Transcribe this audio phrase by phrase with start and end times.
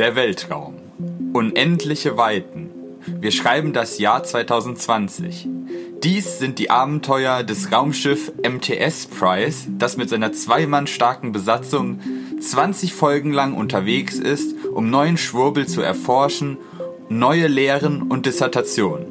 [0.00, 0.76] Der Weltraum.
[1.34, 2.70] Unendliche Weiten.
[3.20, 5.46] Wir schreiben das Jahr 2020.
[6.02, 12.00] Dies sind die Abenteuer des Raumschiff MTS Prize, das mit seiner zweimann starken Besatzung
[12.40, 16.56] 20 Folgen lang unterwegs ist, um neuen Schwurbel zu erforschen,
[17.10, 19.04] neue Lehren und Dissertationen.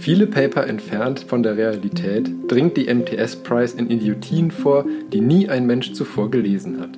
[0.00, 5.50] Viele Paper entfernt von der Realität dringt die MTS Prize in Idiotien vor, die nie
[5.50, 6.96] ein Mensch zuvor gelesen hat.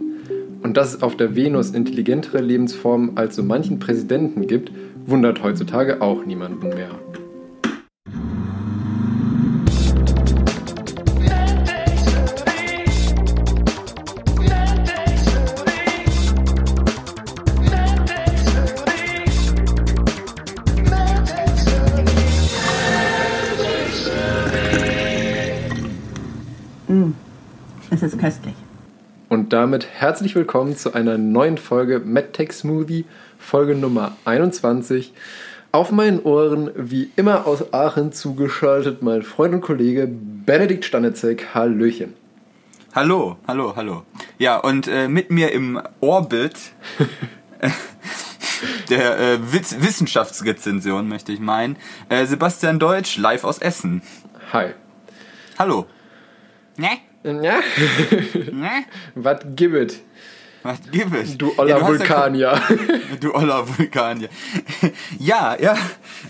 [0.65, 4.73] Und dass es auf der Venus intelligentere Lebensformen als so manchen Präsidenten gibt,
[5.05, 6.89] wundert heutzutage auch niemanden mehr.
[29.55, 33.05] Damit herzlich willkommen zu einer neuen Folge MedTech Smoothie,
[33.39, 35.13] Folge Nummer 21.
[35.71, 41.55] Auf meinen Ohren, wie immer aus Aachen zugeschaltet, mein Freund und Kollege Benedikt Stanitzek.
[41.55, 42.15] Hallöchen.
[42.97, 44.03] Hallo, hallo, hallo.
[44.39, 46.57] Ja, und äh, mit mir im Orbit
[48.91, 51.77] der äh, Witz Wissenschaftsrezension, möchte ich meinen,
[52.09, 54.03] äh, Sebastian Deutsch, live aus Essen.
[54.53, 54.71] Hi.
[55.61, 55.87] Hallo.
[56.77, 56.89] Ne?
[57.25, 57.33] Ja,
[58.53, 58.71] Ne?
[59.15, 60.01] was gibt es?
[60.63, 61.37] Was gibt es?
[61.37, 62.61] Du oller Ja, hast ja- Vulkanier.
[63.21, 64.29] Du oller Vulkanier.
[65.19, 65.77] ja, ja.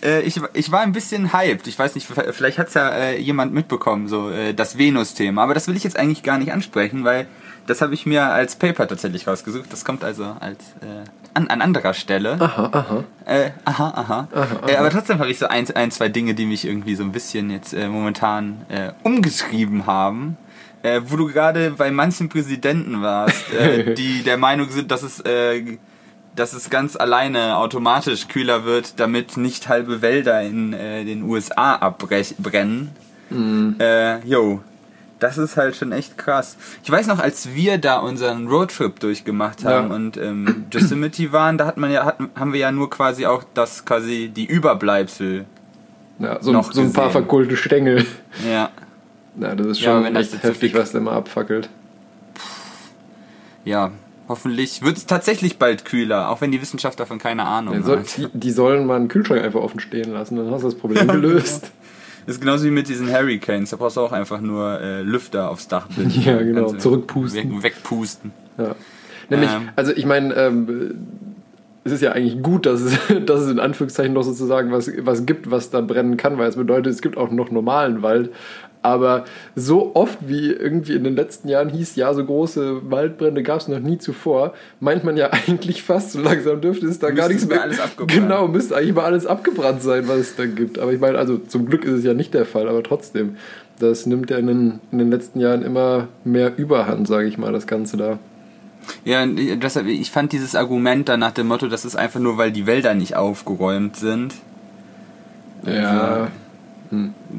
[0.02, 1.66] Äh, ich, ich war ein bisschen hyped.
[1.68, 5.42] Ich weiß nicht, vielleicht hat's ja äh, jemand mitbekommen, so äh, das Venus-Thema.
[5.42, 7.26] Aber das will ich jetzt eigentlich gar nicht ansprechen, weil
[7.68, 9.72] das habe ich mir als Paper tatsächlich rausgesucht.
[9.72, 12.32] Das kommt also als äh, an, an anderer Stelle.
[12.40, 13.04] Aha, aha.
[13.26, 14.28] Äh, aha, aha.
[14.66, 17.12] Äh, aber trotzdem habe ich so ein, ein, zwei Dinge, die mich irgendwie so ein
[17.12, 18.66] bisschen jetzt momentan
[19.04, 20.36] umgeschrieben haben.
[20.84, 25.18] Äh, wo du gerade bei manchen Präsidenten warst, äh, die der Meinung sind, dass es,
[25.20, 25.78] äh,
[26.36, 31.76] dass es ganz alleine automatisch kühler wird, damit nicht halbe Wälder in äh, den USA
[31.76, 32.90] abbrennen.
[33.80, 34.60] Äh, yo,
[35.20, 36.56] das ist halt schon echt krass.
[36.82, 39.94] Ich weiß noch, als wir da unseren Roadtrip durchgemacht haben Ja.
[39.96, 43.42] und ähm, Yosemite waren, da hat man ja, hat, haben wir ja nur quasi auch
[43.54, 45.46] das quasi die Überbleibsel.
[46.18, 48.04] Ja, so, Noch so ein paar verkohlte Stängel.
[48.48, 48.70] Ja,
[49.40, 51.68] Ja, das ist Ja, schon das echt so heftig, was der mal abfackelt.
[53.64, 53.90] ja.
[54.26, 57.98] Hoffentlich wird es tatsächlich bald kühler, auch wenn die Wissenschaft davon keine Ahnung Ja, soll,
[57.98, 58.16] hat.
[58.16, 61.06] die, die sollen mal einen Kühlschrank einfach offen stehen lassen, dann hast du das Problem
[61.08, 61.70] gelöst.
[62.24, 63.68] Das ist genauso wie mit diesen Hurricanes.
[63.68, 65.88] Da brauchst du auch einfach nur äh, Lüfter aufs Dach.
[66.08, 66.72] Ja, genau.
[66.72, 67.52] Du Zurückpusten.
[67.56, 68.30] Weg, wegpusten.
[68.56, 68.74] Ja.
[69.28, 69.68] Nämlich, Ähm.
[69.76, 70.94] also ich meine, ähm,
[71.84, 75.26] es ist ja eigentlich gut, dass es, dass es in Anführungszeichen noch sozusagen was, was
[75.26, 78.32] gibt, was da brennen kann, weil es bedeutet, es gibt auch noch normalen Wald.
[78.84, 79.24] Aber
[79.56, 83.66] so oft wie irgendwie in den letzten Jahren hieß, ja, so große Waldbrände gab es
[83.68, 87.32] noch nie zuvor, meint man ja eigentlich fast, so langsam dürfte es da gar Müsste
[87.32, 87.62] nichts mal mehr.
[87.64, 88.20] alles abgebrannt.
[88.20, 90.78] Genau, müsste eigentlich mal alles abgebrannt sein, was es da gibt.
[90.78, 93.36] Aber ich meine, also zum Glück ist es ja nicht der Fall, aber trotzdem,
[93.78, 97.52] das nimmt ja in den, in den letzten Jahren immer mehr Überhand, sage ich mal,
[97.52, 98.18] das Ganze da.
[99.06, 102.52] Ja, deshalb, ich fand dieses Argument dann nach dem Motto, das ist einfach nur, weil
[102.52, 104.34] die Wälder nicht aufgeräumt sind.
[105.64, 106.28] Ja,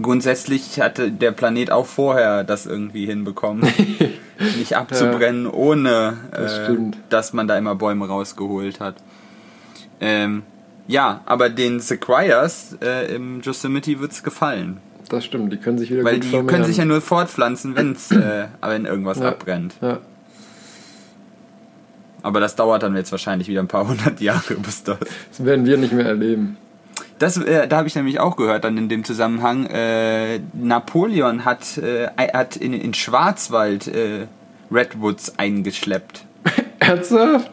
[0.02, 3.66] Grundsätzlich hatte der Planet auch vorher das irgendwie hinbekommen,
[4.58, 6.76] nicht abzubrennen, ohne Das äh,
[7.10, 8.96] dass man da immer Bäume rausgeholt hat.
[10.02, 10.44] Ähm,
[10.88, 14.78] ja, aber den Sequoias äh, im Yosemite wird's gefallen.
[15.10, 15.54] das stimmt.
[15.54, 16.48] Die können sich wieder Weil gut die vermehren.
[16.48, 19.30] können sich ja nur fortpflanzen, wenn's, äh, wenn irgendwas Ja.
[19.30, 19.76] abbrennt.
[19.82, 20.00] ja.
[22.24, 24.98] Aber das dauert dann jetzt wahrscheinlich wieder ein paar hundert Jahre, bis das.
[25.30, 26.58] Das werden wir nicht mehr erleben.
[27.20, 29.66] Das, äh, da habe ich nämlich auch gehört dann in dem Zusammenhang.
[29.68, 34.28] Äh, Napoleon hat, äh, hat in, in Schwarzwald äh,
[34.72, 36.26] Redwoods eingeschleppt.
[36.80, 37.52] Ernsthaft?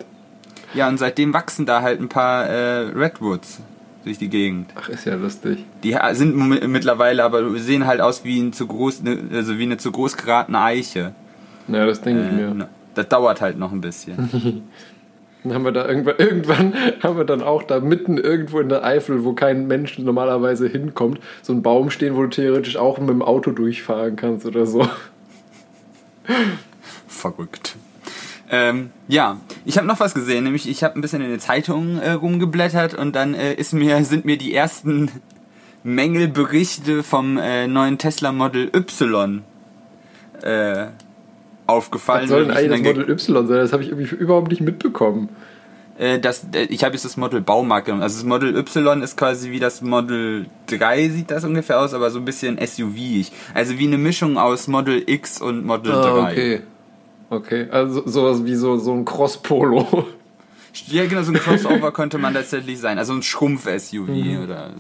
[0.75, 3.61] Ja, und seitdem wachsen da halt ein paar äh, Redwoods
[4.05, 4.71] durch die Gegend.
[4.75, 5.65] Ach, ist ja lustig.
[5.85, 9.63] Die sind mi- mittlerweile aber sehen halt aus wie, ein zu groß, ne, also wie
[9.65, 11.13] eine zu groß geratene Eiche.
[11.69, 12.55] Ja, das denke ich Äh, mir.
[12.55, 14.65] ne, das dauert halt noch ein bisschen.
[15.45, 18.85] Dann haben wir da irgendwann, irgendwann haben wir dann auch da mitten irgendwo in der
[18.85, 23.11] Eifel, wo kein Mensch normalerweise hinkommt, so einen Baum stehen, wo du theoretisch auch mit
[23.11, 24.89] dem Auto durchfahren kannst oder so.
[27.09, 27.77] Verrückt.
[28.51, 31.99] Ähm, ja, ich habe noch was gesehen, nämlich ich habe ein bisschen in den Zeitungen
[31.99, 35.11] äh, rumgeblättert und dann äh, ist mir, sind mir die ersten
[35.85, 39.43] Mängelberichte vom äh, neuen Tesla Model Y
[40.43, 40.87] äh,
[41.73, 42.23] aufgefallen.
[42.23, 43.57] Was soll denn eigentlich das Model Y sein?
[43.59, 45.29] Das habe ich irgendwie überhaupt nicht mitbekommen.
[45.99, 48.03] Äh, das, äh, ich habe jetzt das Model Baumarkt genommen.
[48.03, 52.11] Also das Model Y ist quasi wie das Model 3 sieht das ungefähr aus, aber
[52.11, 53.31] so ein bisschen SUV-ig.
[53.55, 55.99] Also wie eine Mischung aus Model X und Model 3.
[55.99, 56.61] Ah, okay.
[57.31, 60.07] Okay, also sowas wie so, so ein Cross-Polo.
[60.87, 62.99] Ja, genau, so ein Crossover könnte man tatsächlich sein.
[62.99, 64.43] Also ein Schrumpf-SUV Mhm.
[64.45, 64.71] oder.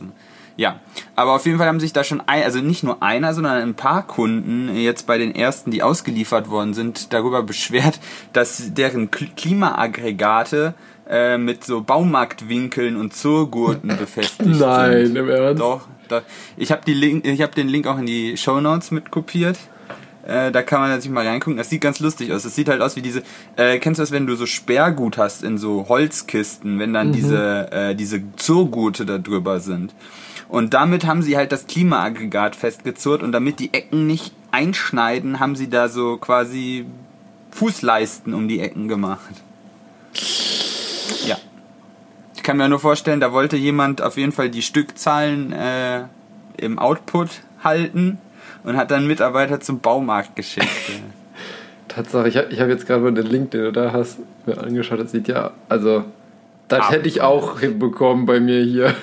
[0.56, 0.80] Ja,
[1.16, 3.74] aber auf jeden Fall haben sich da schon, ein, also nicht nur einer, sondern ein
[3.74, 7.98] paar Kunden jetzt bei den ersten, die ausgeliefert worden sind, darüber beschwert,
[8.34, 10.74] dass deren Kl- Klimaaggregate
[11.08, 15.16] äh, mit so Baumarktwinkeln und Zurgurten befestigt Nein, sind.
[15.16, 15.60] im Ernst?
[15.60, 16.22] Doch, doch.
[16.56, 19.58] Ich habe die Link, ich habe den Link auch in die Show Notes mit kopiert.
[20.24, 21.56] Äh, da kann man sich mal reingucken.
[21.56, 22.44] Das sieht ganz lustig aus.
[22.44, 23.22] Das sieht halt aus wie diese.
[23.56, 27.72] Äh, kennst du das, wenn du so Sperrgut hast in so Holzkisten, wenn dann diese
[27.72, 29.92] äh, diese Zurgurte da drüber sind.
[30.52, 35.56] Und damit haben sie halt das Klimaaggregat festgezurrt und damit die Ecken nicht einschneiden, haben
[35.56, 36.84] sie da so quasi
[37.52, 39.32] Fußleisten um die Ecken gemacht.
[41.26, 41.38] Ja.
[42.36, 46.02] Ich kann mir nur vorstellen, da wollte jemand auf jeden Fall die Stückzahlen äh,
[46.58, 47.30] im Output
[47.64, 48.18] halten
[48.62, 50.68] und hat dann Mitarbeiter zum Baumarkt geschickt.
[51.88, 54.58] Tatsache, ich, hab- ich habe jetzt gerade mal den Link, den du da hast, mir
[54.58, 55.00] angeschaut.
[55.00, 56.04] Das sieht ja, also,
[56.68, 56.98] das Abenteuer.
[56.98, 58.94] hätte ich auch hinbekommen bei mir hier.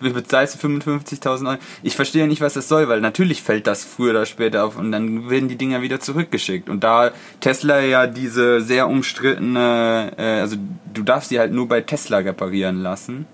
[0.00, 1.58] Wie bezahlst du 55.000 Euro?
[1.82, 4.92] Ich verstehe nicht, was das soll, weil natürlich fällt das früher oder später auf und
[4.92, 6.68] dann werden die Dinger wieder zurückgeschickt.
[6.68, 7.10] Und da
[7.40, 10.56] Tesla ja diese sehr umstrittene, äh, also
[10.94, 13.26] du darfst sie halt nur bei Tesla reparieren lassen,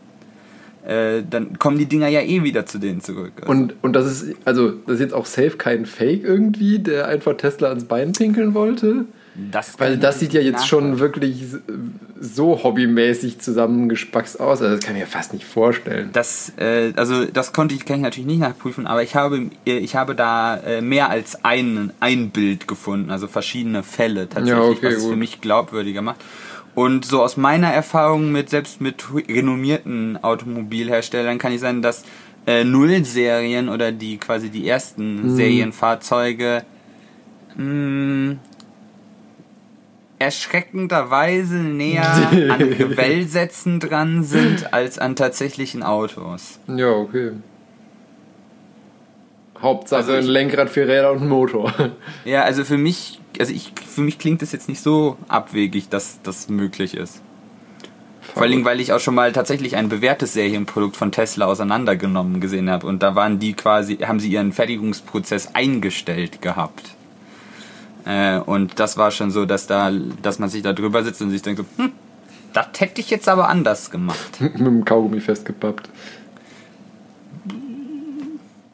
[0.87, 3.32] äh, dann kommen die Dinger ja eh wieder zu denen zurück.
[3.40, 7.08] Also, Und, und das ist, also, das ist jetzt auch safe kein Fake irgendwie, der
[7.08, 9.06] einfach Tesla ans Bein pinkeln wollte.
[9.35, 11.45] Das Weil das sieht ja jetzt schon wirklich
[12.21, 14.63] so hobbymäßig zusammengespackst aus.
[14.63, 16.11] Also, das kann ich mir fast nicht vorstellen.
[16.13, 19.79] Das, äh, also das konnte ich, kann ich natürlich nicht nachprüfen, aber ich habe, äh,
[19.79, 24.63] ich habe da äh, mehr als ein, ein Bild gefunden, also verschiedene Fälle tatsächlich, Ja,
[24.69, 26.21] okay, was es für mich glaubwürdiger macht.
[26.77, 32.05] Und so aus meiner Erfahrung mit selbst mit renommierten Automobilherstellern kann ich sagen, dass
[32.47, 35.37] äh, Nullserien oder die quasi die ersten Mhm.
[35.37, 36.63] Serienfahrzeuge
[37.57, 38.37] mh,
[40.19, 42.11] erschreckenderweise näher
[42.50, 46.58] an Gewellsätzen dran sind als an tatsächlichen Autos.
[46.69, 47.32] Ja, okay.
[49.61, 51.72] Hauptsache Also ich- ein Lenkrad, vier Räder und ein Motor.
[52.25, 56.20] Ja, also für mich, also ich, für mich klingt es jetzt nicht so abwegig, dass
[56.22, 57.20] das möglich ist.
[58.32, 62.69] Vor allem, weil ich auch schon mal tatsächlich ein bewährtes Serienprodukt von Tesla auseinandergenommen gesehen
[62.69, 66.94] habe und da waren die quasi, haben sie ihren Fertigungsprozess eingestellt gehabt.
[68.05, 69.91] Äh, und das war schon so, dass da,
[70.23, 71.93] dass man sich da drüber sitzt und sich denkt so, hm,
[72.53, 74.19] das hätte ich jetzt aber anders gemacht.
[74.41, 75.89] Mit dem Kaugummi festgepappt.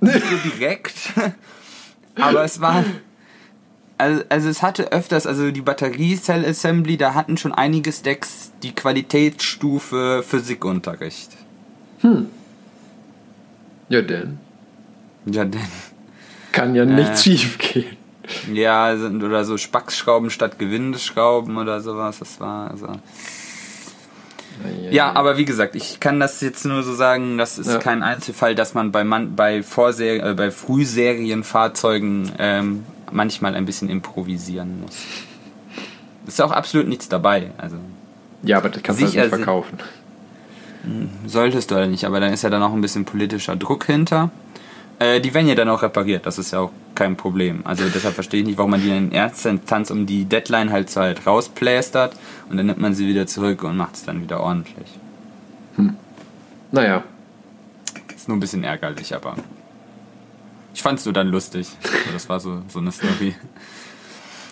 [0.00, 0.94] Nicht so direkt.
[2.16, 2.84] Aber es war.
[3.98, 8.74] Also, also es hatte öfters, also die Batteriecell Assembly, da hatten schon einige Stacks die
[8.74, 11.36] Qualitätsstufe Physikunterricht.
[13.90, 14.38] Ja, denn.
[15.26, 15.60] Ja, denn.
[16.52, 17.36] Kann ja nichts Äh.
[17.36, 17.96] schief gehen.
[18.52, 22.18] Ja, oder so Spacksschrauben statt Gewindeschrauben oder sowas.
[22.20, 22.88] Das war also.
[24.90, 27.78] Ja, aber wie gesagt, ich kann das jetzt nur so sagen, das ist Ja.
[27.78, 33.88] kein Einzelfall, dass man bei, man, bei, Vorser äh, bei Frühserienfahrzeugen ähm, manchmal ein bisschen
[33.88, 34.96] improvisieren muss.
[36.26, 37.52] Ist auch absolut nichts dabei.
[37.56, 37.76] Also
[38.42, 39.78] Ja, aber das kannst du halt nicht verkaufen.
[41.26, 44.30] solltest du halt nicht, aber dann ist ja dann auch ein bisschen politischer Druck hinter.
[44.98, 47.62] Äh, die werden ja dann auch repariert, das ist ja auch kein Problem.
[47.64, 50.90] Also deshalb verstehe ich nicht, warum man die in erster Instanz um die Deadline halt
[50.90, 52.14] so halt rausplästert
[52.50, 54.98] und dann nimmt man sie wieder zurück und macht es dann wieder ordentlich.
[56.70, 57.02] Naja,
[58.14, 59.34] Ist nur ein bisschen ärgerlich, aber
[60.74, 61.68] ich fand's nur dann lustig.
[61.82, 63.34] So, Das war so, so eine Story.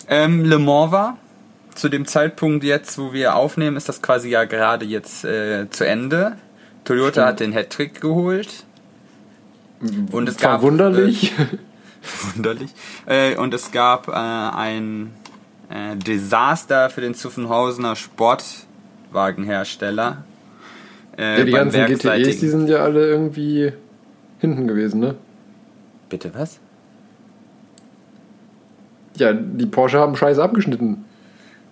[0.08, 1.18] Ähm, Le Mans war
[1.74, 5.86] zu dem Zeitpunkt jetzt, wo wir aufnehmen, ist das quasi ja gerade jetzt äh, zu
[5.86, 6.38] Ende.
[6.84, 7.26] Toyota Stimmt.
[7.26, 8.64] hat den Hattrick geholt.
[10.10, 11.34] Und es gab verwunderlich.
[11.38, 11.58] Äh,
[12.02, 12.70] verwunderlich.
[13.06, 15.12] Äh, und es gab äh, ein
[15.70, 20.24] äh, Desaster für den Zuffenhausener Sportwagenhersteller.
[21.16, 23.72] Äh, ja, die ganzen GTEs, die sind ja alle irgendwie
[24.38, 25.14] hinten gewesen, ne?
[26.08, 26.60] Bitte was?
[29.16, 31.04] Ja, die Porsche haben scheiße abgeschnitten.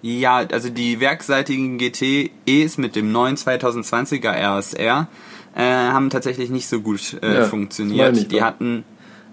[0.03, 5.07] Ja, also die werkseitigen GTEs mit dem neuen 2020er RSR
[5.55, 8.31] äh, haben tatsächlich nicht so gut äh, Ja, funktioniert.
[8.31, 8.85] Die hatten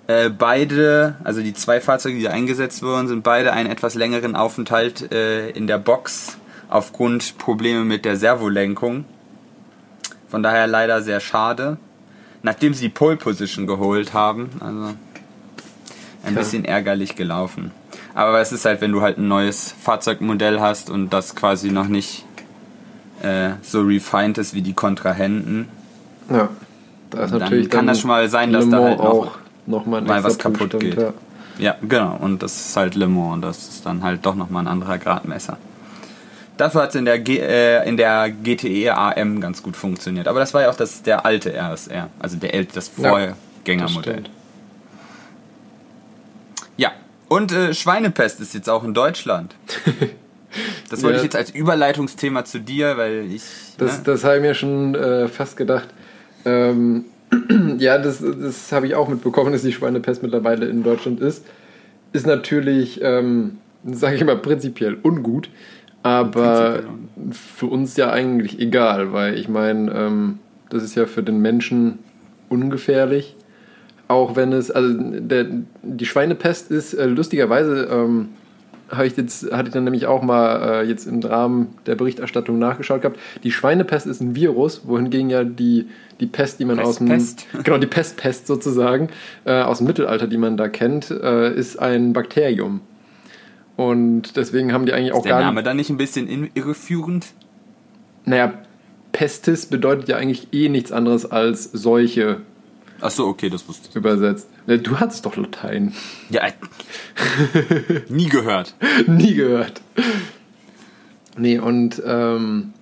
[0.07, 4.35] äh, beide, also die zwei Fahrzeuge, die da eingesetzt wurden, sind beide einen etwas längeren
[4.35, 6.37] Aufenthalt äh, in der Box
[6.69, 9.05] aufgrund Probleme mit der Servolenkung.
[10.29, 11.77] Von daher leider sehr schade.
[12.41, 14.93] Nachdem sie die Pole Position geholt haben, also
[16.25, 16.39] ein Ja.
[16.39, 17.71] bisschen ärgerlich gelaufen.
[18.13, 21.87] Aber es ist halt, wenn du halt ein neues Fahrzeugmodell hast und das quasi noch
[21.87, 22.25] nicht
[23.21, 25.69] äh, so refined ist wie die Kontrahenten,
[26.29, 26.49] Ja.
[27.09, 29.31] Da ist Dann natürlich kann das schon mal sein, dass da halt noch auch
[29.65, 30.97] noch mal, ein extra was kaputt Zustand, geht.
[30.97, 31.13] Ja.
[31.59, 32.17] Ja, genau.
[32.19, 33.41] Und das ist halt Le Mans.
[33.41, 35.57] Das ist dann halt doch nochmal ein anderer Gradmesser.
[36.57, 40.27] Dafür hat es in, der G- äh, in der GTE AM ganz gut funktioniert.
[40.27, 44.23] Aber das war ja auch das, der alte RSR, also der, das Vorgängermodell.
[46.77, 46.91] Ja,
[47.27, 49.55] und äh, Schweinepest ist jetzt auch in Deutschland.
[50.91, 51.21] Das wollte Ja.
[51.21, 53.41] ich jetzt als Überleitungsthema zu dir, weil ich.
[53.79, 54.03] Das, ne?
[54.03, 55.87] das habe ich mir schon äh, fast gedacht.
[56.45, 57.05] Ähm,
[57.77, 61.45] ja, das, das habe ich auch mitbekommen, dass die Schweinepest mittlerweile in Deutschland ist.
[62.11, 65.49] Ist natürlich, ähm, sage ich mal, prinzipiell ungut,
[66.03, 71.23] aber Prinzipiell für uns ja eigentlich egal, weil ich meine, ähm, das ist ja für
[71.23, 71.99] den Menschen
[72.49, 73.35] ungefährlich.
[74.07, 75.47] Auch wenn es, also der,
[75.81, 78.29] die Schweinepest ist äh, lustigerweise, ähm,
[78.93, 82.59] habe ich jetzt, hatte ich dann nämlich auch mal äh, jetzt im Rahmen der Berichterstattung
[82.59, 83.19] nachgeschaut gehabt.
[83.43, 85.87] Die Schweinepest ist ein Virus, wohingegen ja die,
[86.19, 87.47] die Pest, die man aus dem Pestpest.
[87.63, 89.09] genau die Pestpest sozusagen
[89.45, 92.81] äh, aus dem Mittelalter, die man da kennt, äh, ist ein Bakterium.
[93.75, 97.33] Und deswegen haben die eigentlich auch Ist der gar Name dann nicht ein bisschen irreführend?
[98.25, 98.53] Naja,
[99.11, 102.41] Pestis bedeutet ja eigentlich eh nichts anderes als Seuche
[103.01, 103.95] Ach so, okay, das wusste ich.
[103.95, 104.47] übersetzt.
[104.67, 105.93] Ne, Du hattest doch Latein.
[106.29, 106.51] Ja, äh,
[108.09, 108.75] nie gehört.
[109.07, 109.81] Nie gehört.
[111.37, 112.73] Nee, und ähm,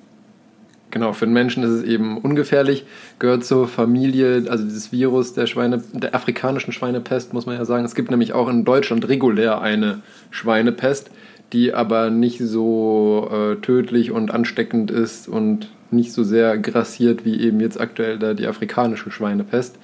[0.92, 2.86] genau, für den Menschen ist es eben ungefährlich,
[3.18, 7.86] gehört zur Familie, also dieses Virus der Schweine, der afrikanischen Schweinepest, muss man ja sagen.
[7.86, 11.10] Es gibt nämlich auch in Deutschland regulär eine Schweinepest,
[11.54, 17.40] die aber nicht so äh, tödlich und ansteckend ist und nicht so sehr grassiert wie
[17.42, 19.78] eben jetzt aktuell da die afrikanische Schweinepest.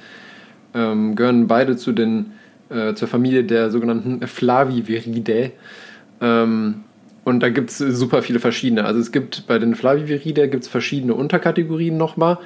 [0.74, 2.34] Ähm, gehören beide zu den,
[2.70, 5.52] äh, zur Familie der sogenannten Flaviviridae.
[6.22, 6.84] Ähm,
[7.24, 8.86] und da gibt es super viele verschiedene.
[8.86, 12.38] Also es gibt bei den Flaviviridae gibt es verschiedene Unterkategorien nochmal.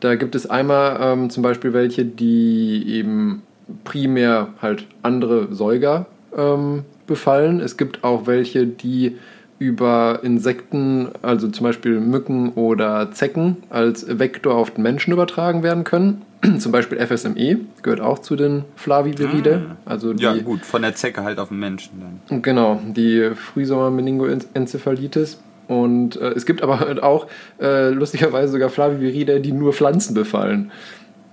[0.00, 3.42] Da gibt es einmal ähm, zum Beispiel welche, die eben
[3.84, 7.60] primär halt andere Säuger ähm, befallen.
[7.60, 9.18] Es gibt auch welche, die
[9.60, 15.84] über Insekten, also zum Beispiel Mücken oder Zecken, als Vektor auf den Menschen übertragen werden
[15.84, 16.22] können.
[16.58, 19.76] zum Beispiel FSME gehört auch zu den Flaviviridae.
[19.84, 22.20] Also die, Ja, gut, von der Zecke halt auf den Menschen dann.
[22.40, 25.38] Genau, die Frühsommer-Meningoenzephalitis.
[25.68, 27.26] Und äh, es gibt aber halt auch
[27.60, 30.72] äh, lustigerweise sogar Flaviviridae, die nur Pflanzen befallen.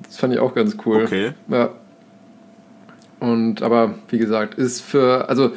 [0.03, 1.05] Das fand ich auch ganz cool.
[1.05, 1.31] Okay.
[1.47, 1.69] Ja.
[3.21, 5.53] Und aber wie gesagt, ist für, also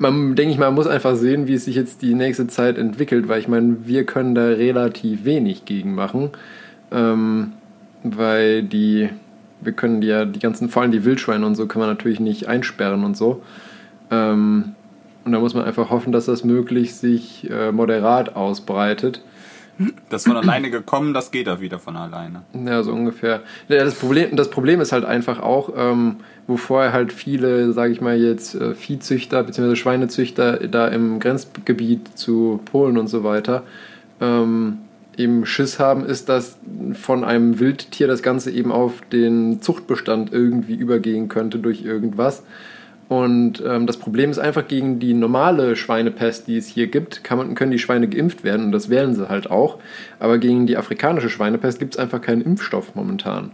[0.00, 3.28] man denke ich mal, muss einfach sehen, wie es sich jetzt die nächste Zeit entwickelt,
[3.28, 6.30] weil ich meine, wir können da relativ wenig gegen machen.
[6.90, 7.52] Ähm,
[8.02, 9.10] weil die,
[9.60, 12.18] wir können die ja die ganzen, vor allem die Wildschweine und so, kann man natürlich
[12.18, 13.42] nicht einsperren und so.
[14.10, 14.74] Ähm,
[15.26, 19.20] und da muss man einfach hoffen, dass das möglichst sich äh, moderat ausbreitet.
[20.10, 22.42] Das von alleine gekommen, das geht auch wieder von alleine.
[22.52, 23.40] Ja, so ungefähr.
[23.68, 27.92] Ja, das, Problem, das Problem ist halt einfach auch, ähm, wo vorher halt viele, sage
[27.92, 29.76] ich mal jetzt, äh, Viehzüchter bzw.
[29.76, 33.62] Schweinezüchter da im Grenzgebiet zu Polen und so weiter
[34.20, 34.78] ähm,
[35.16, 36.58] eben Schiss haben, ist, dass
[36.94, 42.42] von einem Wildtier das Ganze eben auf den Zuchtbestand irgendwie übergehen könnte durch irgendwas.
[43.10, 47.38] Und ähm, das Problem ist einfach, gegen die normale Schweinepest, die es hier gibt, kann
[47.38, 49.78] man, können die Schweine geimpft werden und das werden sie halt auch.
[50.20, 53.50] Aber gegen die afrikanische Schweinepest gibt es einfach keinen Impfstoff momentan.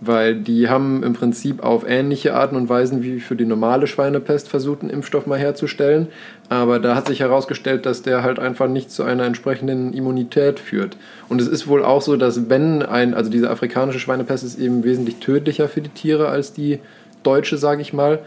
[0.00, 4.48] Weil die haben im Prinzip auf ähnliche Arten und Weisen wie für die normale Schweinepest
[4.48, 6.08] versucht, einen Impfstoff mal herzustellen.
[6.48, 10.96] Aber da hat sich herausgestellt, dass der halt einfach nicht zu einer entsprechenden Immunität führt.
[11.28, 14.82] Und es ist wohl auch so, dass wenn ein, also diese afrikanische Schweinepest ist eben
[14.82, 16.80] wesentlich tödlicher für die Tiere als die
[17.22, 18.18] deutsche, sage ich mal.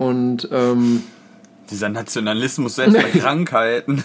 [0.00, 1.02] Und ähm,
[1.70, 4.02] Dieser Nationalismus selbst bei Krankheiten.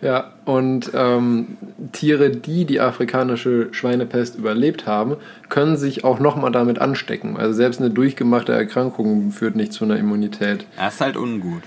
[0.00, 1.56] ja, und ähm,
[1.90, 5.16] Tiere, die die afrikanische Schweinepest überlebt haben,
[5.48, 7.36] können sich auch nochmal damit anstecken.
[7.36, 10.66] Also selbst eine durchgemachte Erkrankung führt nicht zu einer Immunität.
[10.78, 11.62] Er ist halt ungut.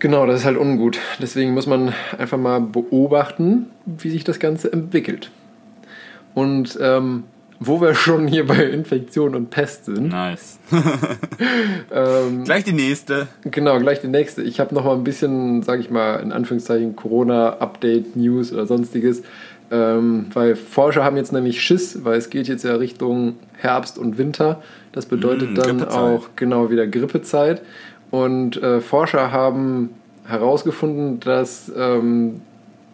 [0.00, 0.98] Genau, das ist halt ungut.
[1.22, 5.30] Deswegen muss man einfach mal beobachten, wie sich das Ganze entwickelt.
[6.34, 7.22] Und ähm,
[7.66, 10.58] wo wir schon hier bei Infektion und Pest sind, Nice.
[11.92, 13.28] ähm, Gleich die nächste.
[13.42, 14.42] Genau, gleich die nächste.
[14.42, 19.22] Ich habe noch mal ein bisschen, sage ich mal, in Anführungszeichen Corona-Update, News oder sonstiges.
[19.70, 24.18] Ähm, weil Forscher haben jetzt nämlich Schiss, weil es geht jetzt ja Richtung Herbst und
[24.18, 24.62] Winter.
[24.92, 27.62] Das bedeutet Mm, dann auch genau wieder Grippezeit.
[28.10, 29.90] Und äh, Forscher haben
[30.26, 32.42] herausgefunden, dass ähm,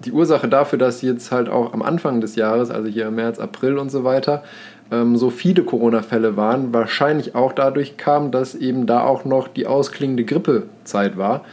[0.04, 3.38] die Ursache dafür, dass jetzt halt auch am Anfang des Jahres, also hier im März,
[3.38, 4.42] April und so weiter,
[4.90, 9.66] ähm, so viele Corona-Fälle waren, wahrscheinlich auch dadurch kam, dass eben da auch noch die
[9.66, 11.44] ausklingende Grippezeit war.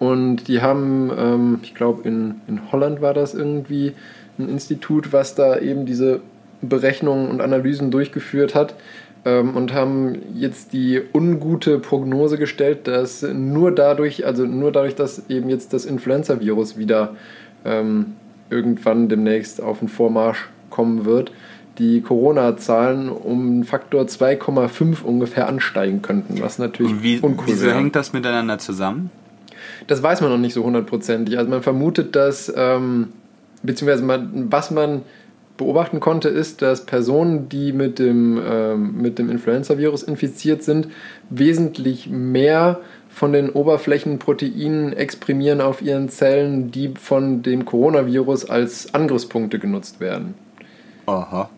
[0.00, 3.92] Und die haben, ähm, ich glaube, in, in Holland war das irgendwie
[4.38, 6.20] ein Institut, was da eben diese
[6.60, 8.74] Berechnungen und Analysen durchgeführt hat.
[9.24, 15.28] ähm, und haben jetzt die ungute Prognose gestellt, dass nur dadurch, also nur dadurch, dass
[15.30, 17.16] eben jetzt das Influenza-Virus wieder
[17.64, 18.14] ähm,
[18.50, 21.32] irgendwann demnächst auf den Vormarsch kommen wird,
[21.78, 27.66] die Corona-Zahlen um einen Faktor 2,5 ungefähr ansteigen könnten, was natürlich Und wie, uncool wieso
[27.66, 27.76] wäre.
[27.76, 29.10] hängt das miteinander zusammen?
[29.86, 31.36] Das weiß man noch nicht so hundertprozentig.
[31.36, 33.08] Also man vermutet, dass, ähm,
[33.62, 35.02] beziehungsweise man, was man
[35.56, 40.88] beobachten konnte, ist, dass Personen, die mit dem, ähm, mit dem Influenza-Virus infiziert sind,
[41.30, 42.80] wesentlich mehr
[43.14, 50.34] von den Oberflächenproteinen exprimieren auf ihren Zellen, die von dem Coronavirus als Angriffspunkte genutzt werden.
[51.06, 51.48] Aha.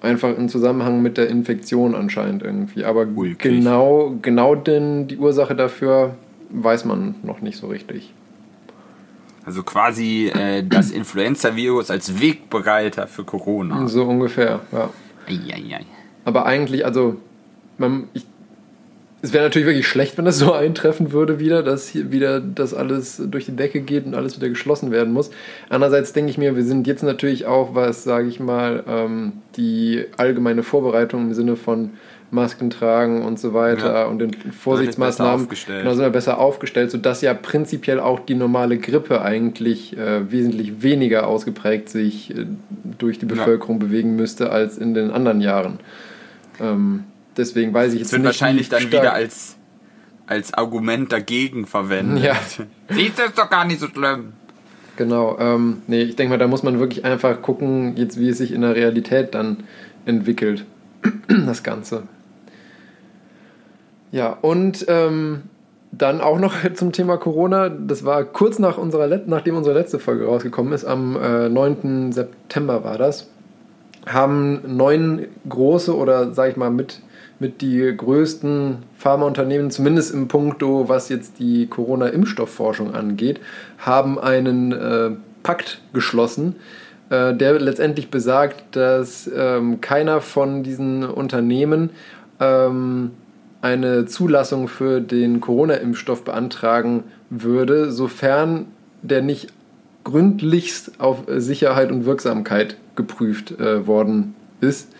[0.00, 2.84] Einfach im Zusammenhang mit der Infektion anscheinend irgendwie.
[2.84, 3.38] Aber Ulkig.
[3.38, 6.14] genau, genau den, die Ursache dafür
[6.50, 8.14] weiß man noch nicht so richtig.
[9.44, 13.88] Also quasi äh, das Influenza-Virus als Wegbereiter für Corona.
[13.88, 14.90] So ungefähr, ja.
[15.26, 15.84] Eieiei.
[16.24, 17.16] Aber eigentlich, also,
[17.76, 18.24] man, ich,
[19.22, 22.72] es wäre natürlich wirklich schlecht, wenn das so eintreffen würde wieder, dass hier wieder das
[22.74, 25.30] alles durch die Decke geht und alles wieder geschlossen werden muss.
[25.68, 30.04] Andererseits denke ich mir, wir sind jetzt natürlich auch, was, sage ich mal, ähm, die
[30.16, 31.90] allgemeine Vorbereitung im Sinne von
[32.32, 34.04] Masken tragen und so weiter Ja.
[34.06, 39.20] und den Vorsichtsmaßnahmen genau, sind wir besser aufgestellt, sodass ja prinzipiell auch die normale Grippe
[39.22, 42.46] eigentlich äh, wesentlich weniger ausgeprägt sich äh,
[42.98, 43.34] durch die Ja.
[43.34, 45.80] Bevölkerung bewegen müsste als in den anderen Jahren.
[46.60, 47.02] Ähm,
[47.36, 48.26] deswegen weiß ich jetzt Es wird nicht.
[48.28, 49.56] wahrscheinlich wie dann stark- wieder als,
[50.26, 52.24] als Argument dagegen verwendet.
[52.24, 52.34] Ja.
[52.88, 54.32] Siehst du, ist doch gar nicht so schlimm.
[54.96, 58.38] Genau, ähm, nee, ich denke mal, da muss man wirklich einfach gucken, jetzt wie es
[58.38, 59.64] sich in der Realität dann
[60.04, 60.64] entwickelt,
[61.28, 62.02] das Ganze.
[64.12, 65.42] Ja, und ähm,
[65.92, 69.98] dann auch noch zum Thema Corona, das war kurz nach unserer Let nachdem unsere letzte
[69.98, 72.12] Folge rausgekommen ist, am äh, 9.
[72.12, 73.28] September war das,
[74.06, 77.00] haben neun große oder sag ich mal mit,
[77.40, 83.40] mit die größten Pharmaunternehmen, zumindest im Punkto, was jetzt die Corona-Impfstoffforschung angeht,
[83.78, 85.10] haben einen äh,
[85.42, 86.56] Pakt geschlossen,
[87.08, 91.90] äh, der letztendlich besagt, dass ähm, keiner von diesen Unternehmen
[92.38, 93.12] ähm,
[93.62, 98.66] eine Zulassung für den Corona-Impfstoff beantragen würde, sofern
[99.02, 99.52] der nicht
[100.04, 104.92] gründlichst auf Sicherheit und Wirksamkeit geprüft äh, worden ist.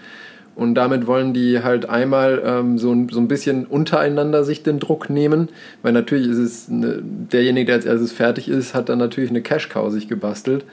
[0.61, 4.79] Und damit wollen die halt einmal ähm, so, ein, so ein bisschen untereinander sich den
[4.79, 5.49] Druck nehmen,
[5.81, 9.40] weil natürlich ist es, eine, derjenige, der als erstes fertig ist, hat dann natürlich eine
[9.40, 10.66] Cash-Cow sich gebastelt.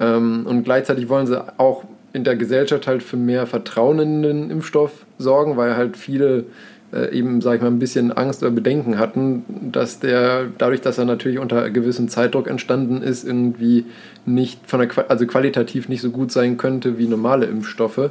[0.00, 4.50] Ähm, und gleichzeitig wollen sie auch in der Gesellschaft halt für mehr Vertrauen in den
[4.50, 6.46] Impfstoff sorgen, weil halt viele
[6.92, 10.98] äh, eben, sag ich mal, ein bisschen Angst oder Bedenken hatten, dass der, dadurch, dass
[10.98, 13.84] er natürlich unter gewissem Zeitdruck entstanden ist, irgendwie
[14.26, 18.10] nicht von der, also qualitativ nicht so gut sein könnte wie normale Impfstoffe.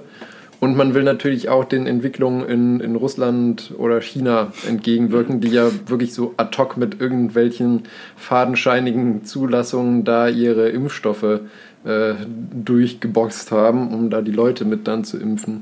[0.59, 5.69] Und man will natürlich auch den Entwicklungen in, in Russland oder China entgegenwirken, die ja
[5.85, 7.83] wirklich so ad hoc mit irgendwelchen
[8.15, 11.41] fadenscheinigen Zulassungen da ihre Impfstoffe
[11.83, 12.13] äh,
[12.65, 15.61] durchgeboxt haben, um da die Leute mit dann zu impfen.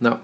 [0.00, 0.20] Na,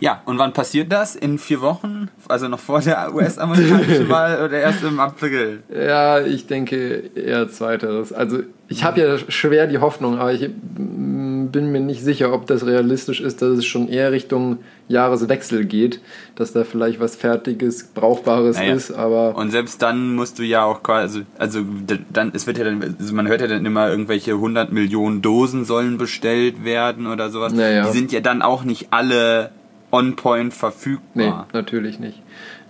[0.00, 1.14] Ja, und wann passiert das?
[1.16, 2.08] In vier Wochen?
[2.28, 5.62] Also noch vor der US-amerikanischen Wahl oder erst im April?
[5.74, 8.12] Ja, ich denke eher zweiteres.
[8.12, 12.66] Also ich habe ja schwer die Hoffnung, aber ich bin mir nicht sicher, ob das
[12.66, 16.00] realistisch ist, dass es schon eher Richtung Jahreswechsel geht,
[16.34, 18.74] dass da vielleicht was Fertiges, Brauchbares Naja.
[18.74, 22.58] ist, aber Und selbst dann musst du ja auch quasi, also d- dann, es wird
[22.58, 27.06] ja dann, also man hört ja dann immer, irgendwelche 100 Millionen Dosen sollen bestellt werden
[27.06, 27.52] oder sowas.
[27.52, 27.86] Naja.
[27.86, 29.50] Die sind ja dann auch nicht alle
[29.94, 31.46] on point nee, verfügbar.
[31.52, 32.20] natürlich nicht.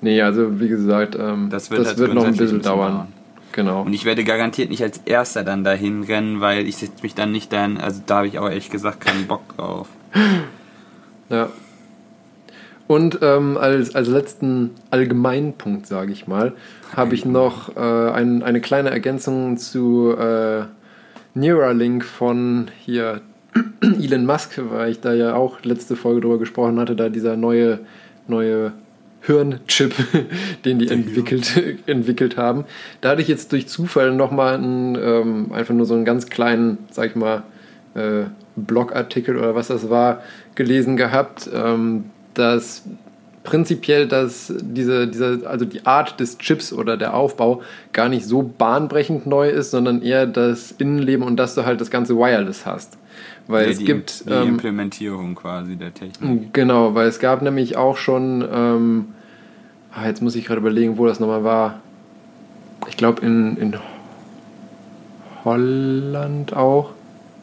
[0.00, 2.92] Nee, also wie gesagt, ähm, Das das wird wird, halt noch ein bisschen dauern.
[2.92, 3.08] dauern.
[3.52, 3.82] Genau.
[3.82, 7.30] Und ich werde garantiert nicht als Erster dann dahin rennen, weil ich setze mich dann
[7.30, 9.88] nicht dann, also da habe ich aber ehrlich gesagt keinen Bock drauf.
[11.30, 11.48] Ja.
[12.86, 16.52] Und ähm, als, als letzten Allgemeinpunkt, sage ich mal,
[16.94, 20.64] habe ich noch äh, ein, eine kleine Ergänzung zu äh,
[21.32, 23.22] Neuralink von hier
[23.80, 27.80] Elon Musk, weil ich da ja auch letzte Folge drüber gesprochen hatte, da dieser neue,
[28.26, 28.72] neue
[29.22, 29.94] Hirnchip,
[30.64, 31.52] den die entwickelt,
[31.86, 32.64] entwickelt haben.
[33.00, 36.78] Da hatte ich jetzt durch Zufall nochmal einen, ähm, einfach nur so einen ganz kleinen,
[36.90, 37.42] sag ich mal,
[37.94, 38.24] äh,
[38.56, 40.22] Blogartikel oder was das war,
[40.54, 42.82] gelesen gehabt, ähm, dass
[43.42, 47.62] prinzipiell, dass diese, diese, also die Art des Chips oder der Aufbau
[47.92, 51.90] gar nicht so bahnbrechend neu ist, sondern eher das Innenleben und dass du halt das
[51.90, 52.96] ganze wireless hast.
[53.46, 56.42] Weil Ja, es die, gibt die ähm, Implementierung quasi der Technik.
[56.52, 59.14] Genau, weil es gab nämlich auch schon, ähm,
[59.92, 61.82] ah, jetzt muss ich gerade überlegen, wo das nochmal war.
[62.88, 63.76] Ich glaube in, in
[65.44, 66.94] Holland auch.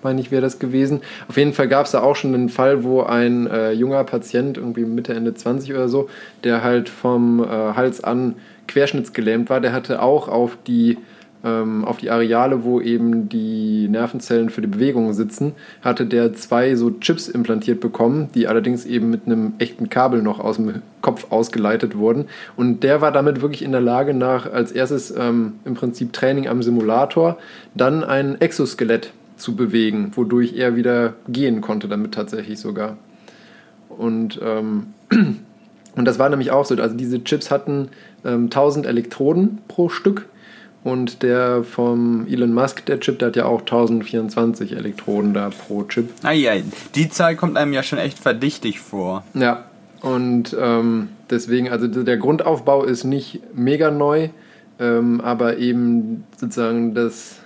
[0.03, 1.01] meine ich, wäre das gewesen.
[1.27, 4.57] Auf jeden Fall gab es da auch schon einen Fall, wo ein äh, junger Patient,
[4.57, 6.09] irgendwie Mitte, Ende 20 oder so,
[6.43, 8.35] der halt vom äh, Hals an
[8.67, 10.97] querschnittsgelähmt war, der hatte auch auf die
[11.43, 16.75] ähm, auf die Areale, wo eben die Nervenzellen für die Bewegung sitzen, hatte der zwei
[16.75, 21.31] so Chips implantiert bekommen, die allerdings eben mit einem echten Kabel noch aus dem Kopf
[21.31, 22.25] ausgeleitet wurden.
[22.55, 26.47] Und der war damit wirklich in der Lage, nach als erstes ähm, im Prinzip Training
[26.47, 27.37] am Simulator,
[27.73, 32.97] dann ein Exoskelett zu bewegen, wodurch er wieder gehen konnte, damit tatsächlich sogar.
[33.89, 34.87] Und, ähm,
[35.95, 36.75] und das war nämlich auch so.
[36.75, 37.89] Also diese Chips hatten
[38.23, 40.27] ähm, 1000 Elektroden pro Stück
[40.83, 45.83] und der vom Elon Musk, der Chip, der hat ja auch 1024 Elektroden da pro
[45.83, 46.09] Chip.
[46.23, 46.53] Ah ja,
[46.95, 49.23] die Zahl kommt einem ja schon echt verdächtig vor.
[49.33, 49.65] Ja,
[50.01, 54.29] und ähm, deswegen, also der Grundaufbau ist nicht mega neu,
[54.79, 57.37] ähm, aber eben sozusagen das,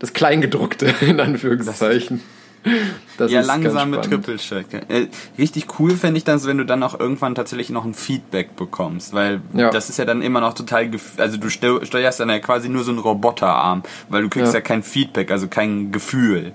[0.00, 2.18] das Kleingedruckte in Anführungszeichen.
[2.18, 2.45] Das
[3.28, 4.82] ja, langsame Trippelstrecke.
[4.88, 8.56] Äh, richtig cool fände ich dann, wenn du dann auch irgendwann tatsächlich noch ein Feedback
[8.56, 9.70] bekommst, weil ja.
[9.70, 12.90] das ist ja dann immer noch total, also du steuerst dann ja quasi nur so
[12.90, 16.52] einen Roboterarm, weil du kriegst ja, ja kein Feedback, also kein Gefühl.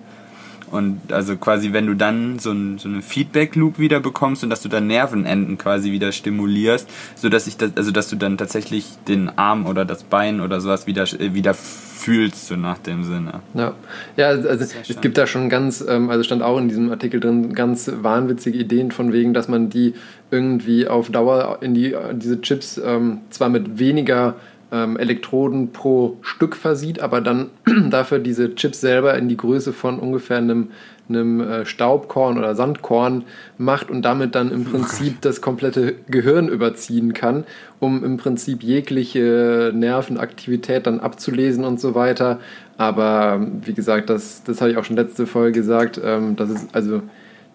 [0.71, 4.61] Und also quasi, wenn du dann so, ein, so eine Feedback-Loop wieder bekommst und dass
[4.61, 8.85] du dann Nervenenden quasi wieder stimulierst, so dass ich das, also dass du dann tatsächlich
[9.07, 13.41] den Arm oder das Bein oder sowas wieder, äh, wieder fühlst, so nach dem Sinne.
[13.53, 13.73] Ja,
[14.17, 17.53] ja also es gibt da schon ganz, ähm, also stand auch in diesem Artikel drin,
[17.53, 19.93] ganz wahnwitzige Ideen von wegen, dass man die
[20.31, 24.35] irgendwie auf Dauer in die, diese Chips ähm, zwar mit weniger
[24.71, 27.49] ähm, Elektroden pro Stück versieht, aber dann
[27.89, 30.69] dafür diese Chips selber in die Größe von ungefähr einem,
[31.09, 33.25] einem äh, Staubkorn oder Sandkorn
[33.57, 37.43] macht und damit dann im oh Prinzip das komplette Gehirn überziehen kann,
[37.79, 42.39] um im Prinzip jegliche Nervenaktivität dann abzulesen und so weiter.
[42.77, 46.73] Aber wie gesagt, das, das habe ich auch schon letzte Folge gesagt, ähm, das ist
[46.73, 47.01] also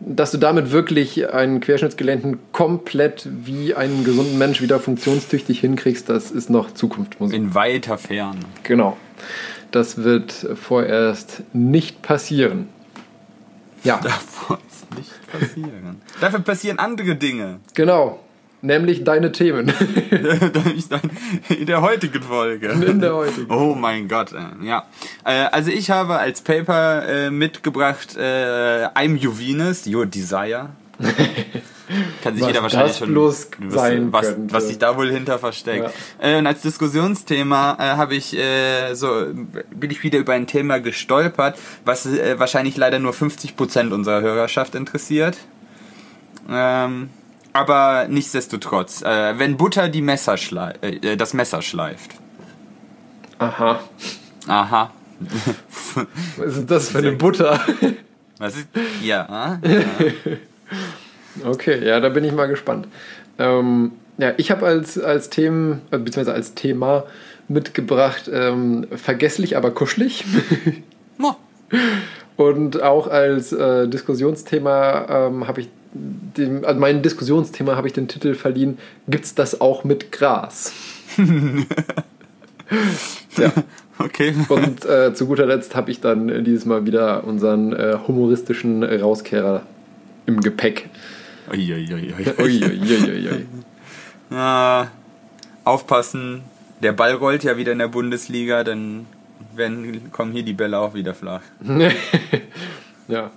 [0.00, 6.30] dass du damit wirklich einen Querschnittsgelähmten komplett wie einen gesunden Mensch wieder funktionstüchtig hinkriegst, das
[6.30, 7.36] ist noch Zukunftsmusik.
[7.36, 8.40] In weiter Ferne.
[8.62, 8.96] Genau.
[9.70, 12.68] Das wird vorerst nicht passieren.
[13.84, 14.00] Ja.
[14.02, 16.02] Davor ist nicht passieren.
[16.20, 17.60] Dafür passieren andere Dinge.
[17.74, 18.20] Genau.
[18.62, 19.68] Nämlich deine Themen.
[21.48, 22.68] In der heutigen Folge.
[22.68, 23.50] In der heutigen.
[23.50, 24.86] Oh mein Gott, äh, ja.
[25.24, 30.70] Äh, also ich habe als Paper äh, mitgebracht I'm Your Venus, Your Desire.
[32.22, 34.54] Kann sich was jeder wahrscheinlich schon bloß sein was, könnte.
[34.54, 35.88] was sich da wohl hinter versteckt.
[36.20, 36.38] Ja.
[36.38, 38.36] und als Diskussionsthema habe ich
[38.94, 39.26] so
[39.70, 45.36] bin ich wieder über ein Thema gestolpert, was wahrscheinlich leider nur 50% unserer Hörerschaft interessiert.
[46.50, 47.10] Ähm,
[47.56, 52.12] aber nichtsdestotrotz, äh, wenn Butter die Messer schlei äh, das Messer schleift.
[53.38, 53.80] Aha.
[54.46, 54.92] Aha.
[56.36, 57.60] Was ist das für eine Butter?
[58.38, 58.68] Was ist.
[59.02, 59.58] Ja.
[59.62, 59.84] ja.
[61.44, 62.86] okay, ja, da bin ich mal gespannt.
[63.38, 67.04] Ähm, ja, ich habe als, als Themen, äh, beziehungsweise als Thema
[67.48, 70.24] mitgebracht, ähm, vergesslich, aber kuschelig.
[72.36, 75.70] Und auch als äh, Diskussionsthema ähm, habe ich
[76.36, 78.78] dem, also mein Diskussionsthema habe ich den Titel verliehen,
[79.08, 80.72] gibt's das auch mit Gras?
[83.36, 83.52] ja.
[83.98, 84.34] Okay.
[84.48, 89.62] Und äh, zu guter Letzt habe ich dann dieses Mal wieder unseren äh, humoristischen Rauskehrer
[90.26, 90.90] im Gepäck.
[92.38, 93.46] Uiuiui.
[94.30, 94.90] Ja,
[95.64, 96.42] aufpassen,
[96.82, 99.06] der Ball rollt ja wieder in der Bundesliga, dann
[99.54, 101.42] werden, kommen hier die Bälle auch wieder flach.
[103.08, 103.30] ja.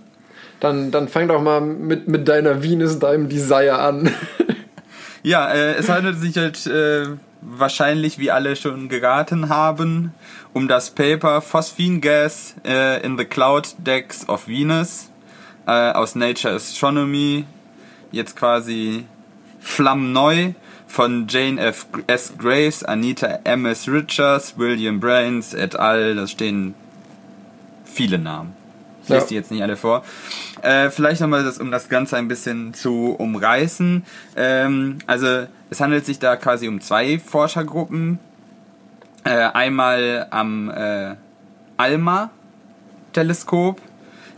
[0.60, 4.12] Dann, dann fang doch mal mit, mit deiner Venus, deinem Desire an.
[5.24, 7.08] ja, äh, es handelt sich halt äh,
[7.41, 10.13] wahrscheinlich, wie alle schon geraten haben,
[10.54, 15.10] um das Paper Phosphine Gas äh, in the Cloud Decks of Venus
[15.65, 17.45] äh, aus Nature Astronomy.
[18.12, 19.06] Jetzt quasi
[19.60, 20.54] flammneu
[20.88, 21.86] von Jane F.
[22.08, 22.34] S.
[22.38, 23.65] Graves, Anita M.
[23.65, 23.88] S.
[23.88, 26.15] Richards, William Brains et al.
[26.15, 26.74] Da stehen
[27.86, 28.59] viele Namen.
[29.10, 30.04] Ich lese die jetzt nicht alle vor.
[30.62, 34.04] Äh, vielleicht nochmal, das, um das Ganze ein bisschen zu umreißen.
[34.36, 38.19] Ähm, also es handelt sich da quasi um zwei Forschergruppen.
[39.24, 41.15] Äh, einmal am äh,
[41.78, 43.82] ALMA-Teleskop.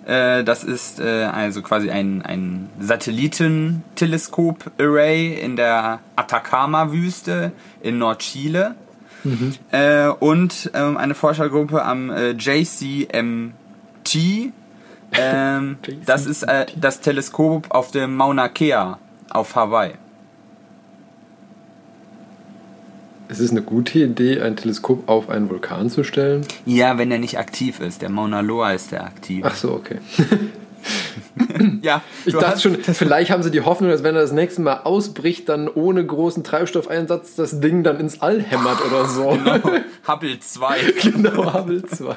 [0.05, 8.73] Äh, das ist äh, also quasi ein, ein Satellitenteleskop-Array in der Atacama-Wüste in Nordchile.
[9.23, 9.53] Mhm.
[9.71, 13.53] Äh, und ähm, eine Forschergruppe am JCMT
[15.13, 19.93] ähm, das ist äh, das Teleskop auf dem Mauna Kea auf Hawaii.
[23.29, 26.45] Ist es eine gute Idee, ein Teleskop auf einen Vulkan zu stellen?
[26.65, 28.01] Ja, wenn er nicht aktiv ist.
[28.01, 29.45] Der Mauna Loa ist der aktiv.
[29.47, 29.99] Ach so, okay.
[31.81, 34.81] ja, Ich dachte schon, vielleicht haben sie die Hoffnung, dass wenn er das nächste Mal
[34.83, 39.31] ausbricht, dann ohne großen Treibstoffeinsatz das Ding dann ins All hämmert oder so.
[40.07, 40.77] Hubble 2.
[41.01, 42.15] genau, Hubble 2.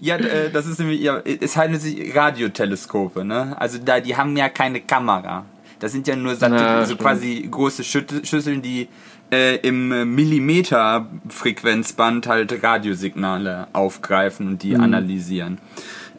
[0.00, 3.56] Ja, äh, das ist nämlich, ja, es handelt sich Radioteleskope, ne?
[3.58, 5.44] Also da, die haben ja keine Kamera.
[5.78, 7.00] Das sind ja nur Sat Ja, so stimmt.
[7.00, 8.88] quasi große Schüsseln, die
[9.32, 14.58] äh, im Millimeter-Frequenzband halt Radiosignale aufgreifen und Mhm.
[14.58, 15.58] die analysieren.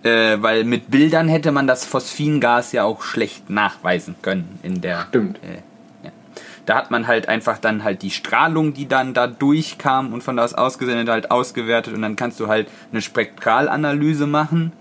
[0.03, 5.05] Äh, weil mit Bildern hätte man das Phosphingas ja auch schlecht nachweisen können in der.
[5.09, 5.37] Stimmt.
[5.43, 5.57] Äh,
[6.03, 6.11] ja.
[6.65, 10.37] Da hat man halt einfach dann halt die Strahlung, die dann da durchkam und von
[10.37, 14.71] da aus ausgesendet halt ausgewertet und dann kannst du halt eine Spektralanalyse machen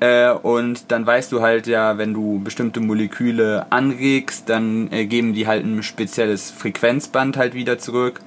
[0.00, 5.32] äh, und dann weißt du halt ja, wenn du bestimmte Moleküle anregst, dann äh, geben
[5.32, 8.20] die halt ein spezielles Frequenzband halt wieder zurück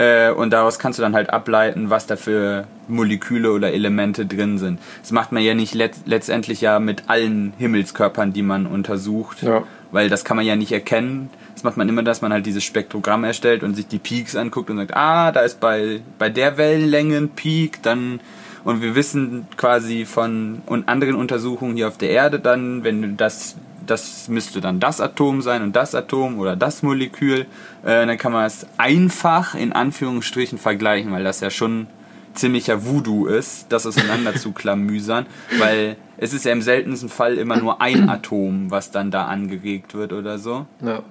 [0.00, 4.56] äh, und daraus kannst du dann halt ableiten, was da für Moleküle oder Elemente drin
[4.58, 4.80] sind.
[5.02, 9.62] Das macht man ja nicht let letztendlich ja mit allen Himmelskörpern, die man untersucht, Ja.
[9.92, 11.28] weil das kann man ja nicht erkennen.
[11.54, 14.70] Das macht man immer, dass man halt dieses Spektrogramm erstellt und sich die Peaks anguckt
[14.70, 18.20] und sagt, ah, da ist bei, bei der Wellenlänge ein Peak, dann
[18.64, 23.08] und wir wissen quasi von und anderen Untersuchungen hier auf der Erde dann, wenn du
[23.08, 23.56] das
[23.90, 27.40] das müsste dann das Atom sein und das Atom oder das Molekül,
[27.82, 31.86] äh, dann kann man es einfach in Anführungsstrichen vergleichen, weil das ja schon
[32.34, 35.26] ziemlicher Voodoo ist, das auseinander zu klamüsern,
[35.58, 39.94] weil es ist ja im seltensten Fall immer nur ein Atom, was dann da angeregt
[39.94, 40.66] wird oder so.
[40.84, 41.02] Ja.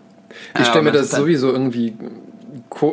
[0.59, 1.95] Ich stelle mir das das sowieso irgendwie,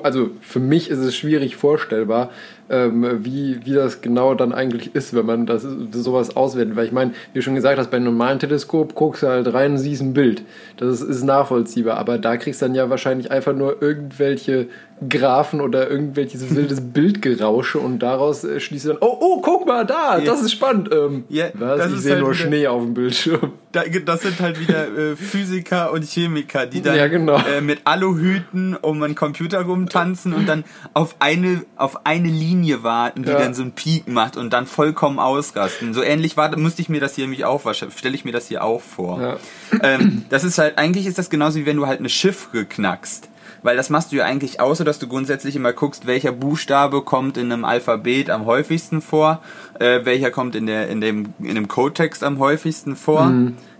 [0.03, 2.31] also für mich ist es schwierig vorstellbar,
[2.70, 6.76] ähm, wie, wie das genau dann eigentlich ist, wenn man das sowas auswertet.
[6.76, 9.72] Weil ich meine, wie schon gesagt hast, bei einem normalen Teleskop guckst du halt rein
[9.72, 10.42] und siehst ein Bild.
[10.76, 14.68] Das ist, nachvollziehbar, aber da kriegst du dann ja wahrscheinlich einfach nur irgendwelche
[15.08, 19.84] Graphen oder irgendwelches wildes Bildgerausche und daraus äh, schließt du dann, oh, oh, guck mal
[19.86, 20.90] da, das ist spannend.
[20.92, 21.78] Ähm, Ja, was?
[21.78, 23.52] das ich ist sehe halt nur wieder- Schnee auf dem Bildschirm.
[23.72, 27.36] Da, das sind halt wieder äh, Physiker und Chemiker, die dann Ja, genau.
[27.36, 33.22] äh, mit Aluhüten um einen Computer rumtanzen und dann auf eine, auf eine Linie warten,
[33.24, 33.38] die Ja.
[33.38, 35.92] dann so einen Peak macht und dann vollkommen ausrasten.
[35.92, 38.64] So ähnlich war, musste ich mir das hier nämlich auch, stelle ich mir das hier
[38.64, 39.20] auch vor.
[39.20, 39.36] Ja.
[39.82, 43.29] Ähm, das ist halt, eigentlich ist das genauso wie wenn du halt eine Chiffre knackst.
[43.62, 47.37] Weil das machst du ja eigentlich außer, dass du grundsätzlich immer guckst, welcher Buchstabe kommt
[47.37, 49.42] in einem Alphabet am häufigsten vor,
[49.81, 53.33] äh, welcher kommt in, der, in, dem, in dem Codetext am häufigsten vor.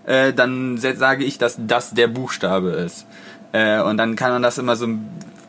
[0.07, 3.07] Äh, dann sage ich, dass das der Buchstabe ist.
[3.53, 4.89] Äh, und dann kann man das immer so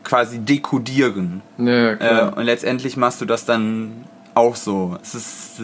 [0.04, 1.42] quasi dekodieren.
[1.58, 1.92] Ja,
[2.28, 4.96] Äh, und letztendlich machst du das dann auch so.
[5.02, 5.62] Es ist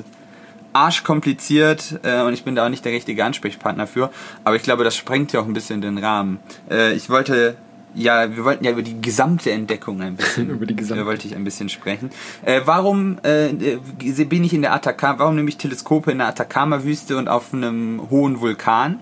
[0.74, 4.10] arschkompliziert äh, und ich bin da auch nicht der richtige Ansprechpartner für.
[4.44, 6.38] Aber ich glaube, das sprengt ja auch ein bisschen den Rahmen.
[6.70, 7.56] Äh, ich wollte,
[7.94, 11.06] ja, wir wollten ja über die gesamte Entdeckung ein bisschen, Über die gesamte.
[11.06, 12.10] wollte ich ein bisschen sprechen.
[12.44, 16.28] Äh, warum äh, äh, bin ich in der Atacama, warum nehme ich Teleskope in der
[16.28, 18.98] Atacama-Wüste und auf einem hohen Vulkan?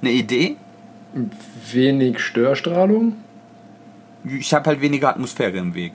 [0.00, 0.56] Eine Idee?
[1.70, 3.16] Wenig Störstrahlung.
[4.24, 5.92] Ich habe halt weniger Atmosphäre im Weg.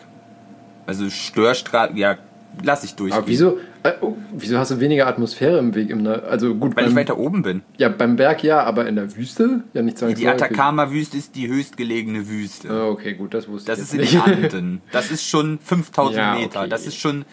[0.86, 2.18] Also Störstrahl, ja,
[2.64, 3.14] lass ich durch.
[3.14, 3.58] Aber wieso,
[4.02, 5.90] oh, wieso hast du weniger Atmosphäre im Weg?
[5.90, 7.62] Im, Na- also gut, Weil ich beim, weiter oben bin.
[7.78, 10.28] ja, beim Berg ja, aber in der Wüste ja nicht Die zwangsläufig.
[10.44, 12.70] Atacama-Wüste ist die höchstgelegene Wüste.
[12.70, 14.22] Ah, okay, gut, das wusste Das ich ist in den.
[14.22, 14.82] Anden.
[14.92, 16.60] Das ist schon 5000 Ja, Meter.
[16.62, 16.70] okay.
[16.70, 17.26] Das ist schon.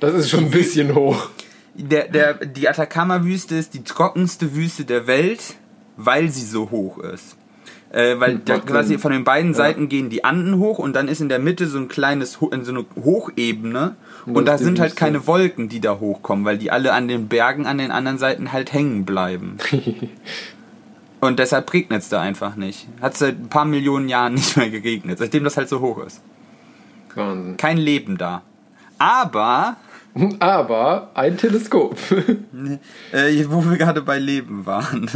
[0.00, 1.28] Das ist schon ein bisschen hoch.
[1.74, 5.54] Der, der, die Atacama-Wüste ist die trockenste Wüste der Welt,
[5.96, 7.36] weil sie so hoch ist.
[7.90, 11.08] Äh, weil da macht quasi von den beiden Seiten gehen die Anden hoch und dann
[11.08, 14.96] ist in der Mitte so ein kleines, so eine Hochebene und, Und da sind halt
[14.96, 18.52] keine Wolken, die da hochkommen, weil die alle an den Bergen an den anderen Seiten
[18.52, 19.56] halt hängen bleiben.
[21.20, 22.86] und deshalb regnet es da einfach nicht.
[23.00, 26.20] Hat seit ein paar Millionen Jahren nicht mehr geregnet, seitdem das halt so hoch ist.
[27.14, 27.56] Wahnsinn.
[27.56, 28.42] Kein Leben da.
[28.98, 29.76] Aber
[30.40, 31.96] Aber ein Teleskop.
[33.12, 35.10] Äh, wo wir gerade bei Leben waren.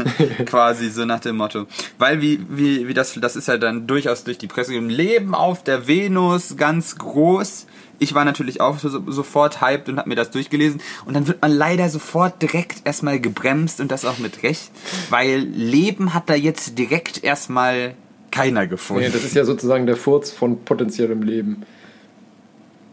[0.44, 1.66] Quasi so nach dem Motto.
[1.98, 4.90] Weil wie, wie, wie das, das ist ja dann durchaus durch die Presse gegeben.
[4.90, 7.66] Leben auf der Venus, ganz groß.
[7.98, 10.80] Ich war natürlich auch so, sofort hyped und habe mir das durchgelesen.
[11.04, 14.70] Und dann wird man leider sofort direkt erstmal gebremst und das auch mit Recht.
[15.10, 17.94] Weil Leben hat da jetzt direkt erstmal
[18.30, 19.04] keiner gefunden.
[19.04, 21.62] nee, das ist ja sozusagen der Furz von potenziellem Leben.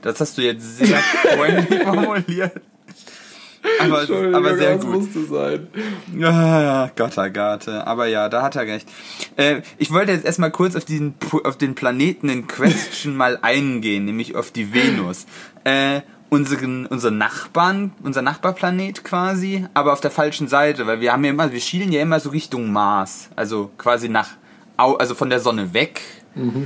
[0.01, 2.61] Das hast du jetzt sehr freundlich formuliert.
[3.79, 4.01] Aber,
[4.33, 4.89] aber sehr gut.
[4.89, 5.67] musste sein.
[6.21, 7.87] Ah, Gottergarte.
[7.87, 8.87] Aber ja, da hat er recht.
[9.37, 14.05] Äh, ich wollte jetzt erstmal kurz auf, diesen, auf den Planeten in Question mal eingehen,
[14.05, 15.25] nämlich auf die Venus.
[15.63, 21.23] Äh, unseren, unseren Nachbarn, unser Nachbarplanet quasi, aber auf der falschen Seite, weil wir haben
[21.23, 24.29] ja immer, wir schielen ja immer so Richtung Mars, also quasi nach,
[24.75, 26.01] also von der Sonne weg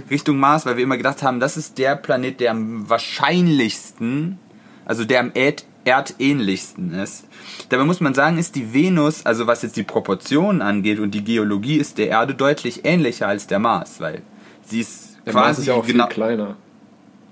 [0.09, 4.39] Richtung Mars, weil wir immer gedacht haben, das ist der Planet, der am wahrscheinlichsten,
[4.85, 7.25] also der am Erd erdähnlichsten ist.
[7.69, 11.23] Dabei muss man sagen, ist die Venus, also was jetzt die Proportionen angeht und die
[11.23, 14.21] Geologie, ist der Erde deutlich ähnlicher als der Mars, weil
[14.65, 16.55] sie ist Der quasi Mars ist ja auch genau, viel kleiner.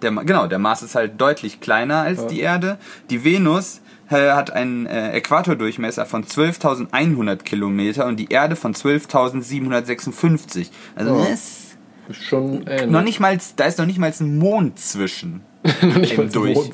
[0.01, 2.27] der, genau, der Mars ist halt deutlich kleiner als Ja.
[2.27, 2.77] die Erde.
[3.09, 10.67] Die Venus äh, hat einen äh, Äquatordurchmesser von 12.100 Kilometer und die Erde von 12.756.
[10.95, 11.25] Also Ja.
[11.29, 11.75] das
[12.09, 12.89] ist schon ähnlich.
[12.91, 15.41] noch nicht mal, da ist noch nicht mal ein Mond zwischen
[15.81, 16.53] Noch nicht mal Durch.
[16.55, 16.73] Mond.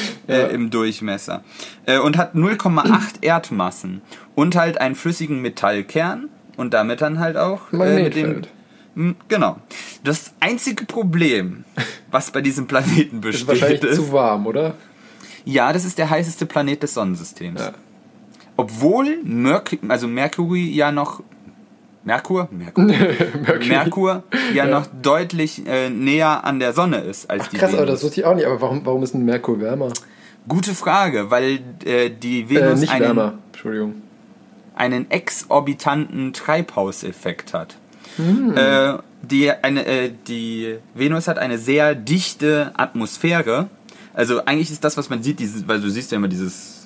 [0.28, 1.42] äh, im Durchmesser
[1.86, 4.02] äh, und hat 0,8 Erdmassen
[4.34, 8.42] und halt einen flüssigen Metallkern und damit dann halt auch äh, mit dem.
[8.94, 9.56] M, Genau.
[10.04, 11.64] Das einzige Problem,
[12.10, 14.74] was bei diesem Planeten Ist besteht, wahrscheinlich ist, zu warm, oder?
[15.44, 17.60] ja, das ist der heißeste Planet des Sonnensystems.
[17.60, 17.72] Ja.
[18.56, 21.22] Obwohl Merk also Mercury ja noch
[22.04, 22.84] Merkur, Merkur.
[23.68, 24.22] Merkur
[24.54, 27.94] ja, noch deutlich äh, näher an der Sonne ist als die Krass, aber Venus.
[27.94, 28.46] das wusste ich auch nicht.
[28.46, 29.92] Aber warum, warum ist ein Merkur wärmer?
[30.48, 33.94] Gute Frage, weil äh, die Äh, Venus nicht einen, wärmer, Entschuldigung.
[34.74, 37.76] einen exorbitanten Treibhauseffekt hat.
[38.16, 38.56] Hm.
[38.56, 43.68] Äh, die, eine, äh, die Venus hat eine sehr dichte Atmosphäre.
[44.14, 46.81] Also eigentlich ist das, was man sieht, dieses, weil du siehst ja immer dieses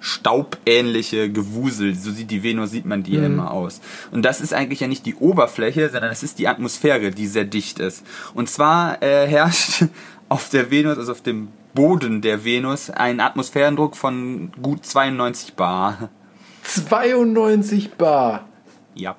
[0.00, 3.24] staubähnliche Gewusel, so sieht die Venus, sieht man die Mhm.
[3.24, 3.80] immer aus.
[4.10, 7.44] Und das ist eigentlich ja nicht die Oberfläche, sondern das ist die Atmosphäre, die sehr
[7.44, 8.04] dicht ist.
[8.34, 9.84] Und zwar äh, herrscht
[10.28, 16.10] auf der Venus, also auf dem Boden der Venus, ein Atmosphärendruck von gut 92 Bar.
[16.64, 18.48] 92 Bar.
[18.94, 19.16] Ja.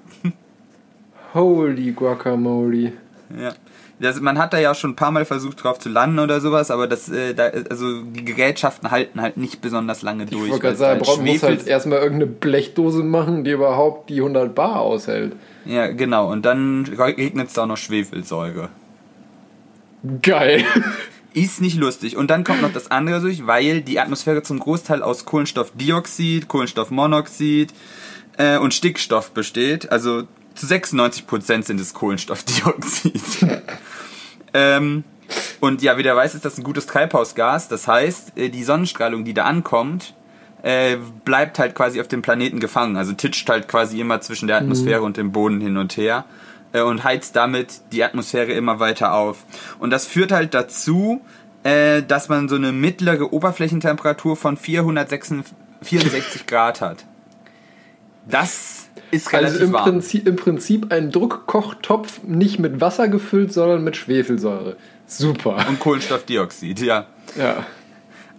[1.33, 2.93] Holy Guacamole.
[3.37, 3.53] Ja.
[3.99, 6.71] Das, man hat da ja schon ein paar Mal versucht drauf zu landen oder sowas,
[6.71, 10.45] aber das, äh, da, also die Gerätschaften halten halt nicht besonders lange durch.
[10.45, 14.17] Ich wollte gerade sagen, halt braucht muss halt erstmal irgendeine Blechdose machen, die überhaupt die
[14.17, 15.33] 100 Bar aushält.
[15.65, 16.31] Ja, genau.
[16.31, 18.69] Und dann regnet es da auch noch Schwefelsäure.
[20.21, 20.63] Geil.
[21.33, 22.17] Ist nicht lustig.
[22.17, 27.73] Und dann kommt noch das andere durch, weil die Atmosphäre zum Großteil aus Kohlenstoffdioxid, Kohlenstoffmonoxid
[28.37, 29.91] äh, und Stickstoff besteht.
[29.91, 30.23] Also
[30.55, 33.21] zu 96% sind es Kohlenstoffdioxid.
[34.53, 35.03] ähm,
[35.59, 37.67] und ja, wie der weiß, ist das ein gutes Treibhausgas.
[37.67, 40.13] Das heißt, äh, die Sonnenstrahlung, die da ankommt,
[40.61, 42.97] äh, bleibt halt quasi auf dem Planeten gefangen.
[42.97, 46.25] Also titscht halt quasi immer zwischen der Atmosphäre und dem Boden hin und her
[46.73, 49.45] äh, und heizt damit die Atmosphäre immer weiter auf.
[49.79, 51.21] Und das führt halt dazu,
[51.63, 57.05] äh, dass man so eine mittlere Oberflächentemperatur von 464 Grad hat.
[58.27, 59.83] Das ist relativ Also im warm.
[59.83, 64.75] Prinzip, im Prinzip ein Druckkochtopf nicht mit Wasser gefüllt, sondern mit Schwefelsäure.
[65.07, 65.65] Super.
[65.67, 67.07] Und Kohlenstoffdioxid, ja.
[67.37, 67.65] Ja.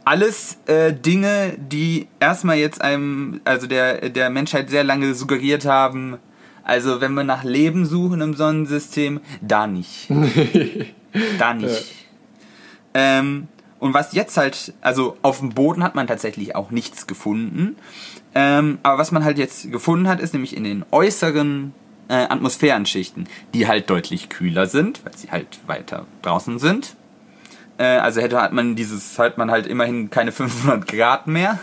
[0.04, 6.18] alles äh, Dinge, die erstmal jetzt einem, also der, der Menschheit sehr lange suggeriert haben,
[6.62, 10.09] also wenn wir nach Leben suchen im Sonnensystem, da nicht.
[11.38, 11.94] da nicht.
[12.94, 17.76] Ähm, und was jetzt halt, also auf dem Boden hat man tatsächlich auch nichts gefunden.
[18.34, 21.74] Ähm, aber was man halt jetzt gefunden hat, ist nämlich in den äußeren
[22.08, 26.96] äh, Atmosphärenschichten, die halt deutlich kühler sind, weil sie halt weiter draußen sind.
[27.78, 31.58] Äh, also hätte hat man dieses, hat man halt immerhin keine 500 Grad mehr.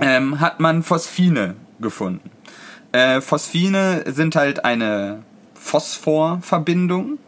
[0.00, 2.30] Ähm, hat man Phosphine gefunden.
[2.92, 5.22] Äh, Phosphine sind halt eine
[5.54, 7.18] Phosphorverbindung,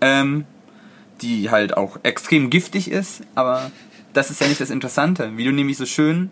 [0.00, 0.44] ähm,
[1.22, 3.70] die halt auch extrem giftig ist, aber
[4.12, 5.36] das ist ja nicht das Interessante.
[5.36, 6.30] Wie du nämlich so schön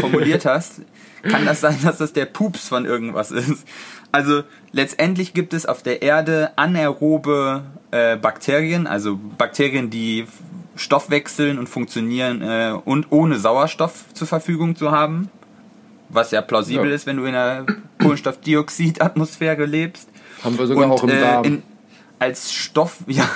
[0.00, 0.80] formuliert hast,
[1.22, 3.64] kann das sein, dass das der Pups von irgendwas ist.
[4.10, 10.26] Also letztendlich gibt es auf der Erde anaerobe äh, Bakterien, also Bakterien, die
[10.76, 15.30] Stoff wechseln und funktionieren äh, und ohne Sauerstoff zur Verfügung zu haben.
[16.08, 16.94] Was ja plausibel Ja.
[16.94, 17.64] ist, wenn du in einer
[18.02, 20.08] Kohlenstoffdioxid-Atmosphäre lebst.
[20.44, 21.44] Haben wir sogar auch im äh, Darm.
[21.44, 21.62] in,
[22.18, 23.28] als Stoff, ja,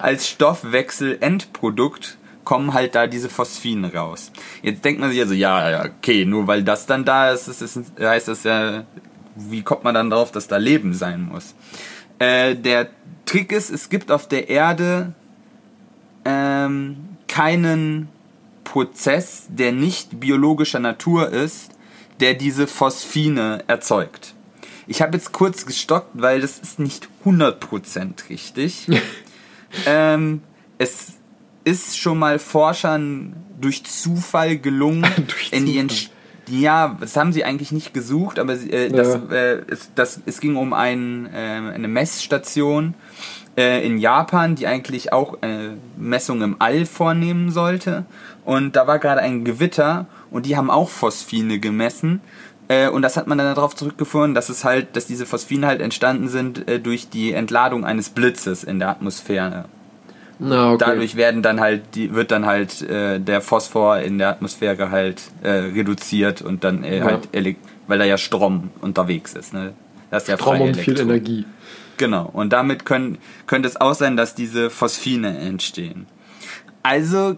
[0.00, 4.32] als Stoffwechsel-Endprodukt kommen halt da diese Phosphine raus.
[4.62, 7.62] Jetzt denkt man sich also, ja, ja, okay, nur weil das dann da ist, ist,
[7.62, 8.84] ist heißt das ja,
[9.36, 11.54] wie kommt man dann drauf, dass da Leben sein muss?
[12.18, 12.88] Äh, der
[13.24, 15.14] Trick ist, es gibt auf der Erde
[16.24, 18.08] ähm, keinen
[18.64, 21.70] Prozess, der nicht biologischer Natur ist,
[22.20, 24.34] der diese Phosphine erzeugt.
[24.86, 28.88] Ich habe jetzt kurz gestockt, weil das ist nicht 100% richtig.
[29.86, 30.42] ähm,
[30.78, 31.14] es
[31.64, 35.80] ist schon mal Forschern durch Zufall gelungen, Durch in die Zufall.
[35.82, 36.10] Entsch
[36.48, 39.34] ja, das haben sie eigentlich nicht gesucht, aber äh, das, Ja.
[39.34, 42.94] äh, es, das, es ging um ein, äh, eine Messstation
[43.56, 48.06] äh, in Japan, die eigentlich auch eine Messung im All vornehmen sollte.
[48.44, 52.20] Und da war gerade ein Gewitter und die haben auch Phosphine gemessen.
[52.66, 55.80] Äh, und das hat man dann darauf zurückgeführt, dass es halt, dass diese Phosphine halt
[55.80, 59.66] entstanden sind äh, durch die Entladung eines Blitzes in der Atmosphäre.
[60.44, 60.84] Na, okay.
[60.86, 65.22] Dadurch werden dann halt, die, wird dann halt äh, der Phosphor in der Atmosphäre halt
[65.42, 67.04] äh, reduziert und dann äh, Ja.
[67.04, 67.28] halt,
[67.86, 69.54] weil da ja Strom unterwegs ist.
[69.54, 69.72] Ne?
[70.10, 71.44] Das ist ja Strom und viel Energie.
[71.96, 72.28] Genau.
[72.32, 76.06] Und damit können, könnte es auch sein, dass diese Phosphine entstehen.
[76.82, 77.36] Also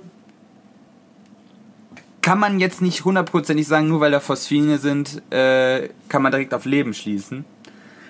[2.22, 6.55] kann man jetzt nicht hundertprozentig sagen, nur weil da Phosphine sind, äh, kann man direkt
[6.55, 7.44] auf Leben schließen.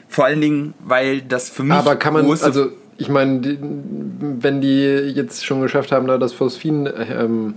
[0.09, 3.59] Vor allen Dingen, weil das für mich Aber kann man, also ich meine,
[4.21, 7.55] wenn die jetzt schon geschafft haben, da das Phosphin, ähm,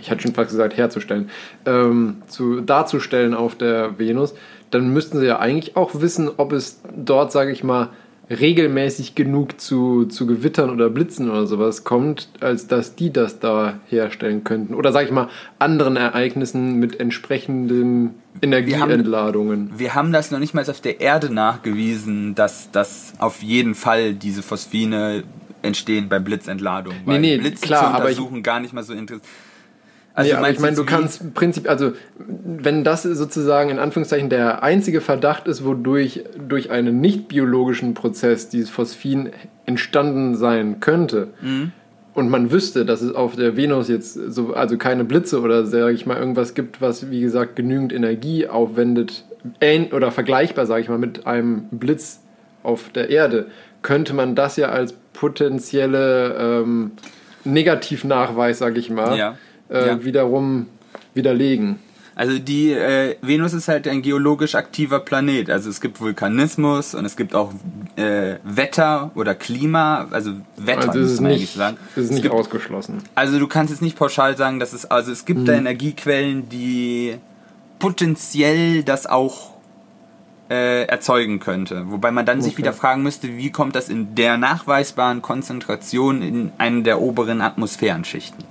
[0.00, 1.30] ich hatte schon fast gesagt, herzustellen,
[1.64, 4.34] ähm, zu, darzustellen auf der Venus,
[4.70, 7.90] dann müssten sie ja eigentlich auch wissen, ob es dort, sage ich mal,
[8.28, 13.78] regelmäßig genug zu, zu Gewittern oder Blitzen oder sowas kommt, als dass die das da
[13.88, 14.74] herstellen könnten.
[14.74, 19.70] Oder sage ich mal, anderen Ereignissen mit entsprechenden Energieentladungen.
[19.76, 24.14] wir haben das noch nicht mal auf der Erde nachgewiesen, dass, dass auf jeden Fall
[24.14, 25.22] diese Phosphine
[25.62, 26.94] entstehen bei Blitzentladung.
[27.04, 29.22] Weil nee, Blitze klar, zu aber ich- untersuchen gar nicht mal so interessant.
[30.16, 35.00] Also aber ich meine, du kannst prinzip, also wenn das sozusagen in Anführungszeichen der einzige
[35.00, 39.30] Verdacht ist, wodurch durch einen nicht biologischen Prozess dieses Phosphin
[39.66, 41.72] entstanden sein könnte, Mhm.
[42.14, 45.92] und man wüsste, dass es auf der Venus jetzt so, also keine Blitze oder sage
[45.92, 49.24] ich mal irgendwas gibt, was wie gesagt genügend Energie aufwendet,
[49.60, 52.20] ähn- oder vergleichbar, sage ich mal, mit einem Blitz
[52.62, 53.46] auf der Erde,
[53.82, 56.92] könnte man das ja als potenzielle ähm,
[57.44, 59.36] Negativnachweis, sage ich mal, Ja.
[59.70, 60.04] Äh, Ja.
[60.04, 60.66] wiederum
[61.14, 61.78] widerlegen.
[62.14, 65.50] Also die äh, Venus ist halt ein geologisch aktiver Planet.
[65.50, 67.52] Also es gibt Vulkanismus und es gibt auch
[67.96, 71.76] äh, Wetter oder Klima, also Wetter Also es ist muss man nicht, eigentlich sagen.
[71.90, 73.02] es ist Es nicht gibt, ausgeschlossen.
[73.14, 75.44] also du kannst jetzt nicht pauschal sagen, dass es also es gibt Mhm.
[75.44, 77.16] da Energiequellen, die
[77.78, 79.50] potenziell das auch
[80.48, 81.90] äh, erzeugen könnte.
[81.90, 82.58] Wobei man dann sich Okay.
[82.62, 88.44] wieder fragen müsste, wie kommt das in der nachweisbaren Konzentration in einer der oberen Atmosphärenschichten?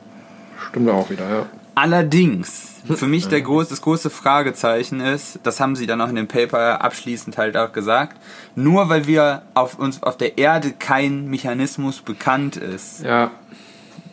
[0.70, 1.45] Stimmt auch wieder, ja.
[1.76, 6.16] Allerdings, für mich der groß, das große Fragezeichen ist, das haben sie dann auch in
[6.16, 8.18] dem Paper abschließend halt auch gesagt,
[8.56, 13.32] nur weil wir auf uns auf der Erde kein Mechanismus bekannt ist, Ja,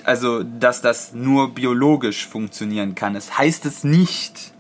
[0.05, 4.53] also dass das nur biologisch funktionieren kann, es heißt es nicht,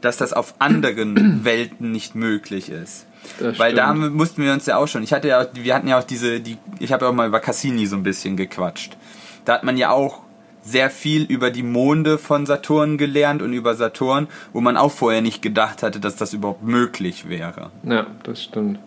[0.00, 3.06] dass das auf anderen Welten nicht möglich ist.
[3.40, 5.02] Das Weil da mussten wir uns ja auch schon.
[5.02, 7.26] Ich hatte ja, auch- wir hatten ja auch diese, die, ich habe ja auch mal
[7.26, 8.96] über Cassini so ein bisschen gequatscht.
[9.44, 10.20] Da hat man ja auch
[10.66, 15.22] sehr viel über die Monde von Saturn gelernt und über Saturn, wo man auch vorher
[15.22, 17.70] nicht gedacht hatte, dass das überhaupt möglich wäre.
[17.84, 18.78] ja, das stimmt.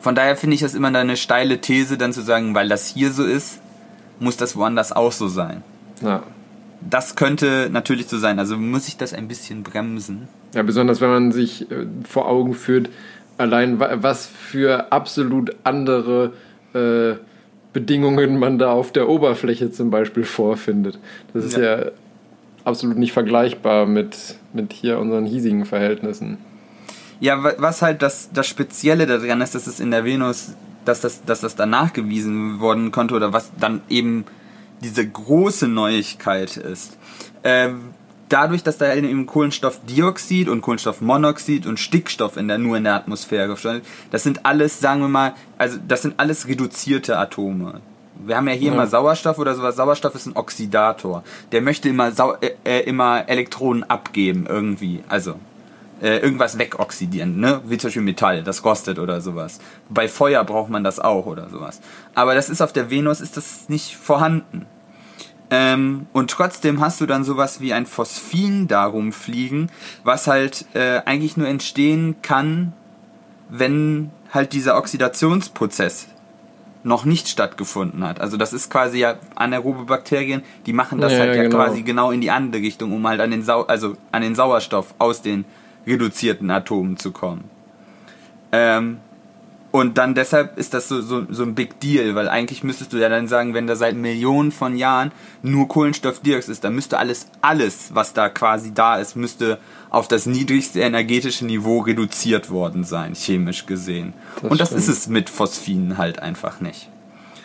[0.00, 3.10] Von daher finde ich das immer eine steile These, dann zu sagen, weil das hier
[3.12, 3.60] so ist,
[4.18, 5.62] muss das woanders auch so sein.
[6.02, 6.22] Ja.
[6.80, 8.38] Das könnte natürlich so sein.
[8.38, 10.28] Also muss ich das ein bisschen bremsen.
[10.54, 12.88] Ja, besonders wenn man sich äh, vor Augen führt,
[13.36, 16.32] allein wa- was für absolut andere
[16.74, 17.14] äh,
[17.80, 20.98] Bedingungen man da auf der Oberfläche zum Beispiel vorfindet.
[21.34, 21.90] Das ist ja, Ja.
[22.64, 24.16] absolut nicht vergleichbar mit,
[24.54, 26.38] mit hier unseren hiesigen Verhältnissen.
[27.20, 30.54] Ja, wa- was halt das, das Spezielle daran ist, dass es in der Venus,
[30.86, 34.24] dass das, dass das dann nachgewiesen worden konnte oder was dann eben
[34.82, 36.96] diese große Neuigkeit ist.
[37.44, 37.90] Ähm,
[38.28, 43.56] dadurch, dass da eben Kohlenstoffdioxid und Kohlenstoffmonoxid und Stickstoff in der, nur in der Atmosphäre
[43.56, 47.80] stand, das sind alles, sagen wir mal, also das sind alles reduzierte Atome.
[48.18, 48.74] Wir haben ja hier Ja.
[48.74, 49.76] immer Sauerstoff oder sowas.
[49.76, 51.22] Sauerstoff ist ein Oxidator.
[51.52, 55.02] Der möchte immer, Sau äh, äh, immer Elektronen abgeben irgendwie.
[55.08, 55.34] Also
[56.00, 57.60] äh, irgendwas wegoxidieren, ne?
[57.66, 59.60] Wie zum Beispiel Metall, das rostet oder sowas.
[59.90, 61.80] Bei Feuer braucht man das auch oder sowas.
[62.14, 64.66] Aber das ist auf der Venus ist das nicht vorhanden.
[65.50, 69.70] Ähm, und trotzdem hast du dann sowas wie ein Phosphin darum fliegen,
[70.02, 72.72] was halt äh, eigentlich nur entstehen kann,
[73.48, 76.08] wenn halt dieser Oxidationsprozess
[76.82, 78.20] noch nicht stattgefunden hat.
[78.20, 81.56] Also das ist quasi ja anaerobe Bakterien, die machen das Ja, halt ja, genau.
[81.56, 84.94] quasi genau in die andere Richtung, um halt an den Sau also an den Sauerstoff
[84.98, 85.44] aus den
[85.86, 87.44] reduzierten Atomen zu kommen.
[88.52, 88.98] Ähm,
[89.76, 92.96] und dann deshalb ist das so, so, so ein Big Deal, weil eigentlich müsstest du
[92.96, 95.12] ja dann sagen, wenn da seit Millionen von Jahren
[95.42, 99.58] nur Kohlenstoffdioxid ist, dann müsste alles, alles, was da quasi da ist, müsste
[99.90, 104.14] auf das niedrigste energetische Niveau reduziert worden sein, chemisch gesehen.
[104.40, 104.80] Das und das stimmt.
[104.80, 106.88] ist es mit Phosphinen halt einfach nicht.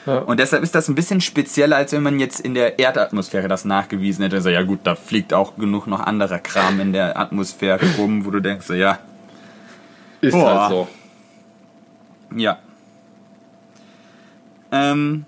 [0.06, 0.20] Ja.
[0.20, 3.66] Und deshalb ist das ein bisschen spezieller, als wenn man jetzt in der Erdatmosphäre das
[3.66, 4.38] nachgewiesen hätte.
[4.38, 8.32] Also ja gut, da fliegt auch genug noch anderer Kram in der Atmosphäre rum, wo
[8.32, 9.00] du denkst, so, ja,
[10.22, 10.62] Ist Boah.
[10.62, 10.88] halt so.
[12.36, 12.60] Ja.
[14.72, 15.26] Ähm,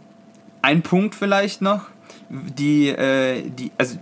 [0.61, 1.87] ein Punkt vielleicht noch,
[2.29, 3.97] die, äh, die, also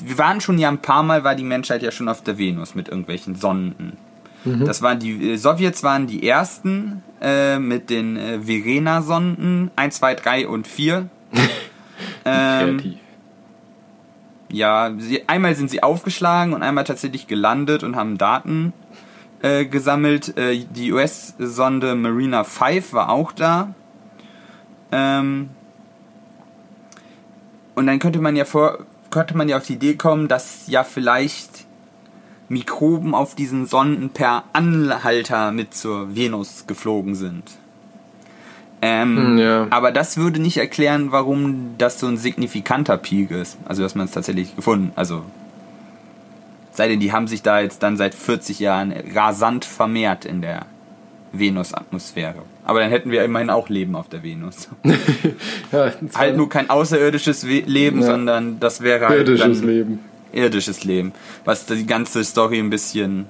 [0.00, 2.74] wir waren schon ja ein paar Mal, war die Menschheit ja schon auf der Venus
[2.74, 3.96] mit irgendwelchen Sonden.
[4.44, 10.14] Das waren die äh, Sowjets waren die ersten äh, mit den äh, Verena-Sonden 1, 2,
[10.14, 11.08] 3 und 4.
[12.24, 12.98] ähm, Kreativ.
[14.50, 18.72] ja, sie, einmal sind sie aufgeschlagen und einmal tatsächlich gelandet und haben Daten
[19.42, 20.36] äh, gesammelt.
[20.36, 23.74] Äh, die US-Sonde Marina 5 war auch da.
[24.92, 25.50] Ähm,
[27.74, 28.78] und dann könnte man ja vor,
[29.10, 31.66] könnte man ja auf die Idee kommen, dass ja vielleicht
[32.48, 37.44] Mikroben auf diesen Sonden per Anhalter mit zur Venus geflogen sind.
[38.80, 39.66] Ähm, Hm, ja.
[39.70, 43.58] Aber das würde nicht erklären, warum das so ein signifikanter Peak ist.
[43.64, 44.92] Also, dass man es tatsächlich gefunden.
[44.96, 45.24] Also,
[46.78, 50.64] sei denn, die haben sich da jetzt dann seit 40 Jahren rasant vermehrt in der
[51.32, 52.42] Venus-Atmosphäre.
[52.64, 54.68] Aber dann hätten wir immerhin auch Leben auf der Venus.
[55.72, 58.06] Ja, halt nur kein außerirdisches We Leben, Ja.
[58.06, 59.98] sondern das wäre halt irdisches Leben.
[60.32, 61.12] irdisches Leben,
[61.44, 63.26] was die ganze Story ein bisschen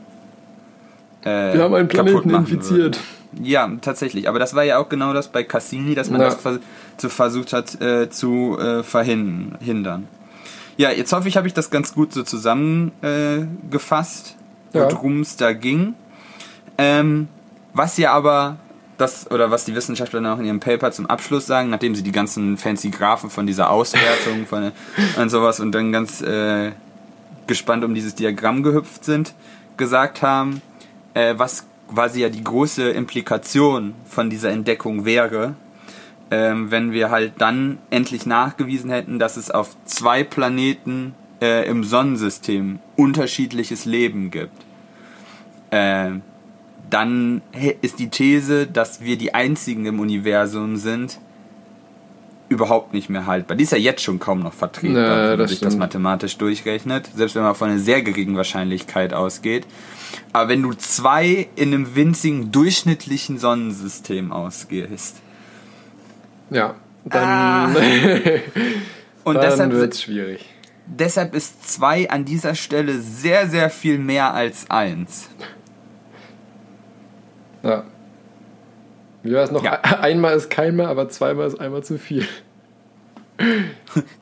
[1.24, 2.99] äh, Wir haben einen kaputt Planeten infiziert.
[3.32, 3.42] Würde.
[3.42, 4.28] Ja, tatsächlich.
[4.28, 6.26] Aber das war ja auch genau das bei Cassini, dass man Ja.
[6.28, 6.61] das vers
[6.96, 10.07] zu versucht hat äh, zu äh, verhindern.
[10.79, 14.37] Ja, jetzt hoffe ich, habe ich das ganz gut so zusammengefasst,
[14.72, 14.91] äh, Ja.
[14.91, 15.95] worum es da ging.
[16.79, 17.29] Ähm,
[17.74, 18.57] was ja aber
[18.97, 22.12] das, oder was die Wissenschaftler noch in ihrem Paper zum Abschluss sagen, nachdem sie die
[22.12, 24.72] ganzen fancy Graphen von dieser Auswertung von,
[25.20, 26.72] und sowas und dann ganz äh,
[27.47, 29.35] gespannt um dieses Diagramm gehüpft sind,
[29.76, 30.62] gesagt haben,
[31.14, 35.55] äh, was quasi ja die große Implikation von dieser Entdeckung wäre,
[36.31, 41.85] ähm, wenn wir halt dann endlich nachgewiesen hätten, dass es auf zwei Planeten äh, im
[41.85, 44.64] Sonnensystem unterschiedliches Leben gibt.
[45.70, 46.22] Ähm,
[46.91, 47.43] dann
[47.83, 51.18] ist die These, dass wir die einzigen im Universum sind,
[52.49, 53.57] überhaupt nicht mehr haltbar.
[53.57, 57.11] Die ist ja jetzt schon kaum noch vertretbar, Ja, wenn man sich das mathematisch durchrechnet,
[57.14, 59.66] selbst wenn man von einer sehr geringen Wahrscheinlichkeit ausgeht.
[60.33, 65.16] Aber wenn du zwei in einem winzigen durchschnittlichen Sonnensystem ausgehst,
[66.51, 66.74] Ja,
[67.05, 67.66] dann, Ah.
[69.24, 70.44] und dann deshalb, wird es schwierig.
[70.86, 75.28] deshalb ist zwei an dieser Stelle sehr, sehr viel mehr als eins.
[77.62, 77.84] Ja.
[79.22, 79.62] Wie war es noch?
[79.64, 79.72] Ja.
[80.01, 82.26] Einmal ist kein mehr, aber zweimal ist einmal zu viel.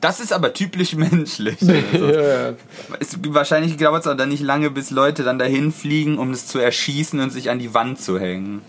[0.01, 1.57] Das ist aber typisch menschlich.
[1.61, 2.53] Also, ja, ja.
[2.99, 6.45] es, wahrscheinlich dauert es auch dann nicht lange, bis Leute dann dahin fliegen, um es
[6.47, 8.61] zu erschießen und sich an die Wand zu hängen.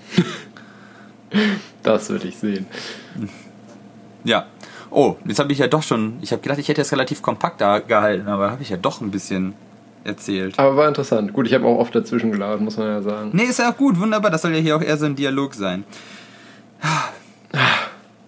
[1.82, 2.66] Das würde ich sehen.
[4.24, 4.46] Ja.
[4.90, 6.18] Oh, jetzt habe ich ja doch schon.
[6.22, 9.00] Ich habe gedacht, ich hätte es relativ kompakt da gehalten, aber habe ich ja doch
[9.00, 9.54] ein bisschen
[10.04, 10.58] erzählt.
[10.58, 11.32] Aber war interessant.
[11.32, 13.30] Gut, ich habe auch oft dazwischen gelabert, muss man ja sagen.
[13.32, 14.30] Nee, ist ja auch gut, wunderbar.
[14.30, 15.84] Das soll ja hier auch eher so ein Dialog sein.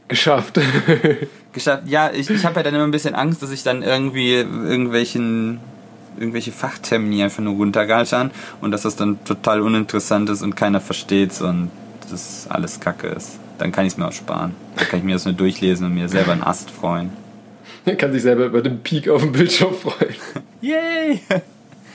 [0.08, 0.60] Geschafft.
[1.52, 1.84] Geschafft.
[1.86, 5.60] Ja, ich, ich habe ja dann immer ein bisschen Angst, dass ich dann irgendwie irgendwelchen
[6.18, 8.30] irgendwelche Fachtermini einfach nur runtergalschern
[8.60, 11.70] und dass das dann total uninteressant ist und keiner versteht's und
[12.10, 13.38] das alles Kacke ist.
[13.60, 14.54] Dann kann ich es mir auch sparen.
[14.76, 17.10] Dann kann ich mir das nur durchlesen und mir selber einen Ast freuen.
[17.84, 20.14] Man kann sich selber über den Peak auf dem Bildschirm freuen.
[20.62, 21.20] Yay!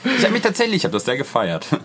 [0.04, 1.66] Ich habe mich tatsächlich, ich habe das sehr gefeiert.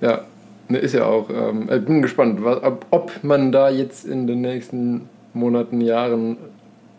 [0.00, 0.20] Ja,
[0.68, 1.28] ne, ist ja auch.
[1.28, 6.36] Ähm, ich bin gespannt, was, ob, ob man da jetzt in den nächsten Monaten, Jahren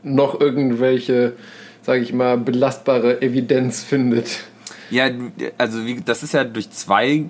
[0.03, 1.31] noch irgendwelche,
[1.81, 4.41] sage ich mal, belastbare Evidenz findet.
[4.89, 5.09] Ja,
[5.57, 7.23] also wie, das ist ja durch zwei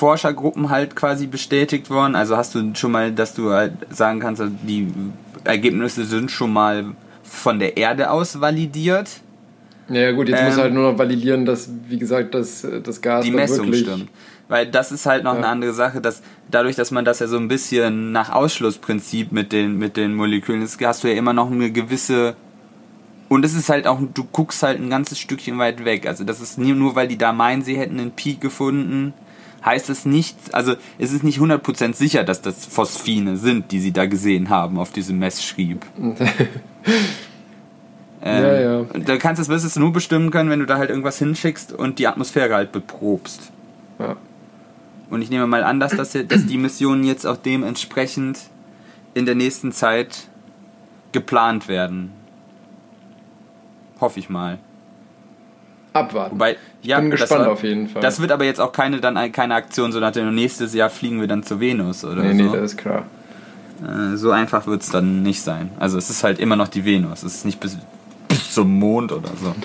[0.00, 2.14] Forschergruppen halt quasi bestätigt worden.
[2.16, 4.88] Also hast du schon mal, dass du halt sagen kannst, also die
[5.44, 6.86] Ergebnisse sind schon mal
[7.22, 9.08] von der Erde aus validiert.
[9.90, 13.24] Ja gut, jetzt muss Ähm, halt nur noch validieren, dass, wie gesagt, das, das Gas
[13.26, 13.82] Die Messung wirklich...
[13.82, 14.08] stimmt.
[14.48, 15.38] Weil das ist halt noch Ja.
[15.38, 19.52] eine andere Sache, dass dadurch, dass man das ja so ein bisschen nach Ausschlussprinzip mit
[19.52, 22.34] den, mit den Molekülen ist, hast du ja immer noch eine gewisse
[23.28, 26.06] und es ist halt auch, du guckst halt ein ganzes Stückchen weit weg.
[26.06, 29.14] Also das ist nie, nur, weil die da meinen, sie hätten einen Peak gefunden,
[29.64, 33.92] heißt es nicht, also es ist nicht 100% sicher, dass das Phosphine sind, die sie
[33.92, 35.84] da gesehen haben auf diesem Messschrieb.
[38.22, 38.84] Ähm, Ja, ja.
[39.06, 42.06] Da kannst du, du nur bestimmen können, wenn du da halt irgendwas hinschickst und die
[42.06, 43.50] Atmosphäre halt beprobst.
[43.98, 44.16] Ja.
[45.08, 48.38] Und ich nehme mal an, dass, das, dass die Missionen jetzt auch dementsprechend
[49.14, 50.28] in der nächsten Zeit
[51.12, 52.12] geplant werden.
[54.00, 54.58] Hoffe ich mal.
[55.92, 56.34] Abwarten.
[56.36, 58.00] Wobei, ja, bin das gespannt war- auf jeden Fall.
[58.02, 60.88] Das wird aber jetzt auch keine, dann ein- keine Aktion, so nach dem nächstes Jahr
[60.90, 62.52] fliegen wir dann zur Venus oder nee, nee, so.
[62.54, 63.04] das ist klar.
[63.82, 65.70] Äh, so einfach wird es dann nicht sein.
[65.80, 67.22] Also es ist halt immer noch die Venus.
[67.22, 67.76] Es ist nicht bis,
[68.28, 69.54] bis zum Mond oder so.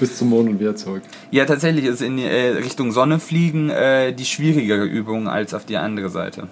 [0.00, 1.02] Bis zum Mond und wieder zurück.
[1.30, 5.76] Ja, tatsächlich ist in äh, Richtung Sonne fliegen äh, die schwierigere Übung als auf die
[5.76, 6.48] andere Seite.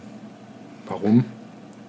[0.87, 1.25] Warum?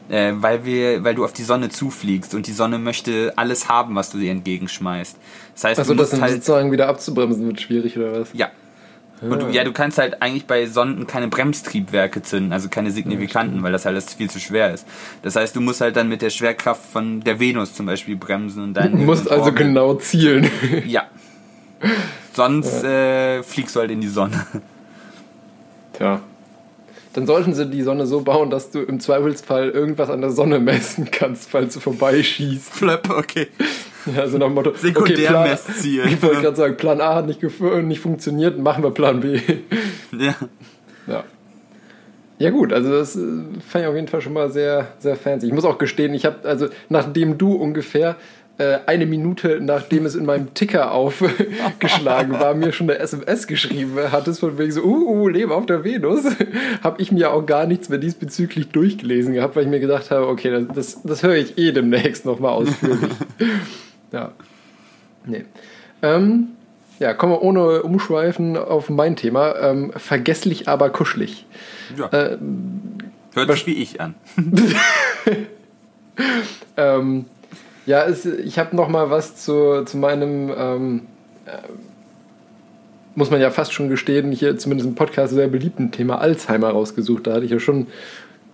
[0.09, 3.95] Äh, weil, wir, weil du auf die Sonne zufliegst und die Sonne möchte alles haben,
[3.95, 5.17] was du ihr entgegenschmeißt.
[5.53, 6.33] Das heißt, Achso, du das musst dann halt.
[6.33, 8.29] sozusagen wieder abzubremsen wird schwierig oder was?
[8.33, 8.49] Ja.
[9.21, 13.61] Und du, ja, du kannst halt eigentlich bei Sonden keine Bremstriebwerke zünden, also keine signifikanten,
[13.63, 14.87] weil das alles viel zu schwer ist.
[15.23, 18.63] Das heißt, du musst halt dann mit der Schwerkraft von der Venus zum Beispiel bremsen
[18.63, 18.93] und dann.
[18.93, 20.49] Du musst also genau zielen.
[20.85, 21.03] Ja.
[22.33, 24.45] Sonst äh, fliegst du halt in die Sonne.
[25.93, 26.21] Tja.
[27.13, 30.59] Dann sollten sie die Sonne so bauen, dass du im Zweifelsfall irgendwas an der Sonne
[30.59, 32.71] messen kannst, falls du vorbeischießt.
[32.71, 33.47] Flöpp, okay.
[34.15, 34.73] Ja, so nach dem Motto.
[34.75, 36.05] Sekundärmessziel.
[36.05, 39.39] Ich wollte gerade sagen, Plan A hat nicht, nicht funktioniert, machen wir Plan B.
[40.17, 40.35] Ja.
[41.07, 41.23] Ja.
[42.39, 43.19] Ja gut, also das äh,
[43.67, 45.47] fand ich auf jeden Fall schon mal sehr, sehr fancy.
[45.47, 48.15] Ich muss auch gestehen, ich habe, also nachdem du ungefähr
[48.59, 53.97] äh, eine Minute, nachdem es in meinem Ticker aufgeschlagen war, mir schon eine SMS geschrieben
[54.11, 56.25] hattest, von wegen so, uh, uh Leben auf der Venus,
[56.83, 60.27] habe ich mir auch gar nichts mehr diesbezüglich durchgelesen gehabt, weil ich mir gedacht habe,
[60.27, 63.11] okay, das, das, höre ich eh demnächst nochmal ausführlich.
[64.11, 64.33] ja.
[65.25, 65.45] Nee.
[66.01, 66.49] Ähm,
[66.99, 69.55] ja, kommen wir ohne Umschweifen auf mein Thema.
[69.55, 71.45] Ähm, vergesslich, aber kuschelig.
[71.97, 72.07] ja.
[72.07, 72.37] Äh,
[73.33, 74.15] Hört sich wie ich an.
[76.75, 77.25] ähm,
[77.85, 81.01] ja, es, ich habe noch mal was zu, zu meinem, ähm,
[81.45, 81.57] äh,
[83.15, 87.27] muss man ja fast schon gestehen, hier zumindest im Podcast sehr beliebten Thema Alzheimer rausgesucht.
[87.27, 87.87] Da hatte ich ja schon,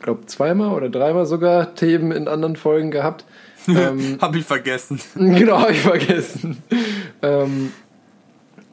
[0.01, 3.25] glaube zweimal oder dreimal sogar Themen in anderen Folgen gehabt.
[3.67, 5.01] Ähm, Hab ich vergessen.
[5.15, 6.61] genau, habe ich vergessen.
[7.23, 7.71] ähm,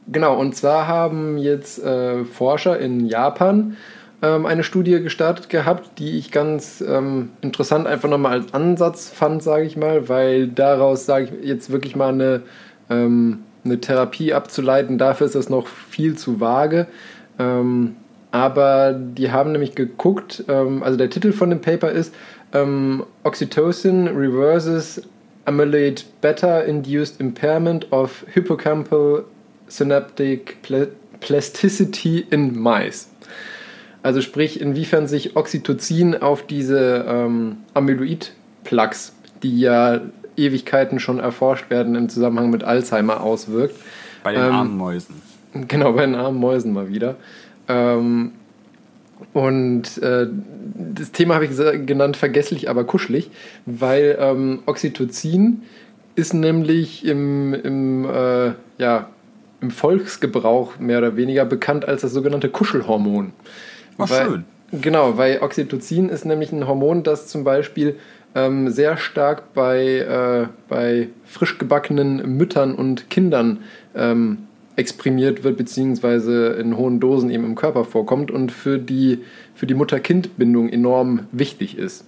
[0.07, 3.79] genau, und zwar haben jetzt äh, Forscher in Japan
[4.23, 9.43] ähm, eine Studie gestartet gehabt, die ich ganz ähm, interessant einfach nochmal als Ansatz fand,
[9.43, 12.43] sage ich mal, weil daraus, sage ich jetzt wirklich mal eine,
[12.89, 16.87] ähm, eine Therapie abzuleiten, dafür ist das noch viel zu vage.
[17.39, 17.97] Ähm,
[18.31, 22.15] aber die haben nämlich geguckt, ähm, also der Titel von dem Paper ist
[22.53, 25.03] ähm, Oxytocin reverses
[25.45, 29.25] amyloid beta induced impairment of hippocampal
[29.69, 30.87] synaptic pla
[31.21, 33.12] plasticity in mice.
[34.03, 40.01] Also sprich, inwiefern sich Oxytocin auf diese ähm, Amyloid-Plaques, die ja
[40.37, 43.77] Ewigkeiten schon erforscht werden im Zusammenhang mit Alzheimer auswirkt.
[44.25, 45.23] Bei den Ähm, armen Mäusen.
[45.69, 47.17] Genau, bei den armen Mäusen mal wieder.
[47.69, 48.33] Ähm,
[49.33, 50.27] und äh,
[50.95, 53.31] das Thema habe ich genannt, vergesslich, aber kuschelig,
[53.67, 55.63] weil ähm, Oxytocin
[56.15, 59.09] ist nämlich im, im, äh, ja,
[59.61, 63.33] im Volksgebrauch mehr oder weniger bekannt als das sogenannte Kuschelhormon.
[63.99, 64.45] Ach, Weil- schön.
[64.81, 67.97] Genau, weil Oxytocin ist nämlich ein Hormon, das zum Beispiel
[68.35, 73.59] ähm, sehr stark bei, äh, bei frisch gebackenen Müttern und Kindern
[73.95, 74.39] ähm,
[74.77, 79.19] exprimiert wird, beziehungsweise in hohen Dosen eben im Körper vorkommt und für die,
[79.55, 82.07] für die Mutter-Kind-Bindung enorm wichtig ist.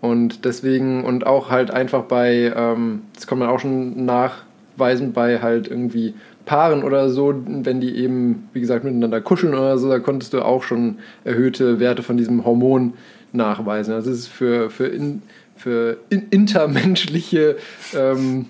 [0.00, 5.40] Und deswegen, und auch halt einfach bei, ähm, das kann man auch schon nachweisen, bei
[5.40, 6.14] halt irgendwie
[6.44, 10.42] Paaren oder so, wenn die eben, wie gesagt, miteinander kuscheln oder so, da konntest du
[10.42, 12.94] auch schon erhöhte Werte von diesem Hormon
[13.32, 13.94] nachweisen.
[13.94, 15.22] Also das ist für, für, in,
[15.56, 17.56] für in, intermenschliche
[17.96, 18.46] ähm,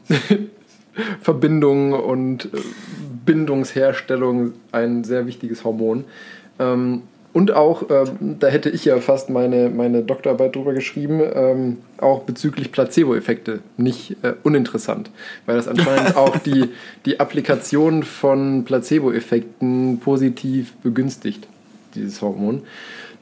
[1.20, 2.58] Verbindungen und äh,
[3.24, 6.04] Bindungsherstellung ein sehr wichtiges Hormon.
[6.58, 7.02] Ähm,
[7.32, 12.24] und auch, ähm, da hätte ich ja fast meine, meine Doktorarbeit drüber geschrieben, ähm, auch
[12.24, 15.10] bezüglich Placebo-Effekte nicht äh, uninteressant,
[15.46, 16.68] weil das anscheinend auch die,
[17.06, 21.48] die Applikation von Placebo-Effekten positiv begünstigt,
[21.94, 22.62] dieses Hormon.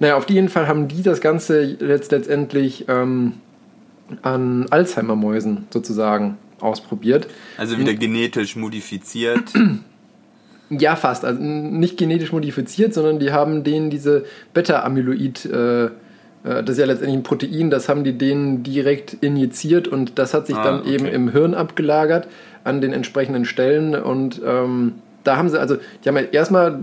[0.01, 3.35] Naja, auf jeden Fall haben die das Ganze jetzt letztendlich ähm,
[4.23, 7.29] an Alzheimer-Mäusen sozusagen ausprobiert.
[7.57, 9.53] Also wieder genetisch modifiziert.
[10.71, 11.25] Ja, fast.
[11.25, 15.91] Also nicht genetisch modifiziert, sondern die haben denen diese Beta-Amyloid, äh, äh,
[16.45, 20.47] das ist ja letztendlich ein Protein, das haben die denen direkt injiziert und das hat
[20.47, 20.95] sich Ah, dann okay.
[20.95, 22.29] eben im Hirn abgelagert
[22.63, 24.95] an den entsprechenden Stellen und ähm,
[25.25, 26.79] da haben sie, also, die haben ja erstmal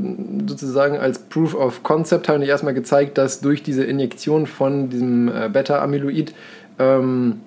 [0.48, 5.28] sozusagen als Proof of Concept haben die erstmal gezeigt, dass durch diese Injektion von diesem
[5.30, 6.34] äh, Beta-Amyloid
[6.78, 7.42] ähm,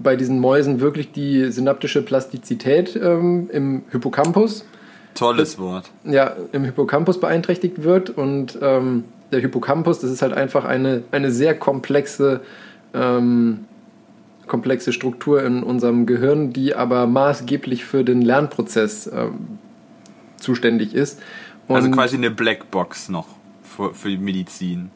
[0.00, 4.64] bei diesen Mäusen wirklich die synaptische Plastizität ähm, im Hippocampus
[5.14, 5.90] Tolles Wort.
[6.04, 8.10] ja, im Hippocampus beeinträchtigt wird.
[8.10, 12.40] Und ähm, der Hippocampus, das ist halt einfach eine, eine sehr komplexe,
[12.94, 13.64] ähm,
[14.46, 19.58] komplexe Struktur in unserem Gehirn, die aber maßgeblich für den Lernprozess ähm,
[20.36, 21.20] zuständig ist.
[21.68, 23.28] Und Also quasi eine Blackbox noch
[23.62, 24.90] für, für die Medizin.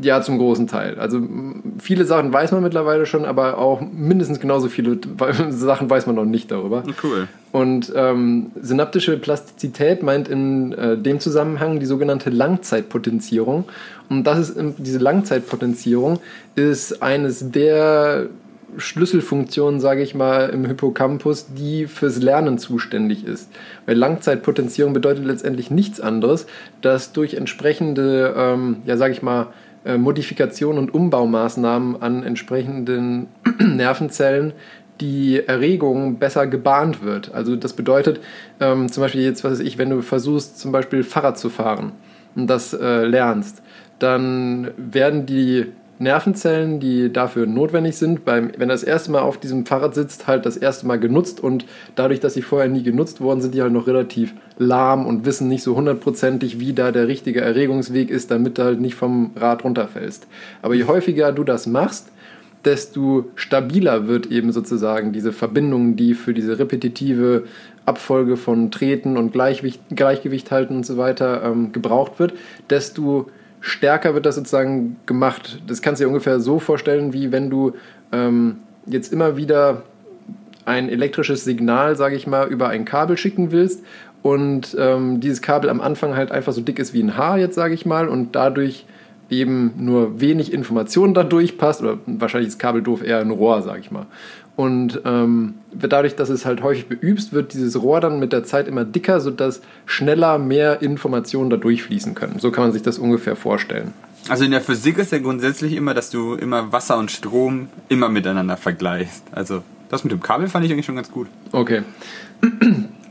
[0.00, 0.98] Ja, zum großen Teil.
[0.98, 1.20] Also
[1.80, 4.98] viele Sachen weiß man mittlerweile schon, aber auch mindestens genauso viele
[5.50, 6.84] Sachen weiß man noch nicht darüber.
[7.02, 7.26] Cool.
[7.50, 13.64] Und ähm, synaptische Plastizität meint in äh, dem Zusammenhang die sogenannte Langzeitpotenzierung.
[14.08, 16.20] Und das ist ähm, diese Langzeitpotenzierung
[16.54, 18.28] ist eines der
[18.76, 23.50] Schlüsselfunktion, sage ich mal, im Hippocampus, die fürs Lernen zuständig ist.
[23.86, 26.46] Weil Langzeitpotenzierung bedeutet letztendlich nichts anderes,
[26.80, 29.48] dass durch entsprechende, ähm, ja, sage ich mal,
[29.84, 33.28] äh, Modifikationen und Umbaumaßnahmen an entsprechenden
[33.58, 34.52] Nervenzellen
[35.00, 37.34] die Erregung besser gebahnt wird.
[37.34, 38.20] Also das bedeutet
[38.60, 41.92] ähm, zum Beispiel jetzt, was weiß ich, wenn du versuchst zum Beispiel Fahrrad zu fahren
[42.36, 43.62] und das äh, lernst,
[43.98, 45.66] dann werden die
[45.98, 50.26] Nervenzellen, die dafür notwendig sind, beim, wenn er das erste Mal auf diesem Fahrrad sitzt,
[50.26, 53.62] halt das erste Mal genutzt und dadurch, dass sie vorher nie genutzt worden sind, die
[53.62, 58.30] halt noch relativ lahm und wissen nicht so hundertprozentig, wie da der richtige Erregungsweg ist,
[58.30, 60.26] damit du halt nicht vom Rad runterfällst.
[60.62, 62.08] Aber je häufiger du das machst,
[62.64, 67.44] desto stabiler wird eben sozusagen diese Verbindung, die für diese repetitive
[67.86, 72.32] Abfolge von Treten und Gleichgewicht, halten und so weiter ähm, gebraucht wird,
[72.70, 73.26] desto
[73.64, 75.62] stärker wird das sozusagen gemacht.
[75.66, 77.72] Das kannst du dir ungefähr so vorstellen, wie wenn du
[78.12, 79.82] ähm, jetzt immer wieder
[80.66, 83.82] ein elektrisches Signal, sage ich mal, über ein Kabel schicken willst
[84.22, 87.54] und ähm, dieses Kabel am Anfang halt einfach so dick ist wie ein Haar, jetzt
[87.54, 88.84] sage ich mal, und dadurch
[89.30, 93.80] eben nur wenig Information dadurch passt, oder wahrscheinlich ist Kabel doof eher ein Rohr, sage
[93.80, 94.04] ich mal.
[94.56, 98.68] Und ähm, dadurch, dass es halt häufig beübst, wird dieses Rohr dann mit der Zeit
[98.68, 102.38] immer dicker, sodass schneller mehr Informationen da durchfließen können.
[102.38, 103.92] So kann man sich das ungefähr vorstellen.
[104.28, 108.08] Also in der Physik ist ja grundsätzlich immer, dass du immer Wasser und Strom immer
[108.08, 109.24] miteinander vergleichst.
[109.32, 111.26] Also das mit dem Kabel fand ich eigentlich schon ganz gut.
[111.52, 111.82] Okay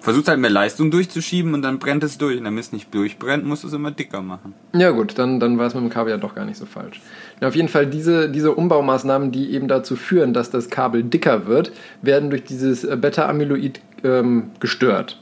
[0.04, 2.38] versuchst halt mehr Leistung durchzuschieben und dann brennt es durch.
[2.38, 4.54] Und damit es nicht durchbrennt, musst du es immer dicker machen.
[4.74, 7.02] Ja gut, dann, dann war es mit dem Kabel ja doch gar nicht so falsch.
[7.40, 11.48] Ja, auf jeden Fall diese, diese Umbaumaßnahmen, die eben dazu führen, dass das Kabel dicker
[11.48, 15.22] wird, werden durch dieses äh, Beta-Amyloid ähm, gestört.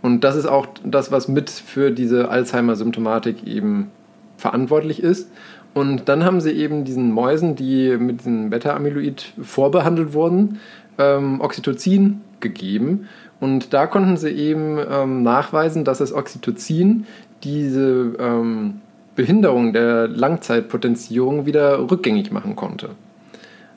[0.00, 3.90] Und das ist auch das, was mit für diese Alzheimer-Symptomatik eben
[4.36, 5.28] verantwortlich ist.
[5.74, 10.60] Und dann haben sie eben diesen Mäusen, die mit diesem Beta-Amyloid vorbehandelt wurden,
[10.98, 13.08] ähm, Oxytocin gegeben
[13.40, 17.06] und da konnten sie eben ähm, nachweisen, dass das Oxytocin
[17.42, 18.80] diese ähm,
[19.16, 22.90] Behinderung der Langzeitpotenzierung wieder rückgängig machen konnte.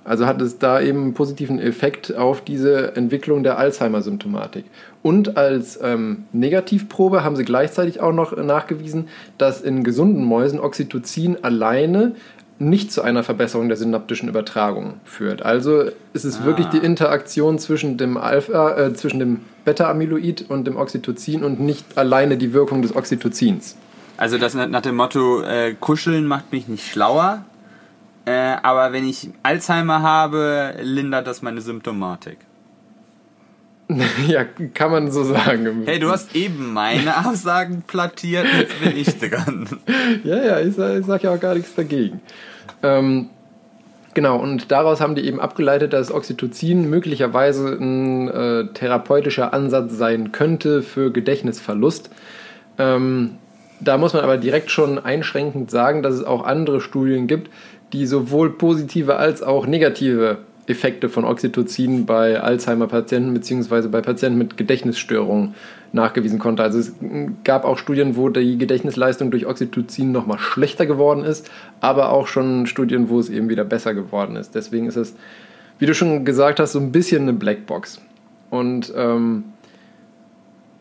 [0.06, 4.66] Also hat es da eben einen positiven Effekt auf diese Entwicklung der Alzheimer-Symptomatik.
[5.02, 9.08] Und als ähm, Negativprobe haben sie gleichzeitig auch noch nachgewiesen,
[9.38, 12.16] dass in gesunden Mäusen Oxytocin alleine
[12.60, 15.42] nicht zu einer Verbesserung der synaptischen Übertragung führt.
[15.44, 15.84] Also
[16.14, 16.46] ist es ah.
[16.46, 21.98] wirklich die Interaktion zwischen dem Alpha, äh, zwischen dem Beta-Amyloid und dem Oxytocin und nicht
[21.98, 23.76] alleine die Wirkung des Oxytocins.
[24.18, 27.44] Also das nach dem Motto, äh, kuscheln macht mich nicht schlauer,
[28.26, 32.38] äh, aber wenn ich Alzheimer habe, lindert das meine Symptomatik.
[34.28, 35.84] ja, kann man so sagen.
[35.86, 39.68] Hey, du hast eben meine Aussagen plattiert, jetzt bin ich dran.
[40.24, 42.22] ja, ja, ich, ich sag ja auch gar nichts dagegen.
[42.82, 43.30] Ähm,
[44.14, 50.32] genau, und daraus haben die eben abgeleitet, dass Oxytocin möglicherweise ein äh, therapeutischer Ansatz sein
[50.32, 52.10] könnte für Gedächtnisverlust.
[52.78, 53.38] Ähm,
[53.80, 57.50] da muss man aber direkt schon einschränkend sagen, dass es auch andere Studien gibt,
[57.92, 60.38] die sowohl positive als auch negative
[60.68, 63.88] Effekte von Oxytocin bei Alzheimer-Patienten bzw.
[63.90, 65.56] bei Patienten mit Gedächtnisstörungen
[65.92, 66.64] nachgewiesen konnte.
[66.64, 66.94] Also es
[67.44, 71.50] gab auch Studien, wo die Gedächtnisleistung durch Oxytocin nochmal schlechter geworden ist,
[71.82, 74.56] aber auch schon Studien, wo es eben wieder besser geworden ist.
[74.56, 75.16] Deswegen ist es,
[75.80, 78.02] wie du schon gesagt hast, so ein bisschen eine Blackbox.
[78.50, 79.46] Und ähm,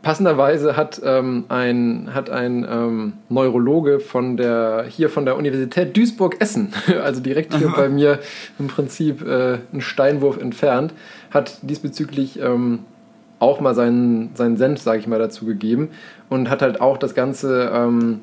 [0.03, 6.72] passenderweise hat ähm, ein, hat ein ähm, Neurologe von der, hier von der Universität Duisburg-Essen,
[7.03, 8.18] also direkt hier bei mir
[8.59, 10.92] im Prinzip äh, einen Steinwurf entfernt,
[11.30, 12.80] hat diesbezüglich ähm,
[13.38, 15.90] auch mal seinen, seinen Senf, sage ich mal, dazu gegeben
[16.28, 18.22] und hat halt auch das Ganze ähm,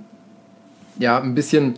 [0.97, 1.75] ja ein bisschen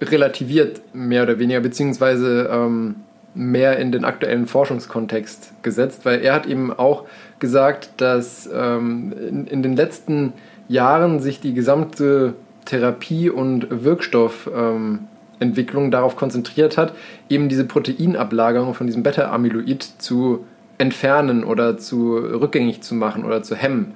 [0.00, 2.96] relativiert, mehr oder weniger, beziehungsweise ähm,
[3.34, 7.04] mehr in den aktuellen Forschungskontext gesetzt, weil er hat eben auch
[7.44, 10.32] gesagt, dass ähm, in, in, den letzten
[10.66, 12.32] Jahren sich die gesamte
[12.64, 16.94] Therapie- und Wirkstoffentwicklung ähm, darauf konzentriert hat,
[17.28, 20.46] eben diese Proteinablagerung von diesem Beta-Amyloid zu
[20.78, 23.94] entfernen oder zu rückgängig zu machen oder zu hemmen.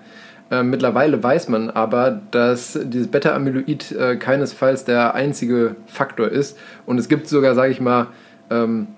[0.51, 6.99] Äh, mittlerweile weiß man aber, dass dieses Beta-Amyloid äh, keinesfalls der einzige Faktor ist und
[6.99, 8.09] es gibt sogar, sage ich mal,
[8.51, 8.89] ähm,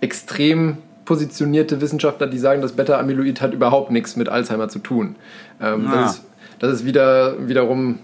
[0.00, 5.16] extrem positionierte Wissenschaftler, die sagen, das Beta-Amyloid hat überhaupt nichts mit Alzheimer zu tun.
[5.60, 6.02] Ähm, ah.
[6.02, 6.24] das, ist,
[6.58, 7.98] das ist wieder, wiederum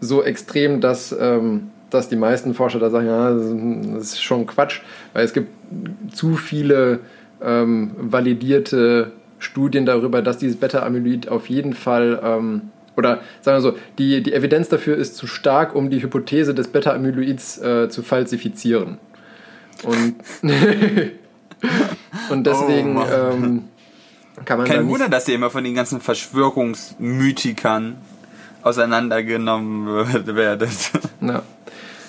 [0.00, 3.32] so extrem, dass, ähm, dass die meisten Forscher da sagen, ja,
[3.94, 4.80] das ist schon Quatsch,
[5.12, 5.50] weil es gibt
[6.12, 7.00] zu viele
[7.42, 12.62] ähm, validierte Studien darüber, dass dieses Beta-Amyloid auf jeden Fall ähm,
[12.96, 16.68] oder sagen wir so, die, die Evidenz dafür ist zu stark, um die Hypothese des
[16.68, 18.98] Beta-Amyloids äh, zu falsifizieren.
[19.82, 20.14] Und
[22.30, 23.64] Und deswegen Oh ähm,
[24.44, 27.96] kann man Kein Wunder, dass ihr immer von den ganzen Verschwörungsmythikern
[28.62, 29.86] auseinandergenommen
[30.26, 30.70] werdet.
[31.20, 31.42] Ja.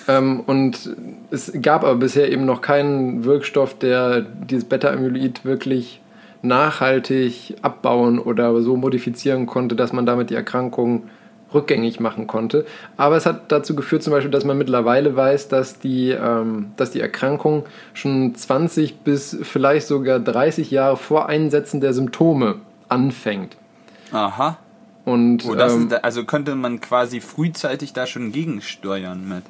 [0.08, 0.96] Ähm, und
[1.32, 6.02] es gab aber bisher eben noch keinen Wirkstoff, der dieses Beta-Amyloid wirklich
[6.42, 11.10] nachhaltig abbauen oder so modifizieren konnte, dass man damit die Erkrankung
[11.54, 12.66] rückgängig machen konnte.
[12.98, 16.92] Aber es hat dazu geführt zum Beispiel, dass man mittlerweile weiß, dass die, ähm, dass
[16.92, 22.56] die Erkrankung schon 20 bis vielleicht sogar 30 Jahre vor Einsetzen der Symptome
[22.90, 23.56] anfängt.
[24.12, 24.58] Aha.
[25.06, 29.44] Und Oh, ähm, ist, also könnte man quasi frühzeitig da schon gegensteuern mit.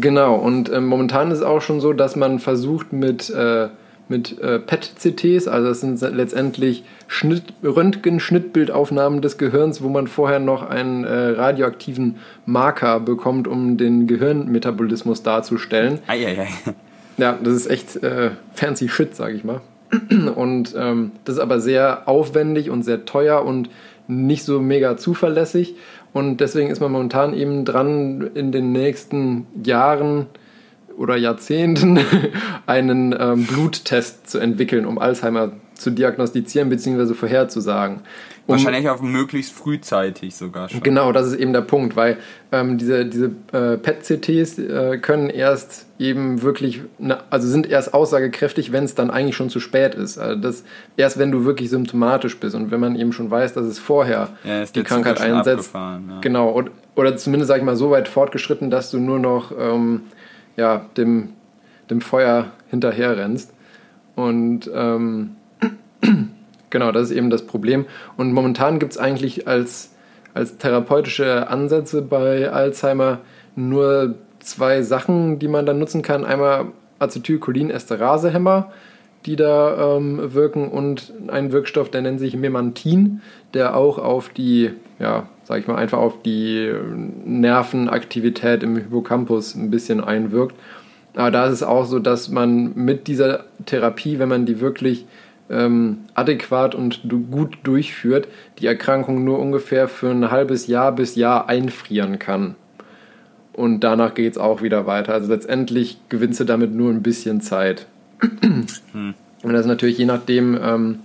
[0.00, 3.68] Genau, und ähm, momentan ist es auch schon so, dass man versucht mit, äh,
[4.08, 10.68] mit äh, PET-CTs, also das sind letztendlich Schnitt, Röntgen-Schnittbildaufnahmen des Gehirns, wo man vorher noch
[10.68, 16.00] einen äh, radioaktiven Marker bekommt, um den Gehirnmetabolismus darzustellen.
[16.06, 16.48] Eieiei.
[17.16, 19.60] Ja, das ist echt äh, fancy shit, sag ich mal.
[20.34, 23.70] Und ähm, das ist aber sehr aufwendig und sehr teuer und
[24.08, 25.76] nicht so mega zuverlässig.
[26.12, 30.26] Und deswegen ist man momentan eben dran, in den nächsten Jahren
[30.96, 31.98] oder Jahrzehnten
[32.66, 37.14] einen ähm, Bluttest zu entwickeln, um Alzheimer zu diagnostizieren bzw.
[37.14, 38.00] vorherzusagen.
[38.46, 40.82] Um, Wahrscheinlich auch möglichst frühzeitig sogar schon.
[40.82, 42.18] Genau, das ist eben der Punkt, weil
[42.52, 48.70] ähm, diese, diese äh, PET-CTs äh, können erst eben wirklich, ne, also sind erst aussagekräftig,
[48.70, 50.18] wenn es dann eigentlich schon zu spät ist.
[50.18, 50.64] Also das,
[50.98, 54.28] erst wenn du wirklich symptomatisch bist und wenn man eben schon weiß, dass es vorher
[54.44, 55.70] Ja, die Krankheit einsetzt.
[55.72, 56.00] ja.
[56.20, 60.02] Genau, und, oder zumindest, sag ich mal, so weit fortgeschritten, dass du nur noch ähm,
[60.56, 61.30] ja, dem,
[61.90, 63.52] dem Feuer hinterher rennst.
[64.16, 65.36] Und ähm,
[66.70, 67.86] genau, das ist eben das Problem.
[68.16, 69.92] Und momentan gibt es eigentlich als,
[70.34, 73.20] als therapeutische Ansätze bei Alzheimer
[73.56, 76.24] nur zwei Sachen, die man dann nutzen kann.
[76.24, 76.66] Einmal
[76.98, 78.70] Acetylcholinesterasehemmer,
[79.26, 83.22] die da ähm, wirken und ein Wirkstoff, der nennt sich Memantin,
[83.54, 86.72] der auch auf die, ja, sag ich mal, einfach auf die
[87.24, 90.54] Nervenaktivität im Hippocampus ein bisschen einwirkt.
[91.14, 95.06] Aber da ist es auch so, dass man mit dieser Therapie, wenn man die wirklich
[95.50, 98.28] ähm, adäquat und gut durchführt,
[98.58, 102.56] die Erkrankung nur ungefähr für ein halbes Jahr bis Jahr einfrieren kann.
[103.52, 105.12] Und danach geht es auch wieder weiter.
[105.12, 107.86] Also letztendlich gewinnst du damit nur ein bisschen Zeit.
[108.32, 111.00] Und das ist natürlich je nachdem, ähm,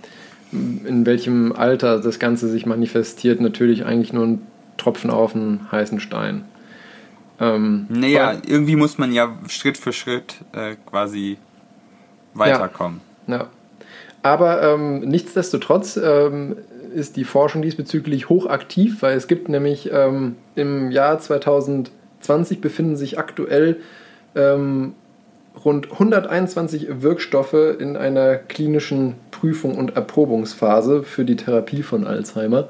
[0.52, 4.46] in welchem Alter das Ganze sich manifestiert, natürlich eigentlich nur ein
[4.76, 6.44] Tropfen auf einen heißen Stein.
[7.38, 11.38] Ähm, Naja, irgendwie muss man ja Schritt für Schritt äh, quasi
[12.34, 13.00] weiterkommen.
[13.26, 13.48] Ja.
[14.22, 16.56] Aber ähm, nichtsdestotrotz ähm,
[16.94, 23.18] ist die Forschung diesbezüglich hochaktiv, weil es gibt nämlich ähm, im Jahr 2020 befinden sich
[23.18, 23.78] aktuell
[24.34, 24.94] ähm,
[25.64, 32.68] rund 121 Wirkstoffe in einer klinischen Prüfung und Erprobungsphase für die Therapie von Alzheimer.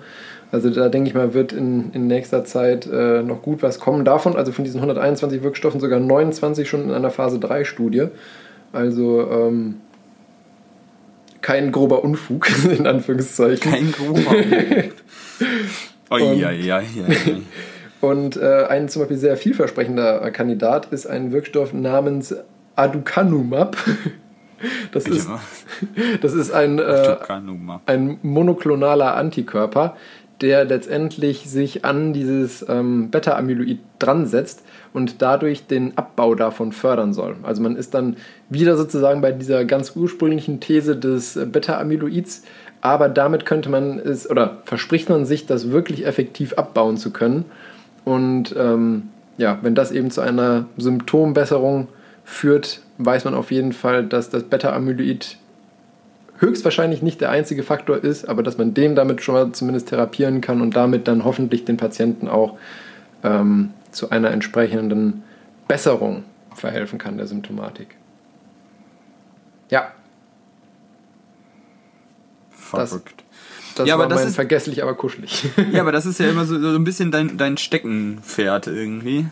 [0.53, 4.05] Also da denke ich mal, wird in, in nächster Zeit äh, noch gut was kommen.
[4.05, 8.07] Davon, also von diesen 121 Wirkstoffen, sogar 29 schon in einer Phase 3 Studie.
[8.73, 9.77] Also ähm,
[11.41, 13.71] kein grober Unfug, in Anführungszeichen.
[13.71, 14.35] Kein Gruber.
[16.11, 17.37] oh, Und- ja, ja, ja, ja.
[18.01, 22.35] Und äh, ein zum Beispiel sehr vielversprechender Kandidat ist ein Wirkstoff namens
[22.77, 23.77] Aducanumab.
[24.93, 25.41] Das Bitte ist, mal.
[26.21, 27.17] das ist ein, äh,
[27.87, 29.97] ein monoklonaler Antikörper,
[30.41, 34.63] der letztendlich sich an dieses ähm, Beta-Amyloid dran setzt
[34.93, 37.37] und dadurch den Abbau davon fördern soll.
[37.43, 38.17] Also man ist dann
[38.49, 42.43] wieder sozusagen bei dieser ganz ursprünglichen These des äh, Beta-Amyloids,
[42.81, 47.45] aber damit könnte man es oder verspricht man sich, das wirklich effektiv abbauen zu können.
[48.05, 51.89] Und ähm, ja, wenn das eben zu einer Symptombesserung
[52.31, 55.37] führt, weiß man auf jeden Fall, dass das Beta-Amyloid
[56.39, 60.41] höchstwahrscheinlich nicht der einzige Faktor ist, aber dass man den damit schon mal zumindest therapieren
[60.41, 62.57] kann und damit dann hoffentlich den Patienten auch
[63.25, 65.23] ähm, zu einer entsprechenden
[65.69, 66.25] Besserung
[66.55, 67.97] verhelfen kann der Symptomatik.
[69.71, 69.93] Ja,
[72.51, 73.25] Verrückt.
[73.75, 75.49] das Ja, aber war das mein ist- vergesslich, aber kuschelig.
[75.73, 79.27] Ja, aber das ist ja immer so, so ein bisschen dein, dein Steckenpferd irgendwie.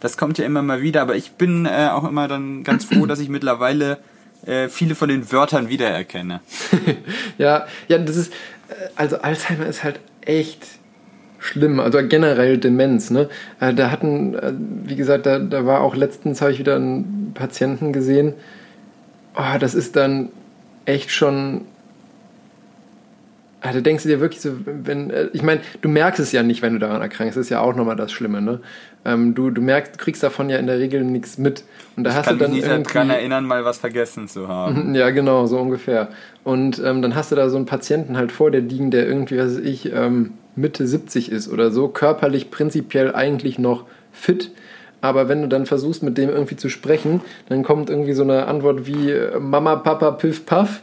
[0.00, 3.06] Das kommt ja immer mal wieder, aber ich bin äh, auch immer dann ganz froh,
[3.06, 3.98] dass ich mittlerweile
[4.46, 6.40] äh, viele von den Wörtern wiedererkenne.
[7.38, 8.32] ja, ja, das ist,
[8.68, 10.64] äh, also Alzheimer ist halt echt
[11.40, 13.28] schlimm, also generell Demenz, ne?
[13.60, 14.52] Äh, Da hatten, äh,
[14.84, 18.34] wie gesagt, da, da war auch letztens, habe ich wieder einen Patienten gesehen,
[19.36, 20.30] oh, das ist dann
[20.84, 21.62] echt schon
[23.60, 26.74] Also denkst du dir wirklich so, wenn, ich meine, du merkst es ja nicht, wenn
[26.74, 28.60] du daran erkrankst, das ist ja auch nochmal das Schlimme, ne?
[29.04, 31.64] Ähm, du, du merkst, du kriegst davon ja in der Regel nichts mit.
[31.96, 34.28] Und da Ich hast kann du mich dann nicht irgendwie, daran erinnern, mal was vergessen
[34.28, 34.94] zu haben.
[34.94, 36.08] Ja, genau, so ungefähr.
[36.44, 39.38] Und ähm, dann hast du da so einen Patienten halt vor dir liegen, der irgendwie,
[39.38, 44.50] was weiß ich, ähm, Mitte 70 ist oder so, körperlich prinzipiell eigentlich noch fit.
[45.00, 48.46] Aber wenn du dann versuchst, mit dem irgendwie zu sprechen, dann kommt irgendwie so eine
[48.46, 50.82] Antwort wie äh, Mama, Papa, Piff, Puff.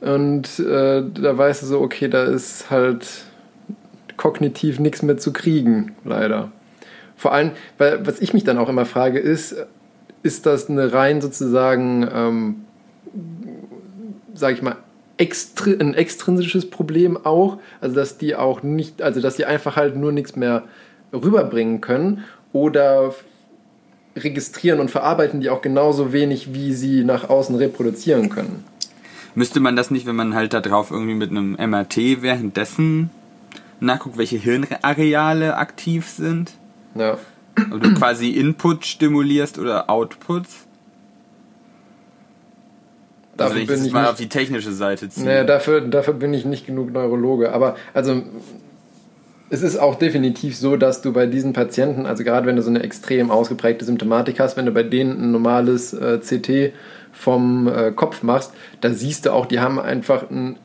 [0.00, 3.06] Und äh, da weißt du so, okay, da ist halt
[4.16, 6.50] kognitiv nichts mehr zu kriegen, leider.
[7.22, 9.54] Vor allem, weil was ich mich dann auch immer frage, ist,
[10.24, 12.56] ist das eine rein sozusagen, ähm,
[14.34, 14.74] sag ich mal,
[15.18, 17.58] extri ein extrinsisches Problem auch?
[17.80, 20.64] Also, dass die auch nicht, also, dass die einfach halt nur nichts mehr
[21.12, 23.14] rüberbringen können oder
[24.16, 28.64] registrieren und verarbeiten die auch genauso wenig, wie sie nach außen reproduzieren können?
[29.36, 33.10] Müsste man das nicht, wenn man halt da drauf irgendwie mit einem MRT währenddessen
[33.78, 36.50] nachguckt, welche Hirnareale aktiv sind?
[36.94, 37.18] Ja.
[37.70, 40.44] Ob du quasi Input stimulierst oder Output?
[43.38, 45.26] Also Dafür wenn ich bin ich mal nicht- auf die technische Seite ziehe.
[45.26, 47.52] Naja, dafür, dafür bin ich nicht genug Neurologe.
[47.52, 48.22] Aber also
[49.50, 52.70] es ist auch definitiv so, dass du bei diesen Patienten, also gerade wenn du so
[52.70, 56.72] eine extrem ausgeprägte Symptomatik hast, wenn du bei denen ein normales äh, CT
[57.12, 60.56] vom äh, Kopf machst, da siehst du auch, die haben einfach einen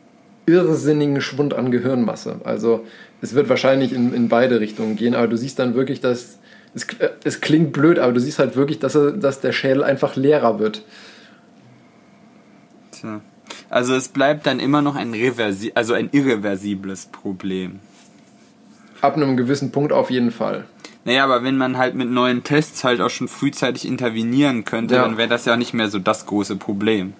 [0.46, 2.40] irrsinnigen Schwund an Gehirnmasse.
[2.46, 2.86] Also
[3.22, 6.38] es wird wahrscheinlich in, in beide Richtungen gehen, aber du siehst dann wirklich, dass
[6.74, 9.84] es, äh, es klingt blöd, aber du siehst halt wirklich, dass, er, dass der Schädel
[9.84, 10.84] einfach leerer wird.
[12.92, 13.22] Tja.
[13.70, 17.80] Also es bleibt dann immer noch ein reversi also ein irreversibles Problem.
[19.02, 20.66] Ab einem gewissen Punkt auf jeden Fall.
[21.06, 25.04] Naja, aber wenn man halt mit neuen Tests halt auch schon frühzeitig intervenieren könnte, Ja.
[25.04, 27.14] dann wäre das ja nicht mehr so das große Problem.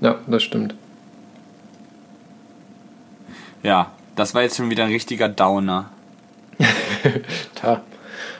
[0.00, 0.74] Ja, das stimmt.
[3.62, 5.90] Ja, das war jetzt schon wieder ein richtiger Downer.
[7.54, 7.82] Ta.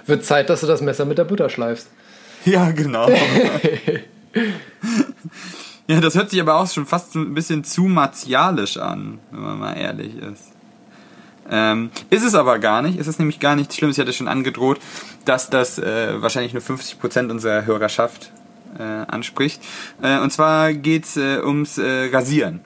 [0.07, 1.89] Wird Zeit, dass du das Messer mit der Butter schleifst.
[2.45, 3.09] Ja, genau.
[5.87, 9.59] ja, das hört sich aber auch schon fast ein bisschen zu martialisch an, wenn man
[9.59, 10.53] mal ehrlich ist.
[11.51, 12.99] Ähm, ist es aber gar nicht.
[12.99, 13.97] Es ist nämlich gar nichts Schlimmes.
[13.97, 14.79] Ich hatte schon angedroht,
[15.25, 18.31] dass das äh, wahrscheinlich nur 50% unserer Hörerschaft
[18.79, 19.63] äh, anspricht.
[20.03, 22.61] Äh, und zwar geht's äh, ums äh, Rasieren.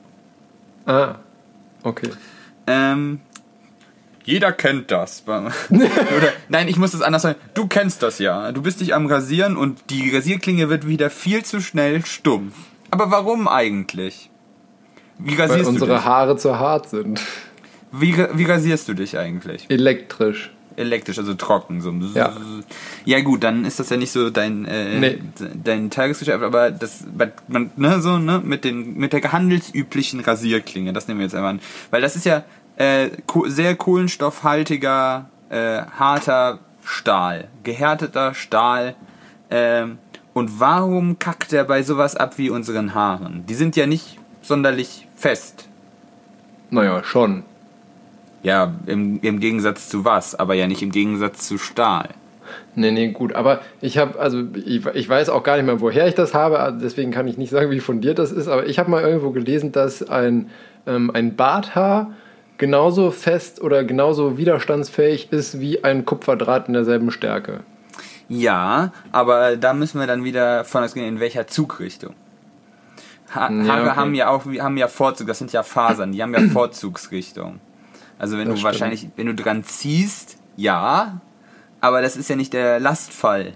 [0.87, 1.17] Ah,
[1.85, 2.11] okay.
[2.69, 3.21] Ähm,
[4.25, 5.25] jeder kennt das.
[5.27, 7.39] Oder, nein, ich muss das anders sagen.
[7.55, 8.53] Du kennst das ja.
[8.53, 12.55] Du bist dich am Rasieren und die Rasierklinge wird wieder viel zu schnell stumpf.
[12.91, 14.31] Aber warum eigentlich?
[15.19, 16.05] Wie Weil rasierst du unsere dich?
[16.05, 17.21] Haare zu hart sind.
[17.91, 19.65] Wie, wie rasierst du dich eigentlich?
[19.71, 20.51] Elektrisch.
[20.77, 21.81] Elektrisch, also trocken.
[21.81, 21.93] So.
[22.15, 22.37] Ja.
[23.05, 25.19] ja gut, dann ist das ja nicht so dein, äh, Nee.
[25.65, 27.05] dein Tagesgeschäft, aber das,
[27.49, 31.53] man, ne, so, ne, mit, den, mit der handelsüblichen Rasierklinge, das nehmen wir jetzt einmal
[31.53, 31.61] an.
[31.91, 32.45] Weil das ist ja
[32.79, 33.11] äh,
[33.47, 38.95] sehr kohlenstoffhaltiger, äh, harter Stahl, gehärteter Stahl.
[39.51, 39.99] Ähm,
[40.33, 43.45] und warum kackt er bei sowas ab wie unseren Haaren?
[43.47, 45.69] Die sind ja nicht sonderlich fest.
[46.71, 47.43] Naja, schon.
[48.45, 52.11] Ja, im, im Gegensatz zu was, aber ja nicht im Gegensatz zu Stahl.
[52.77, 53.35] Nee, nee, gut.
[53.35, 56.61] Aber ich habe, also ich, ich weiß auch gar nicht mehr, woher ich das habe,
[56.61, 59.31] also deswegen kann ich nicht sagen, wie fundiert das ist, aber ich habe mal irgendwo
[59.31, 60.49] gelesen, dass ein,
[60.87, 62.13] ähm, ein Barthaar
[62.59, 67.61] genauso fest oder genauso widerstandsfähig ist wie ein Kupferdraht in derselben Stärke.
[68.29, 72.15] Ja, aber da müssen wir dann wieder von ausgehen, in welcher Zugrichtung.
[73.35, 73.97] Ha Ja, Haare okay.
[73.97, 77.61] haben ja auch haben ja Vorzug, das sind ja Fasern, die haben ja Vorzugsrichtung.
[78.19, 78.65] Also wenn Das du stimmt.
[78.65, 81.21] wahrscheinlich, wenn du dran ziehst, ja,
[81.81, 83.53] aber das ist ja nicht der Lastfall.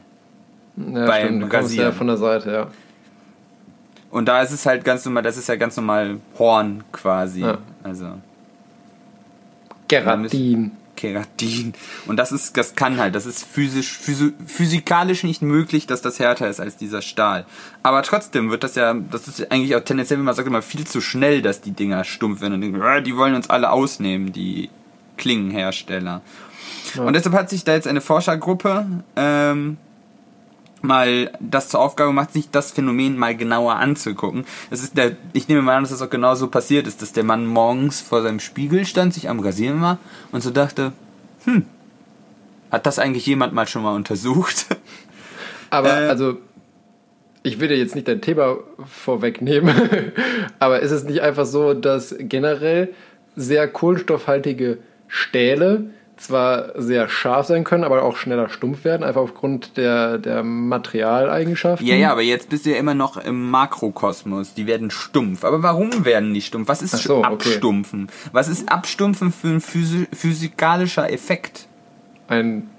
[0.76, 1.42] Ja, Beim stimmt.
[1.42, 1.92] Du kommst ja Rasieren.
[1.92, 2.66] von der Seite, ja.
[4.10, 7.40] Und da ist es halt ganz normal, das ist ja ganz normal Horn quasi.
[7.40, 7.58] Ja.
[7.82, 8.06] Also
[10.00, 10.72] Keratin.
[10.96, 11.74] Keratin.
[12.06, 16.18] Und das ist, das kann halt, das ist physisch, physi physikalisch nicht möglich, dass das
[16.18, 17.44] härter ist als dieser Stahl.
[17.82, 20.86] Aber trotzdem wird das ja, das ist eigentlich auch tendenziell, wie man sagt, immer viel
[20.86, 24.32] zu schnell, dass die Dinger stumpf werden und denken, "Ah, die wollen uns alle ausnehmen,
[24.32, 24.70] die
[25.16, 26.20] Klingenhersteller.
[26.96, 28.86] Und deshalb hat sich da jetzt eine Forschergruppe
[29.16, 29.76] ähm,
[30.82, 34.44] mal das zur Aufgabe gemacht, sich das Phänomen mal genauer anzugucken.
[34.70, 37.12] Es ist der, ich nehme mal an, dass das auch genau so passiert ist, dass
[37.12, 39.98] der Mann morgens vor seinem Spiegel stand, sich am Rasieren war
[40.32, 40.92] und so dachte,
[41.44, 41.66] hm,
[42.70, 44.66] hat das eigentlich jemand mal schon mal untersucht?
[45.70, 46.38] Aber Äh, also,
[47.42, 50.12] ich will dir jetzt nicht dein Thema vorwegnehmen,
[50.60, 52.90] aber ist es nicht einfach so, dass generell
[53.34, 54.78] sehr kohlenstoffhaltige
[55.08, 55.90] Stähle
[56.22, 61.86] zwar sehr scharf sein können, aber auch schneller stumpf werden, einfach aufgrund der, der Materialeigenschaften.
[61.86, 64.54] Ja, ja, aber jetzt bist du ja immer noch im Makrokosmos.
[64.54, 65.44] Die werden stumpf.
[65.44, 66.68] Aber warum werden die stumpf?
[66.68, 67.26] Was ist so, okay.
[67.32, 68.08] Abstumpfen?
[68.32, 71.66] Was ist Abstumpfen für ein physi physikalischer Effekt?
[72.28, 72.70] Ein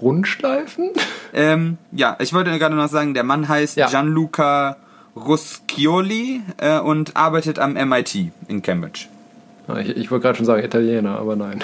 [0.00, 0.90] Rundstreifen?
[1.32, 3.88] Ähm, ja, ich wollte gerade noch sagen, der Mann heißt Ja.
[3.88, 4.76] Gianluca
[5.16, 9.06] Ruscioli äh, und arbeitet am MIT in Cambridge.
[9.68, 11.62] Ah, Ich, ich wollte gerade schon sagen Italiener, aber nein.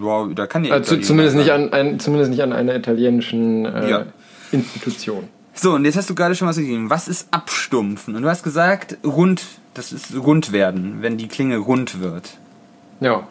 [0.00, 3.64] Wow, da kann ja Also, Italiener zumindest, nicht an, ein, zumindest nicht an einer italienischen
[3.66, 4.06] äh, Ja.
[4.52, 5.24] Institution.
[5.54, 6.90] So, und jetzt hast du gerade schon was gegeben.
[6.90, 8.14] Was ist Abstumpfen?
[8.14, 9.42] Und du hast gesagt, rund,
[9.74, 12.36] das ist rund werden, wenn die Klinge rund wird.
[13.00, 13.26] Ja.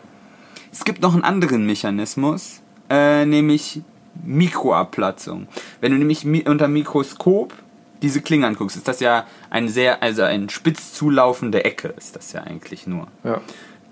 [0.72, 3.82] Es gibt noch einen anderen Mechanismus, äh, nämlich
[4.24, 5.48] Mikroabplatzung.
[5.82, 7.54] Wenn du nämlich mi unter Mikroskop
[8.02, 12.34] diese Klinge anguckst, ist das ja ein sehr, also ein spitz zulaufende Ecke ist das
[12.34, 13.08] ja eigentlich nur.
[13.24, 13.42] Ja.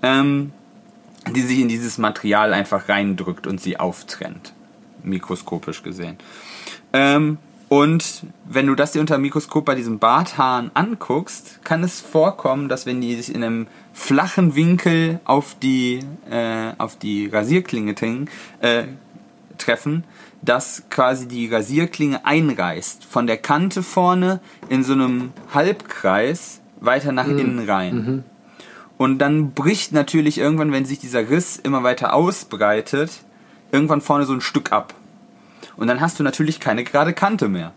[0.02, 0.52] Ähm,
[1.32, 4.54] die sich in dieses Material einfach reindrückt und sie auftrennt.
[5.04, 6.18] Mikroskopisch gesehen.
[6.92, 7.38] Ähm,
[7.70, 12.70] und wenn du das dir unter dem Mikroskop bei diesem Barthahn anguckst, kann es vorkommen,
[12.70, 17.96] dass wenn die sich in einem flachen Winkel auf die, äh, auf die Rasierklinge
[18.60, 18.84] äh,
[19.58, 20.04] treffen,
[20.44, 23.06] dass quasi die Rasierklinge einreißt.
[23.06, 28.24] Von der Kante vorne in so einem Halbkreis weiter nach innen rein.
[28.98, 33.12] Und dann bricht natürlich irgendwann, wenn sich dieser Riss immer weiter ausbreitet,
[33.72, 34.94] irgendwann vorne so ein Stück ab.
[35.76, 37.72] Und dann hast du natürlich keine gerade Kante mehr.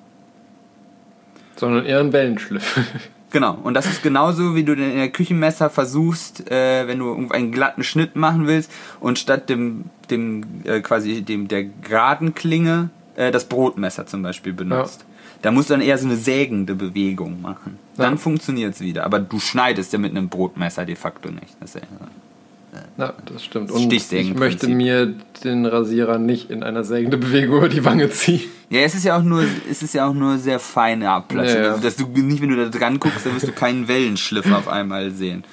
[1.57, 2.81] Sondern eher ein Wellenschliff.
[3.33, 3.59] Genau.
[3.65, 7.83] Und das ist genauso, wie du in der Küchenmesser versuchst, äh, wenn du einen glatten
[7.83, 13.47] Schnitt machen willst und statt dem, dem äh, quasi dem der geraden Klinge äh, das
[13.47, 15.05] Brotmesser zum Beispiel benutzt.
[15.43, 17.79] Da musst du dann eher so eine sägende Bewegung machen.
[17.97, 18.19] Dann Ja.
[18.19, 19.05] funktioniert's wieder.
[19.05, 21.57] Aber du schneidest ja mit einem Brotmesser de facto nicht.
[21.61, 23.71] Das ist ja, ja, das stimmt.
[23.71, 25.15] Und ich möchte mir
[25.45, 28.43] den Rasierer nicht in einer sägenden Bewegung über die Wange ziehen.
[28.69, 31.57] Ja, es ist ja auch nur, es ist ja auch nur sehr feine Abplatzung.
[31.57, 31.71] Ja, ja.
[31.71, 34.69] Also, dass du nicht, wenn du da dran guckst, dann wirst du keinen Wellenschliff auf
[34.69, 35.45] einmal sehen.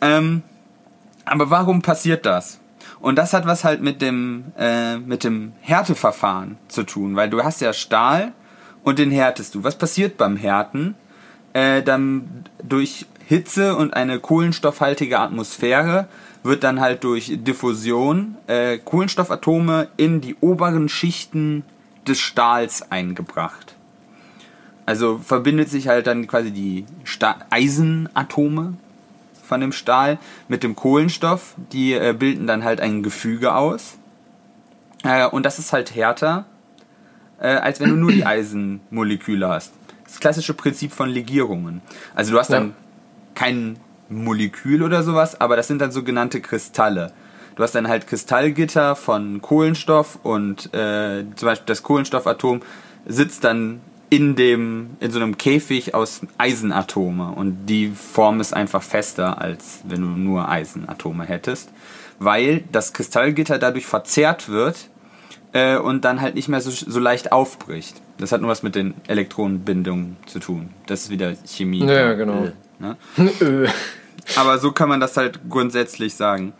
[0.00, 0.42] Ähm,
[1.24, 2.60] aber warum passiert das?
[3.00, 7.42] Und das hat was halt mit dem, äh, mit dem Härteverfahren zu tun, weil du
[7.42, 8.32] hast ja Stahl
[8.82, 9.64] und den härtest du.
[9.64, 10.94] Was passiert beim Härten?
[11.52, 16.08] Äh, dann durch Hitze und eine kohlenstoffhaltige Atmosphäre
[16.42, 21.64] wird dann halt durch Diffusion äh, Kohlenstoffatome in die oberen Schichten
[22.06, 23.76] des Stahls eingebracht.
[24.86, 28.74] Also verbindet sich halt dann quasi die Sta Eisenatome
[29.44, 30.18] von dem Stahl
[30.48, 31.54] mit dem Kohlenstoff.
[31.72, 33.98] Die äh, bilden dann halt ein Gefüge aus.
[35.04, 36.46] Äh, und das ist halt härter,
[37.40, 39.72] äh, als wenn du nur die Eisenmoleküle hast.
[40.04, 41.80] Das klassische Prinzip von Legierungen.
[42.14, 42.74] Also du hast dann Ja.
[43.34, 43.76] kein
[44.08, 47.12] Molekül oder sowas, aber das sind dann sogenannte Kristalle.
[47.56, 52.62] Du hast dann halt Kristallgitter von Kohlenstoff und äh, zum Beispiel das Kohlenstoffatom
[53.06, 58.82] sitzt dann in dem in so einem Käfig aus Eisenatome und die Form ist einfach
[58.82, 61.70] fester als wenn du nur Eisenatome hättest,
[62.18, 64.88] weil das Kristallgitter dadurch verzerrt wird
[65.52, 68.00] äh, und dann halt nicht mehr so, so leicht aufbricht.
[68.18, 70.70] Das hat nur was mit den Elektronenbindungen zu tun.
[70.86, 71.84] Das ist wieder Chemie.
[71.84, 72.48] Ja, genau.
[72.78, 72.96] Ne?
[73.40, 73.68] Äh,
[74.36, 76.52] Aber so kann man das halt grundsätzlich sagen.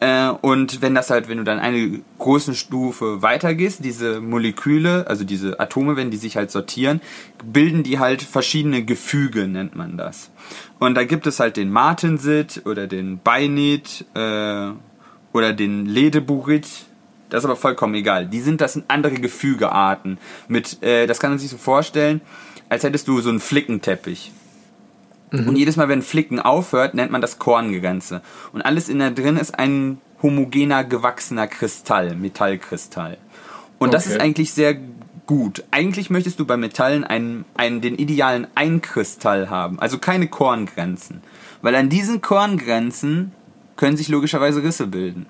[0.00, 5.22] Äh, und wenn das halt, wenn du dann eine große Stufe weitergehst, diese Moleküle, also
[5.22, 7.00] diese Atome, wenn die sich halt sortieren,
[7.44, 10.32] bilden die halt verschiedene Gefüge, nennt man das.
[10.80, 14.70] Und da gibt es halt den Martensit oder den Beinit äh,
[15.32, 16.66] oder den Ledeburit.
[17.32, 18.26] Das ist aber vollkommen egal.
[18.26, 20.18] Die sind, das sind andere Gefügearten.
[20.48, 22.20] Mit, äh, das kann man sich so vorstellen,
[22.68, 24.32] als hättest du so einen Flickenteppich.
[25.32, 28.20] Und jedes Mal, wenn Flicken aufhört, nennt man das Korngrenze.
[28.52, 33.16] Und alles in der drin ist ein homogener, gewachsener Kristall, Metallkristall.
[33.78, 34.14] Und das Okay.
[34.16, 34.76] ist eigentlich sehr
[35.26, 35.64] gut.
[35.70, 41.22] Eigentlich möchtest du bei Metallen einen, einen, den idealen Einkristall haben, also keine Korngrenzen.
[41.62, 43.32] Weil an diesen Korngrenzen
[43.76, 45.24] können sich logischerweise Risse bilden.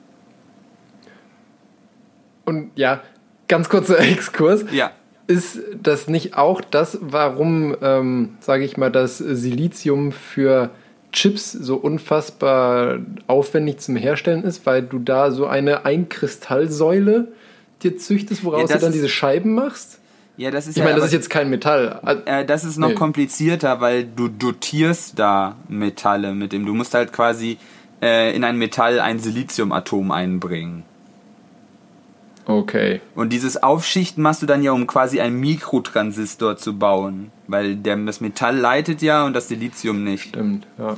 [2.45, 3.01] Und ja,
[3.49, 4.65] ganz kurzer Exkurs.
[4.73, 4.91] Ja.
[5.29, 10.71] Ist das nicht auch das, warum, ähm, sage ich mal, das Silizium für
[11.13, 17.29] Chips so unfassbar aufwendig zum Herstellen ist, weil du da so eine Einkristallsäule
[17.83, 20.01] dir züchtest, woraus Ja, du dann diese Scheiben machst?
[20.37, 22.01] Ja, das ist Ich ja meine, das ist jetzt kein Metall.
[22.25, 22.95] Äh, das ist noch Nee.
[22.95, 26.65] komplizierter, weil du dotierst da Metalle mit dem.
[26.65, 27.59] Du musst halt quasi
[28.03, 30.85] äh, in ein Metall ein Siliziumatom einbringen.
[32.45, 33.01] Okay.
[33.15, 37.31] Und dieses Aufschichten machst du dann ja, um quasi einen Mikrotransistor zu bauen.
[37.47, 40.31] Weil der, das Metall leitet ja und das Silizium nicht.
[40.31, 40.97] Stimmt, ja.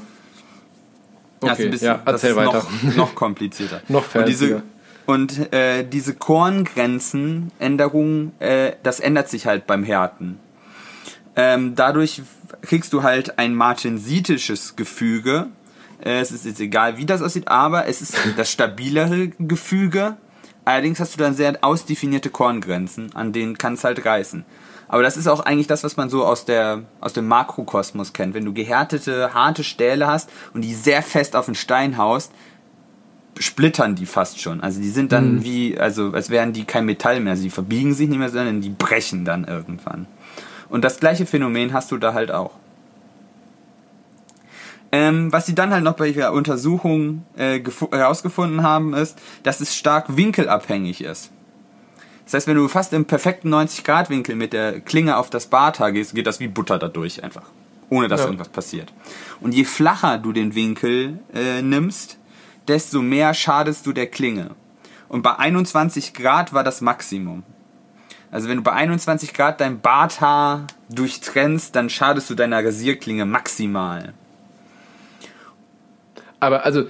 [1.40, 2.64] Das ist Okay, ein bisschen, ja, erzähl weiter.
[2.82, 3.82] Noch, noch komplizierter.
[3.88, 4.62] Noch Und diese.
[5.06, 10.38] Und äh, diese Korngrenzenänderung, äh, das ändert sich halt beim Härten.
[11.36, 12.22] Ähm, dadurch
[12.62, 15.48] kriegst du halt ein martensitisches Gefüge.
[16.02, 20.16] Äh, es ist jetzt egal, wie das aussieht, aber es ist das stabilere Gefüge.
[20.64, 24.44] Allerdings hast du dann sehr ausdefinierte Korngrenzen, an denen kann es halt reißen.
[24.88, 28.34] Aber das ist auch eigentlich das, was man so aus, der, aus dem Makrokosmos kennt.
[28.34, 32.32] Wenn du gehärtete, harte Stähle hast und die sehr fest auf den Stein haust,
[33.38, 34.60] splittern die fast schon.
[34.60, 35.44] Also die sind dann Mhm.
[35.44, 37.32] wie, also als wären die kein Metall mehr.
[37.32, 40.06] Also die verbiegen sich nicht mehr, sondern die brechen dann irgendwann.
[40.68, 42.52] Und das gleiche Phänomen hast du da halt auch.
[44.96, 49.60] Ähm, was sie dann halt noch bei ihrer Untersuchung äh, gefu- herausgefunden haben, ist, dass
[49.60, 51.32] es stark winkelabhängig ist.
[52.24, 56.14] Das heißt, wenn du fast im perfekten 90-Grad-Winkel mit der Klinge auf das Barthaar gehst,
[56.14, 57.42] geht das wie Butter dadurch einfach.
[57.90, 58.26] Ohne dass Ja.
[58.26, 58.92] irgendwas passiert.
[59.40, 62.18] Und je flacher du den Winkel äh, nimmst,
[62.68, 64.50] desto mehr schadest du der Klinge.
[65.08, 67.42] Und bei 21 Grad war das Maximum.
[68.30, 74.14] Also wenn du bei 21 Grad dein Barthaar durchtrennst, dann schadest du deiner Rasierklinge maximal.
[76.44, 76.84] Aber also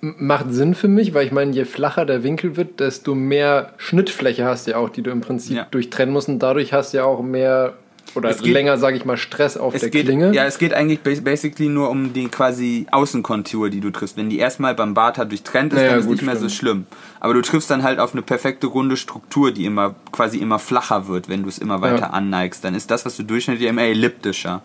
[0.00, 4.44] macht Sinn für mich, weil ich meine, je flacher der Winkel wird, desto mehr Schnittfläche
[4.46, 5.66] hast du ja auch, die du im Prinzip Ja.
[5.70, 6.28] durchtrennen musst.
[6.28, 7.74] Und dadurch hast du ja auch mehr
[8.14, 10.32] oder Es geht- länger, sage ich mal, Stress auf Es der geht, Klinge.
[10.32, 14.16] ja, es geht eigentlich bas- basically nur um die quasi Außenkontur, die du triffst.
[14.16, 16.52] Wenn die erstmal beim Barthaar durchtrennt ist, Naja, dann ist gut, nicht mehr so stimmt.
[16.58, 16.86] schlimm.
[17.20, 21.08] Aber du triffst dann halt auf eine perfekte runde Struktur, die immer quasi immer flacher
[21.08, 22.10] wird, wenn du es immer weiter Ja.
[22.10, 22.64] anneigst.
[22.64, 24.62] Dann ist das, was du durchschnittlich immer elliptischer.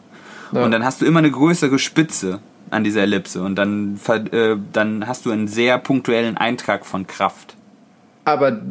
[0.53, 0.63] Ja.
[0.63, 2.39] Und dann hast du immer eine größere Spitze
[2.75, 3.99] an dieser Ellipse und dann,
[4.31, 7.55] äh, dann hast du einen sehr punktuellen Eintrag von Kraft.
[8.25, 8.61] Aber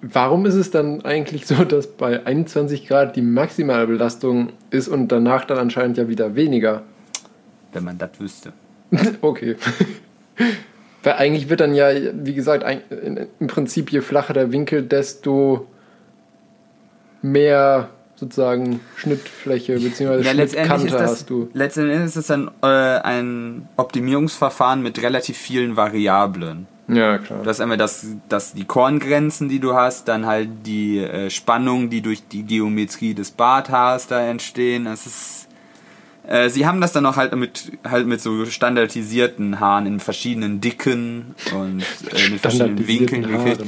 [0.00, 5.08] warum ist es dann eigentlich so, dass bei 21 Grad die maximale Belastung ist und
[5.08, 6.82] danach dann anscheinend ja wieder weniger?
[7.72, 8.52] Wenn man das wüsste.
[9.20, 9.56] Okay.
[11.02, 12.64] Weil eigentlich wird dann ja, wie gesagt,
[13.40, 15.66] im Prinzip je flacher der Winkel, desto
[17.22, 20.22] mehr sozusagen Schnittfläche bzw.
[20.22, 21.48] Ja, Schnittkante ist das, hast du.
[21.52, 26.66] letztendlich ist es dann äh, ein Optimierungsverfahren mit relativ vielen Variablen.
[26.88, 27.42] Ja, klar.
[27.42, 31.90] Du hast einmal das, das, die Korngrenzen, die du hast, dann halt die äh, Spannungen,
[31.90, 34.84] die durch die Geometrie des Barthaars da entstehen.
[34.84, 35.48] Das ist,
[36.28, 40.60] äh, sie haben das dann auch halt mit, halt mit so standardisierten Haaren in verschiedenen
[40.60, 41.82] Dicken und
[42.12, 43.64] äh, mit verschiedenen Winkeln gekriegt.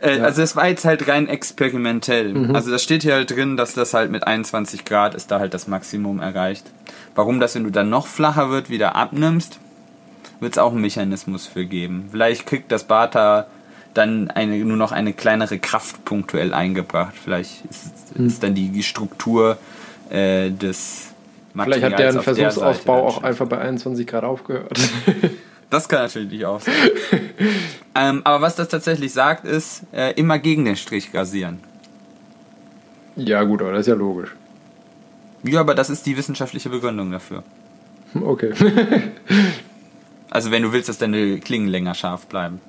[0.00, 2.54] Äh, Also das war jetzt halt rein experimentell.
[2.54, 5.54] Also da steht hier halt drin, dass das halt mit 21 Grad ist da halt
[5.54, 6.64] das Maximum erreicht.
[7.14, 9.58] Warum das, wenn du dann noch flacher wird, wieder abnimmst,
[10.40, 12.08] wird es auch einen Mechanismus für geben.
[12.10, 13.46] Vielleicht kriegt das Bata
[13.94, 17.14] dann eine, nur noch eine kleinere Kraft punktuell eingebracht.
[17.22, 19.56] Vielleicht ist, ist dann die, die Struktur
[20.10, 21.08] äh, des
[21.52, 24.78] Vielleicht hat Materials deren auf der Versuchsaufbau auch einfach bei 21 Grad aufgehört.
[25.70, 26.74] Das kann natürlich auch sein.
[27.94, 31.58] ähm, aber was das tatsächlich sagt, ist, äh, immer gegen den Strich rasieren.
[33.16, 34.30] ja, gut, aber das ist ja logisch.
[35.42, 37.42] Ja, aber das ist die wissenschaftliche Begründung dafür.
[38.14, 38.52] Okay.
[40.28, 42.60] Also wenn du willst, dass deine Klingen länger scharf bleiben.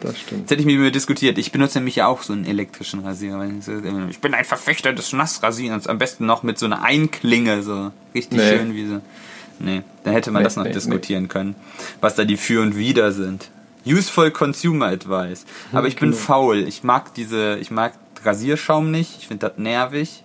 [0.00, 0.42] Das stimmt.
[0.42, 1.38] Jetzt hätte ich mit mir diskutiert.
[1.38, 3.46] Ich benutze nämlich ja auch so einen elektrischen Rasierer.
[3.60, 3.72] so-
[4.10, 5.86] Ich bin ein Verfechter des Nassrasierens.
[5.86, 8.48] Am besten noch mit so einer Einklinge, so richtig Nee.
[8.58, 9.00] schön wie so.
[9.60, 11.54] Nee, dann hätte man Nee, das noch nee, diskutieren können,
[12.00, 13.50] was da die Für und Wider sind.
[13.86, 15.44] Useful Consumer Advice.
[15.72, 16.22] Aber ich bin genau.
[16.22, 16.58] faul.
[16.66, 17.92] Ich mag diese, ich mag
[18.24, 19.16] Rasierschaum nicht.
[19.18, 20.22] Ich finde das nervig.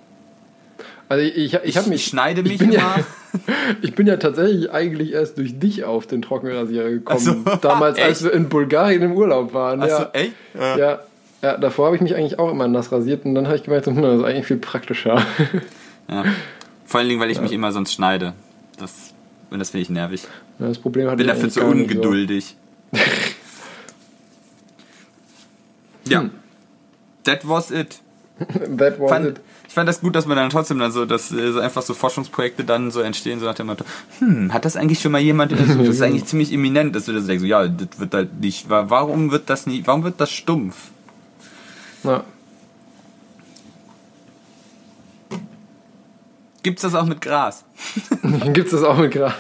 [1.08, 2.02] Also ich, ich, ich habe mich.
[2.02, 2.74] ich schneide mich ich immer.
[2.74, 2.96] Ja,
[3.82, 7.44] ich bin ja tatsächlich eigentlich erst durch dich auf den Trockenrasierer gekommen.
[7.46, 7.58] Ach so.
[7.62, 8.24] Damals, als Echt?
[8.24, 9.82] wir in Bulgarien im Urlaub waren.
[9.82, 10.10] Achso, ja.
[10.14, 10.34] echt?
[10.56, 11.00] Ja.
[11.42, 13.86] ja, davor habe ich mich eigentlich auch immer nass rasiert und dann habe ich gemerkt,
[13.86, 15.24] hm, das ist eigentlich viel praktischer.
[16.08, 16.24] Ja.
[16.86, 18.34] Vor allen Dingen, weil ich mich immer sonst schneide.
[18.78, 19.15] Das,
[19.50, 20.24] und das finde ich nervig.
[20.60, 21.72] Ja, Das Problem hatte bin dafür zu nicht so.
[21.72, 22.56] ungeduldig.
[26.08, 26.22] ja.
[26.22, 26.32] Hm.
[27.24, 28.00] That was it.
[28.78, 29.40] That was Fand, it.
[29.68, 31.94] ich fand das gut, dass man dann trotzdem dann so, dass äh, so einfach so
[31.94, 33.86] Forschungsprojekte dann so entstehen, so nach dem Motto,
[34.20, 35.80] hm, hat das eigentlich schon mal jemand untersucht?
[35.82, 38.86] Das ist eigentlich ziemlich eminent, dass du das denkst, ja, das wird halt nicht, wa-
[38.90, 40.76] warum wird das nicht, warum wird das stumpf?
[42.04, 42.24] Ja.
[46.66, 47.64] Gibt's das auch mit Gras?
[48.54, 49.36] Gibt es das auch mit Gras?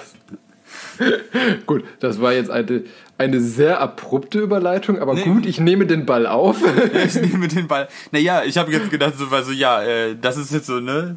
[1.65, 2.84] gut, das war jetzt eine,
[3.18, 5.23] eine sehr abrupte Überleitung, aber Nee.
[5.23, 6.57] gut, ich nehme den Ball auf.
[6.93, 7.88] ich nehme den Ball.
[8.11, 11.15] Naja, ich habe jetzt gedacht, so, weil so, ja, äh, das ist jetzt so, ne?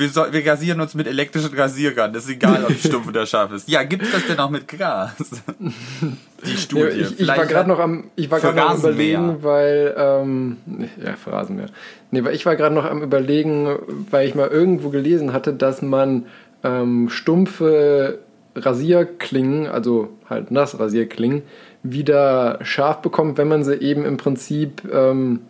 [0.00, 2.12] Wir, soll, wir rasieren uns mit elektrischen Rasierern.
[2.12, 3.68] Das ist egal, ob es stumpf oder scharf ist.
[3.68, 5.12] Ja, gibt's das denn auch mit Gras?
[5.60, 6.96] Die Ja, Studie.
[6.96, 10.56] ich, ich Vielleicht war gerade noch am, ich war gerade überlegen, weil ähm,
[11.04, 11.66] ja für Rasenmäher.
[12.10, 13.76] Nee, weil ich war gerade noch am überlegen,
[14.10, 16.26] weil ich mal irgendwo gelesen hatte, dass man
[16.64, 18.18] ähm, stumpfe
[18.56, 21.42] Rasierklingen, also halt Nassrasierklingen,
[21.82, 25.40] wieder scharf bekommt, wenn man sie eben im Prinzip, ähm,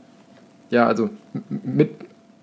[0.70, 1.10] ja, also
[1.48, 1.90] mit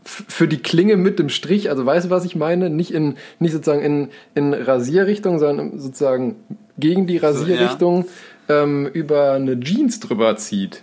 [0.08, 2.70] für die Klinge mit dem Strich, also weißt du, was ich meine?
[2.70, 6.36] Nicht in nicht sozusagen in, in Rasierrichtung, sondern sozusagen
[6.78, 8.06] gegen die Rasierrichtung
[8.48, 8.64] so, ja.
[8.64, 10.82] ähm, über eine Jeans drüber zieht.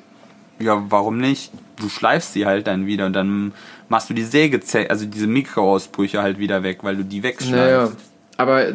[0.58, 1.52] Ja, warum nicht?
[1.80, 3.52] Du schleifst sie halt dann wieder und dann
[3.88, 7.56] machst du die Säge, also diese Mikroausbrüche halt wieder weg, weil du die wegschneidest.
[7.56, 7.90] Naja,
[8.36, 8.66] aber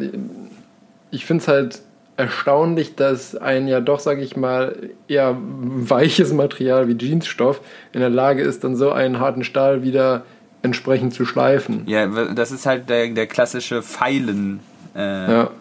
[1.12, 1.82] ich finde es halt
[2.18, 7.62] erstaunlich, dass ein ja doch, sag ich mal, eher weiches Material wie Jeansstoff
[7.94, 10.26] in der Lage ist, dann so einen harten Stahl wieder
[10.62, 11.84] entsprechend zu schleifen.
[11.86, 14.60] Ja, das ist halt der, der klassische Pfeilen.
[14.96, 15.52] Äh, ja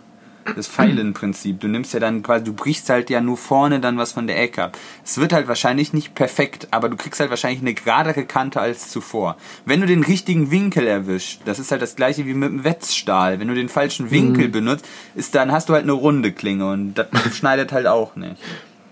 [0.56, 1.60] das Pfeilenprinzip.
[1.60, 4.40] Du nimmst ja dann quasi, du brichst halt ja nur vorne dann was von der
[4.40, 4.78] Ecke ab.
[5.04, 8.90] Es wird halt wahrscheinlich nicht perfekt, aber du kriegst halt wahrscheinlich eine geradere Kante als
[8.90, 9.36] zuvor.
[9.64, 13.40] Wenn du den richtigen Winkel erwischst, das ist halt das gleiche wie mit dem Wetzstahl.
[13.40, 14.52] Wenn du den falschen Winkel mhm.
[14.52, 18.36] benutzt, ist dann hast du halt eine runde Klinge und das schneidet halt auch nicht.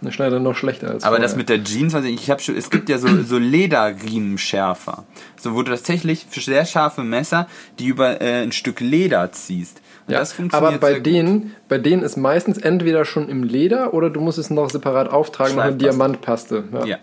[0.02, 1.22] Das schneidet noch schlechter als Aber vorher.
[1.22, 5.04] das mit der Jeans, also ich habe schon, es gibt ja so, so Lederriemenschärfer.
[5.38, 7.48] So, wo du tatsächlich für sehr scharfe Messer,
[7.78, 9.80] die über äh, ein Stück Leder ziehst.
[10.08, 14.10] Ja, das funktioniert aber bei denen, bei denen ist meistens entweder schon im Leder oder
[14.10, 16.64] du musst es noch separat auftragen, noch eine Diamantpaste.
[16.72, 16.84] Ja.
[16.84, 16.96] ja.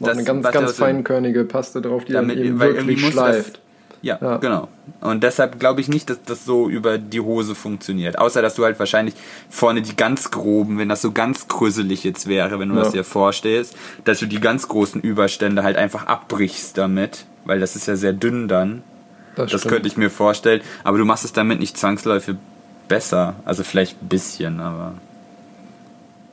[0.00, 3.60] Noch das, eine ganz, ganz feinkörnige Paste drauf, die damit, dann eben wirklich schleift.
[4.04, 4.68] Ja, ja, genau.
[5.00, 8.18] Und deshalb glaube ich nicht, dass das so über die Hose funktioniert.
[8.18, 9.14] Außer, dass du halt wahrscheinlich
[9.48, 12.82] vorne die ganz groben, wenn das so ganz krüsselig jetzt wäre, wenn du ja.
[12.82, 13.74] das dir vorstellst,
[14.04, 18.12] dass du die ganz großen Überstände halt einfach abbrichst damit, weil das ist ja sehr
[18.12, 18.82] dünn dann.
[19.36, 20.60] Das, das könnte ich mir vorstellen.
[20.84, 22.36] Aber du machst es damit nicht zwangsläufig
[22.88, 23.36] besser.
[23.46, 24.92] Also vielleicht ein bisschen, aber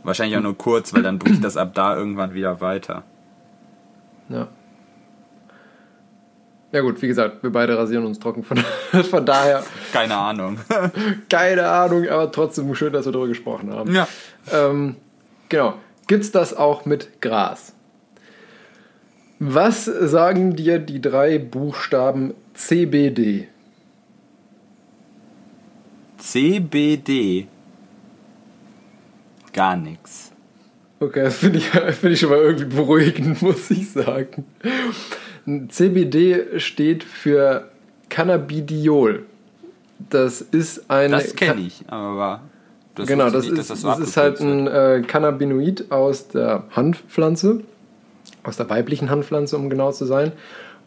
[0.04, 3.04] wahrscheinlich auch nur kurz, weil dann bricht das ab da irgendwann wieder weiter.
[4.28, 4.50] Ja.
[6.72, 8.58] Ja gut, wie gesagt, wir beide rasieren uns trocken, von,
[9.10, 9.64] von daher.
[9.92, 10.58] Keine Ahnung.
[11.30, 13.94] keine Ahnung, aber trotzdem schön, dass wir darüber gesprochen haben.
[13.94, 14.08] Ja.
[14.52, 14.96] Ähm,
[15.50, 15.76] genau.
[16.08, 17.74] Gibt's das auch mit Gras?
[19.40, 23.48] Was sagen dir die drei Buchstaben CBD.
[26.18, 27.48] CBD.
[29.52, 30.32] Gar nichts.
[31.00, 34.46] Okay, das finde ich, find ich schon mal irgendwie beruhigend, muss ich sagen.
[35.46, 37.70] CBD steht für
[38.10, 39.24] Cannabidiol.
[40.10, 41.18] Das ist eine.
[41.18, 42.42] Das kenne ich, aber.
[42.96, 47.62] Das genau, das, nicht, ist, das, das ist halt ein äh, Cannabinoid aus der Hanfpflanze,
[48.44, 50.34] aus der weiblichen Hanfpflanze, um genau zu sein.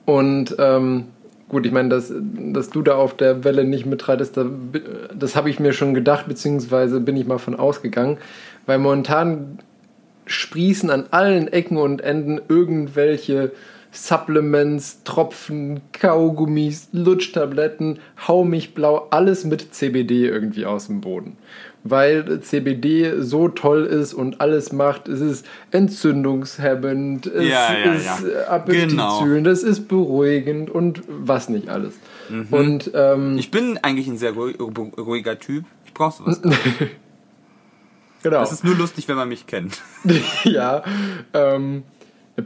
[0.04, 1.04] Und ähm,
[1.48, 4.44] gut, ich meine, dass, dass du da auf der Welle nicht mitreitest, da,
[5.14, 8.18] das habe ich mir schon gedacht, beziehungsweise bin ich mal von ausgegangen,
[8.66, 9.58] weil momentan
[10.26, 13.52] sprießen an allen Ecken und Enden irgendwelche
[13.94, 21.36] Supplements, Tropfen, Kaugummis, Lutschtabletten, hau mich blau, alles mit CBD irgendwie aus dem Boden
[21.84, 25.06] weil CBD so toll ist und alles macht.
[25.06, 28.48] Es ist entzündungshemmend, es ja, ja, ist ja.
[28.48, 29.50] appetitfühlend, genau.
[29.50, 31.94] es ist beruhigend und was nicht alles.
[32.30, 32.46] Mhm.
[32.50, 35.66] Und, ähm, ich bin eigentlich ein sehr ruhiger Typ.
[35.84, 36.40] Ich brauche sowas.
[38.22, 38.40] genau.
[38.40, 39.82] Das ist nur lustig, wenn man mich kennt.
[40.44, 40.82] ja,
[41.34, 41.82] ähm,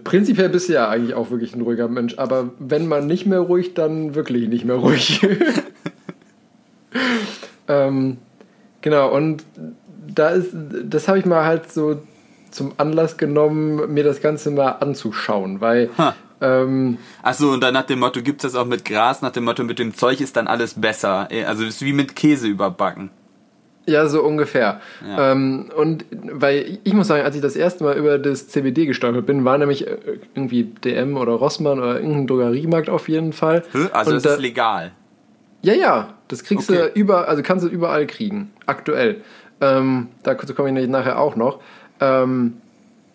[0.05, 3.41] Prinzipiell bist du ja eigentlich auch wirklich ein ruhiger Mensch, aber wenn man nicht mehr
[3.41, 5.27] ruhig, dann wirklich nicht mehr ruhig.
[7.69, 8.19] ähm,
[8.81, 9.45] Genau, und
[10.07, 12.01] da ist, das habe ich mal halt so
[12.51, 15.91] zum Anlass genommen, mir das Ganze mal anzuschauen, weil.
[16.41, 19.43] Ähm, Achso, und dann nach dem Motto, gibt es das auch mit Gras, nach dem
[19.43, 21.29] Motto, mit dem Zeug ist dann alles besser.
[21.47, 23.11] Also es ist wie mit Käse überbacken.
[23.89, 24.81] Ja, so ungefähr.
[25.07, 25.33] Ja.
[25.33, 29.25] Ähm, und weil ich muss sagen, als ich das erste Mal über das CBD gestolpert
[29.25, 29.97] bin, war nämlich äh,
[30.35, 33.63] irgendwie DM oder Rossmann oder irgendein Drogeriemarkt auf jeden Fall.
[33.93, 34.93] Also und das ist legal.
[35.63, 36.91] Ja, ja, das kriegst okay.
[36.95, 39.23] du überall, also kannst du überall kriegen, aktuell.
[39.61, 41.61] Ähm, dazu komme ich nachher auch noch.
[42.01, 42.59] Ähm,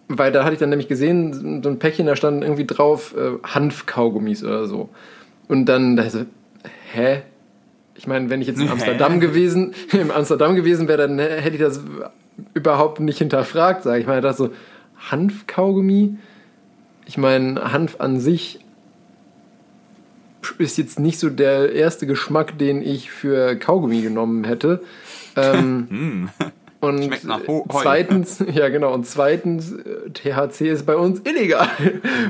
[0.09, 3.37] weil da hatte ich dann nämlich gesehen, so ein Päckchen, da stand irgendwie drauf äh,
[3.43, 4.89] Hanfkaugummis oder so.
[5.47, 6.25] Und dann dachte ich so,
[6.93, 7.21] hä?
[7.95, 11.61] Ich meine, wenn ich jetzt in Amsterdam gewesen, in Amsterdam gewesen wäre, dann hätte ich
[11.61, 11.81] das
[12.53, 14.49] überhaupt nicht hinterfragt, sage ich meine, das so
[15.11, 16.17] Hanfkaugummi.
[17.05, 18.59] Ich meine, Hanf an sich
[20.57, 24.81] ist jetzt nicht so der erste Geschmack, den ich für Kaugummi genommen hätte.
[25.35, 26.29] Ähm, hm.
[26.79, 27.61] und Schmeckt nach Heu.
[27.69, 29.73] zweitens, ja genau, und zweitens,
[30.13, 31.69] THC ist bei uns illegal.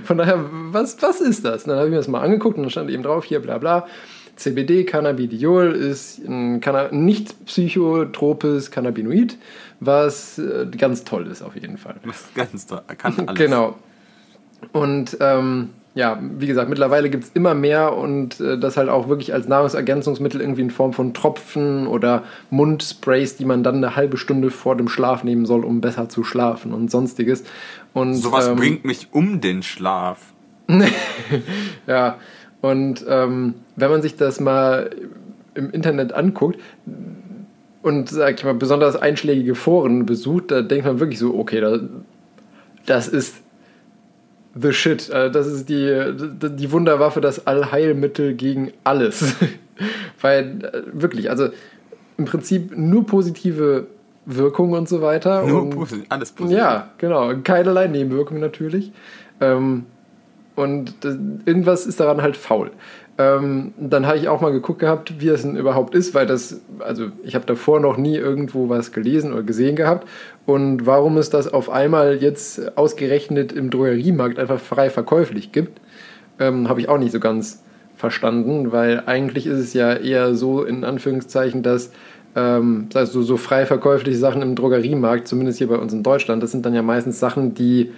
[0.04, 1.64] Von daher, was, was ist das?
[1.64, 3.58] Und dann habe ich mir das mal angeguckt und dann stand eben drauf, hier bla
[3.58, 3.88] bla.
[4.44, 9.38] CBD, Cannabidiol, ist ein Canna nicht psychotropes Cannabinoid,
[9.80, 11.96] was äh, ganz toll ist auf jeden Fall.
[12.04, 13.40] Was ganz toll, kann alles.
[13.40, 13.76] Genau.
[14.72, 19.10] Und ähm, ja, wie gesagt, mittlerweile gibt es immer mehr und äh, das halt auch
[19.10, 24.18] wirklich als Nahrungsergänzungsmittel irgendwie in Form von Tropfen oder Mundsprays, die man dann eine halbe
[24.18, 27.44] Stunde vor dem Schlaf nehmen soll, um besser zu schlafen und sonstiges.
[27.94, 30.34] Und, Sowas ähm, bringt mich um den Schlaf.
[31.88, 32.18] ja,
[32.64, 34.90] und ähm, wenn man sich das mal
[35.54, 36.62] im Internet anguckt
[37.82, 41.78] und, sag ich mal, besonders einschlägige Foren besucht, da denkt man wirklich so, okay, da,
[42.86, 43.42] das ist
[44.56, 45.12] the shit.
[45.12, 49.36] Also das ist die, die Wunderwaffe, das Allheilmittel gegen alles.
[50.22, 51.50] Weil, äh, wirklich, also
[52.18, 53.88] im Prinzip nur positive
[54.26, 55.46] Wirkung und so weiter.
[55.46, 56.60] Nur und, positiv, alles positiv.
[56.60, 57.34] Ja, genau.
[57.44, 58.94] Keinerlei Nebenwirkungen natürlich.
[59.42, 59.84] Ähm,
[60.56, 60.94] und
[61.46, 62.72] irgendwas ist daran halt faul.
[63.18, 66.62] Ähm, dann habe ich auch mal geguckt gehabt, wie es denn überhaupt ist, weil das,
[66.80, 70.08] also ich habe davor noch nie irgendwo was gelesen oder gesehen gehabt.
[70.48, 75.80] Und warum es das auf einmal jetzt ausgerechnet im Drogeriemarkt einfach frei verkäuflich gibt,
[76.40, 77.64] ähm, habe ich auch nicht so ganz
[77.96, 81.92] verstanden, weil eigentlich ist es ja eher so, in Anführungszeichen, dass
[82.36, 86.52] ähm, das so frei verkäufliche Sachen im Drogeriemarkt, zumindest hier bei uns in Deutschland, das
[86.52, 87.92] sind dann ja meistens Sachen, die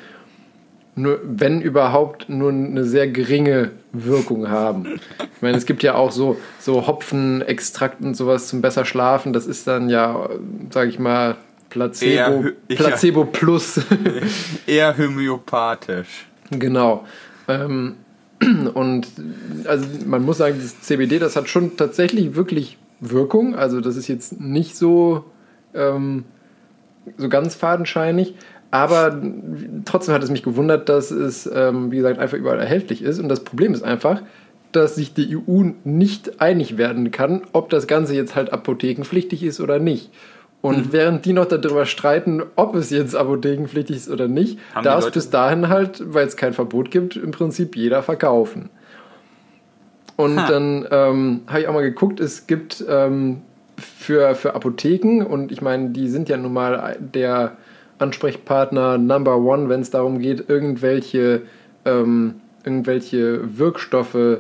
[0.96, 5.00] nur, wenn überhaupt, nur eine sehr geringe Wirkung haben.
[5.36, 9.34] Ich meine, es gibt ja auch so, so Hopfenextrakt und sowas zum besser schlafen.
[9.34, 10.30] Das ist dann ja,
[10.70, 11.36] sag ich mal,
[11.70, 12.78] Placebo, Eher.
[12.78, 13.82] Placebo plus.
[14.68, 16.28] Eher homöopathisch.
[16.52, 17.06] genau.
[17.50, 17.96] Ähm,
[18.74, 19.08] und
[19.66, 23.56] also man muss sagen, das CBD, das hat schon tatsächlich wirklich Wirkung.
[23.56, 25.26] Also das ist jetzt nicht so,
[25.74, 26.24] ähm,
[27.18, 28.36] so ganz fadenscheinig.
[28.76, 29.22] Aber
[29.86, 33.20] trotzdem hat es mich gewundert, dass es, ähm, wie gesagt, einfach überall erhältlich ist.
[33.20, 34.22] Und das Problem ist einfach,
[34.74, 39.62] dass sich die EU nicht einig werden kann, ob das Ganze jetzt halt apothekenpflichtig ist
[39.62, 40.12] oder nicht.
[40.62, 45.06] Und während die noch darüber streiten, ob es jetzt apothekenpflichtig ist oder nicht, Haben darf
[45.06, 48.70] es bis dahin halt, weil es kein Verbot gibt, im Prinzip jeder verkaufen.
[50.18, 50.48] Und Ha.
[50.50, 53.42] dann ähm, habe ich auch mal geguckt, es gibt ähm,
[53.78, 57.56] für, für Apotheken, und ich meine, die sind ja nun mal der
[58.00, 61.44] Ansprechpartner Number One, wenn es darum geht, irgendwelche,
[61.86, 64.40] ähm, irgendwelche Wirkstoffe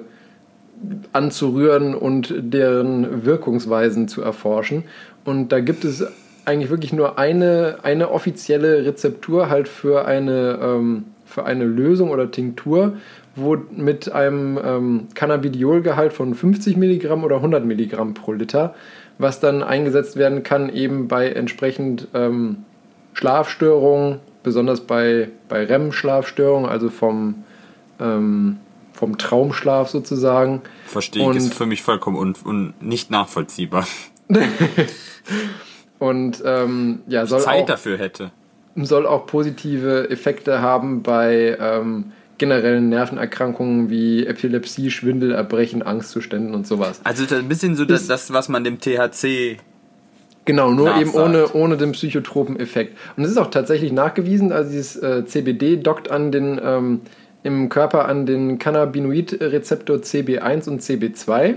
[1.13, 4.83] anzurühren und deren Wirkungsweisen zu erforschen.
[5.23, 6.05] Und da gibt es
[6.45, 12.29] eigentlich wirklich nur eine, eine offizielle Rezeptur halt für eine, ähm, für eine Lösung oder
[12.29, 12.97] Tinktur,
[13.35, 18.75] wo mit einem ähm, Cannabidiolgehalt von 50 Milligramm oder 100 Milligramm pro Liter,
[19.17, 22.57] was dann eingesetzt werden kann eben bei entsprechend ähm,
[23.15, 27.43] Schlafstörungen, besonders bei, bei REM-Schlafstörungen, also vom,
[27.99, 28.57] ähm,
[28.93, 30.61] vom Traumschlaf sozusagen.
[30.85, 33.87] Verstehe ich, Und- ist für mich vollkommen un un nicht nachvollziehbar.
[35.99, 38.31] Und ähm, ja, soll Zeit auch, dafür hätte.
[38.75, 46.67] soll auch positive Effekte haben bei ähm, generellen Nervenerkrankungen wie Epilepsie, Schwindel, Erbrechen, Angstzuständen und
[46.67, 46.99] sowas.
[47.05, 49.57] Also das ist ein bisschen so das, das was man dem THC
[50.45, 51.07] Genau, nur Nachsagt.
[51.07, 52.97] eben ohne, ohne den psychotropen Effekt.
[53.17, 57.01] Und es ist auch tatsächlich nachgewiesen, also dieses äh, CBD dockt an den, ähm,
[57.43, 61.55] im Körper an den Cannabinoid-Rezeptor CB1 und CB2.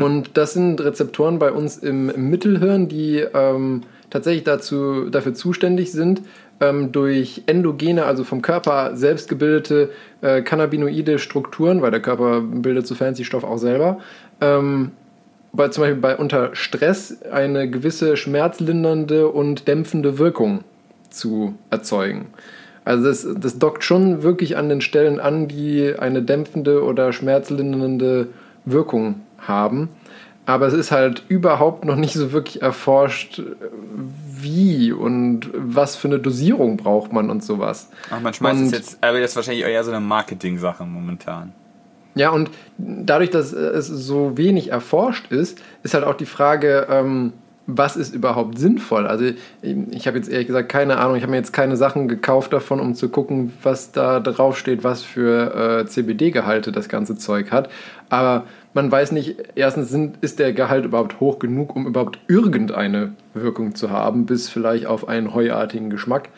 [0.00, 5.92] Und das sind Rezeptoren bei uns im, im Mittelhirn, die ähm, tatsächlich dazu, dafür zuständig
[5.92, 6.22] sind,
[6.60, 9.90] ähm, durch endogene, also vom Körper selbst gebildete
[10.20, 14.00] äh, cannabinoide Strukturen, weil der Körper bildet so fancy Stoff auch selber,
[14.40, 14.92] ähm,
[15.52, 20.64] bei, zum Beispiel bei unter Stress eine gewisse schmerzlindernde und dämpfende Wirkung
[21.10, 22.26] zu erzeugen.
[22.84, 28.28] Also das, das dockt schon wirklich an den Stellen an, die eine dämpfende oder schmerzlindernde
[28.64, 29.88] Wirkung haben.
[30.46, 33.42] Aber es ist halt überhaupt noch nicht so wirklich erforscht,
[34.40, 37.90] wie und was für eine Dosierung braucht man und sowas.
[38.10, 41.52] Ach, man schmeißt es Und- jetzt, aber das ist wahrscheinlich eher so eine Marketing-Sache momentan.
[42.14, 47.32] Ja, und dadurch, dass es so wenig erforscht ist, ist halt auch die Frage, ähm,
[47.66, 49.06] was ist überhaupt sinnvoll?
[49.06, 49.26] Also
[49.62, 52.80] ich habe jetzt ehrlich gesagt keine Ahnung, ich habe mir jetzt keine Sachen gekauft davon,
[52.80, 57.70] um zu gucken, was da drauf steht, was für äh, CBD-Gehalte das ganze Zeug hat.
[58.08, 63.12] Aber man weiß nicht, erstens sind, ist der Gehalt überhaupt hoch genug, um überhaupt irgendeine
[63.34, 66.28] Wirkung zu haben, bis vielleicht auf einen heuartigen Geschmack.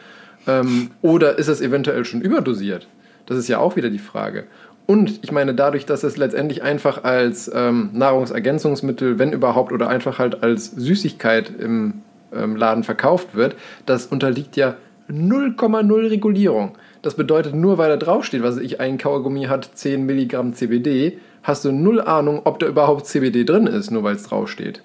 [0.47, 2.89] Ähm, oder ist es eventuell schon überdosiert?
[3.27, 4.45] Das ist ja auch wieder die Frage.
[4.93, 10.19] Und ich meine, dadurch, dass es letztendlich einfach als ähm, Nahrungsergänzungsmittel, wenn überhaupt, oder einfach
[10.19, 13.57] halt als Süßigkeit im ähm, Laden verkauft wird,
[13.87, 14.75] das unterliegt ja
[15.09, 16.73] 0,0 Regulierung.
[17.01, 21.65] Das bedeutet, nur weil da draufsteht, was ich, ein Kaugummi hat 10 Milligramm CBD, hast
[21.65, 24.83] du null Ahnung, ob da überhaupt CBD drin ist, nur weil es draufsteht.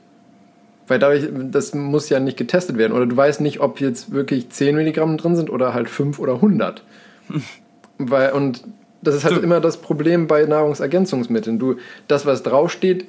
[0.87, 2.93] Weil dadurch, das muss ja nicht getestet werden.
[2.93, 6.35] Oder du weißt nicht, ob jetzt wirklich 10 Milligramm drin sind oder halt 5 oder
[6.35, 6.81] 100.
[7.97, 8.63] Weil, und
[9.01, 9.45] das ist halt Stimmt.
[9.45, 11.59] immer das Problem bei Nahrungsergänzungsmitteln.
[11.59, 11.75] Du,
[12.07, 13.05] das, was draufsteht,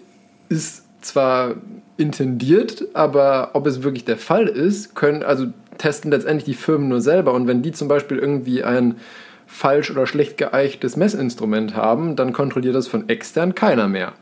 [0.48, 1.54] ist zwar
[1.96, 5.46] intendiert, aber ob es wirklich der Fall ist, können, also
[5.78, 7.32] testen letztendlich die Firmen nur selber.
[7.32, 8.96] Und wenn die zum Beispiel irgendwie ein
[9.46, 14.12] falsch oder schlecht geeichtes Messinstrument haben, dann kontrolliert das von extern keiner mehr.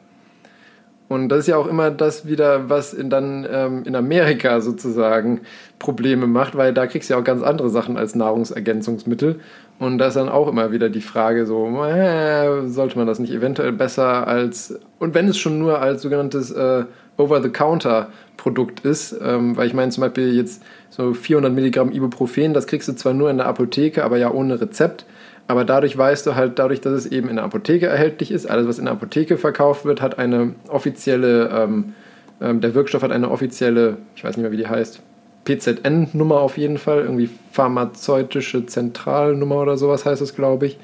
[1.09, 5.43] Und das ist ja auch immer das wieder, was in, dann ähm, in Amerika sozusagen
[5.79, 9.41] Probleme macht, weil da kriegst du ja auch ganz andere Sachen als Nahrungsergänzungsmittel.
[9.79, 13.33] Und da ist dann auch immer wieder die Frage so, äh, sollte man das nicht
[13.33, 16.85] eventuell besser als, und wenn es schon nur als sogenanntes äh,
[17.19, 22.89] Over-the-Counter-Produkt ist, ähm, weil ich meine zum Beispiel jetzt so 400 Milligramm Ibuprofen, das kriegst
[22.89, 25.07] du zwar nur in der Apotheke, aber ja ohne Rezept.
[25.49, 28.67] Aber dadurch weißt du halt, dadurch, dass es eben in der Apotheke erhältlich ist, alles,
[28.67, 31.95] was in der Apotheke verkauft wird, hat eine offizielle, ähm,
[32.41, 35.01] ähm, der Wirkstoff hat eine offizielle, ich weiß nicht mehr, wie die heißt,
[35.45, 40.79] PZN-Nummer auf jeden Fall, irgendwie pharmazeutische Zentralnummer oder sowas heißt es, glaube ich,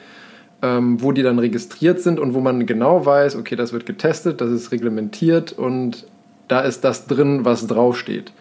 [0.62, 4.40] ähm, wo die dann registriert sind und wo man genau weiß, okay, das wird getestet,
[4.40, 6.06] das ist reglementiert und
[6.46, 8.32] da ist das drin, was draufsteht.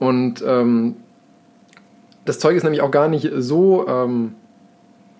[0.00, 0.96] Und ähm,
[2.24, 4.34] das Zeug ist nämlich auch gar nicht so ähm,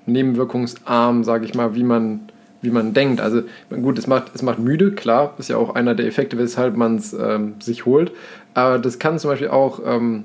[0.07, 2.21] nebenwirkungsarm, sage ich mal, wie man,
[2.63, 3.21] wie man denkt.
[3.21, 6.77] Also gut, es macht, es macht müde, klar, ist ja auch einer der Effekte, weshalb
[6.77, 8.13] man es ähm, sich holt.
[8.55, 10.25] Aber das kann zum Beispiel auch ähm,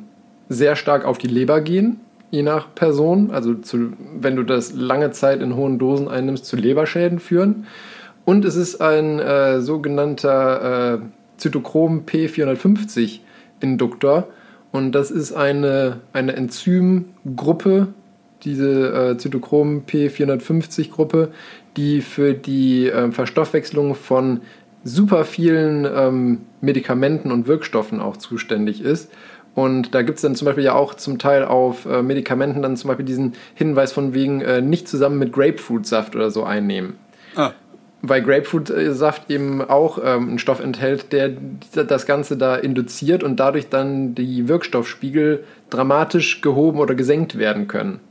[0.49, 1.99] sehr stark auf die Leber gehen,
[2.31, 3.31] je nach Person.
[3.31, 7.67] Also zu, wenn du das lange Zeit in hohen Dosen einnimmst, zu Leberschäden führen.
[8.25, 10.99] Und es ist ein äh, sogenannter äh,
[11.37, 13.19] Zytochrom P450
[13.59, 14.27] Induktor.
[14.71, 17.87] Und das ist eine, eine Enzymgruppe,
[18.45, 21.29] diese äh, Zytochrom P450-Gruppe,
[21.77, 24.41] die für die äh, Verstoffwechslung von
[24.83, 29.11] super vielen ähm, Medikamenten und Wirkstoffen auch zuständig ist.
[29.55, 32.77] Und da gibt es dann zum Beispiel ja auch zum Teil auf äh, Medikamenten dann
[32.77, 36.97] zum Beispiel diesen Hinweis von wegen äh, nicht zusammen mit Grapefruitsaft oder so einnehmen.
[37.35, 37.51] Ah,
[38.01, 41.31] Weil Grapefruitsaft eben auch ähm, einen Stoff enthält, der
[41.73, 48.01] das Ganze da induziert und dadurch dann die Wirkstoffspiegel dramatisch gehoben oder gesenkt werden können.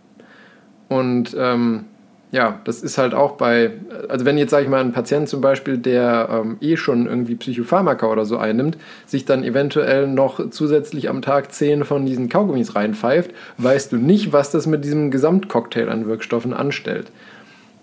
[0.89, 1.87] Und ähm,
[2.35, 3.71] ja, das ist halt auch bei,
[4.09, 7.37] also wenn jetzt, sage ich mal, ein Patient zum Beispiel, der ähm, eh schon irgendwie
[7.37, 12.75] Psychopharmaka oder so einnimmt, sich dann eventuell noch zusätzlich am Tag 10 von diesen Kaugummis
[12.75, 17.13] reinpfeift, weißt du nicht, was das mit diesem Gesamtcocktail an Wirkstoffen anstellt.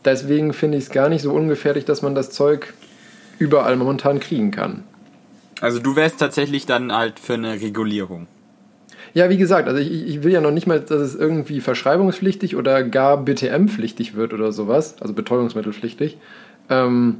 [0.04, 2.74] Deswegen finde ich es gar nicht so ungefährlich, dass man das Zeug
[3.40, 4.84] überall momentan kriegen kann.
[5.62, 8.28] also du wärst tatsächlich dann halt für eine Regulierung.
[9.14, 12.56] Ja, wie gesagt, also ich, ich will ja noch nicht mal, dass es irgendwie verschreibungspflichtig
[12.56, 16.18] oder gar BTM-pflichtig wird oder sowas, also Betäubungsmittelpflichtig.
[16.70, 17.18] Ähm,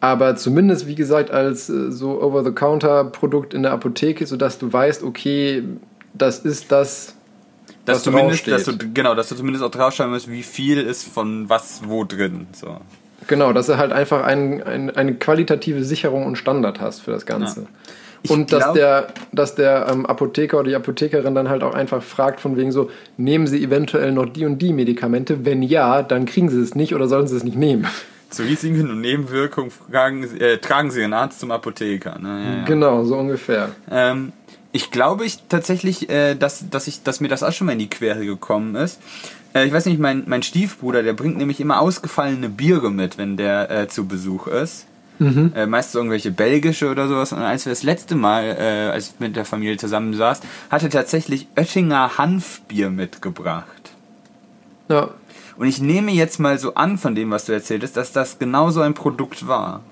[0.00, 5.64] aber zumindest, wie gesagt, als äh, so Over-the-Counter-Produkt in der Apotheke, sodass du weißt, okay,
[6.14, 7.16] das ist das,
[7.84, 10.78] Dass was du zumindest, dass du, genau, dass du zumindest auch draufschreiben musst, wie viel
[10.78, 12.46] ist von was wo drin.
[12.52, 12.78] So.
[13.26, 17.26] Genau, dass du halt einfach ein, ein, eine qualitative Sicherung und Standard hast für das
[17.26, 17.62] Ganze.
[17.62, 17.66] Ich
[18.28, 22.02] Und dass glaub- der, dass der ähm, Apotheker oder die Apothekerin dann halt auch einfach
[22.02, 25.44] fragt, von wegen so, nehmen Sie eventuell noch die und die Medikamente?
[25.44, 27.86] Wenn ja, dann kriegen Sie es nicht oder sollen Sie es nicht nehmen.
[28.30, 32.18] Zu Risiken und Nebenwirkungen fragen, äh, tragen Sie Ihren Arzt zum Apotheker.
[32.18, 32.28] Ne?
[32.28, 32.64] Ja, ja.
[32.64, 33.70] Genau, so ungefähr.
[33.90, 34.32] Ähm,
[34.72, 37.78] ich glaube ich tatsächlich, äh, dass, dass, ich, dass mir das auch schon mal in
[37.78, 39.00] die Quere gekommen ist.
[39.54, 43.36] Äh, ich weiß nicht, mein, mein Stiefbruder, der bringt nämlich immer ausgefallene Biere mit, wenn
[43.36, 44.86] der äh, zu Besuch ist.
[45.20, 47.32] Äh, meistens irgendwelche belgische oder sowas.
[47.32, 50.40] Und als wir das letzte Mal, äh, als ich mit der Familie zusammen saß,
[50.70, 53.66] hat er tatsächlich Oettinger Hanfbier mitgebracht.
[54.88, 55.10] Ja,
[55.56, 58.38] Und ich nehme jetzt mal so an von dem, was du erzählt hast, dass das
[58.38, 59.82] genau so ein Produkt war.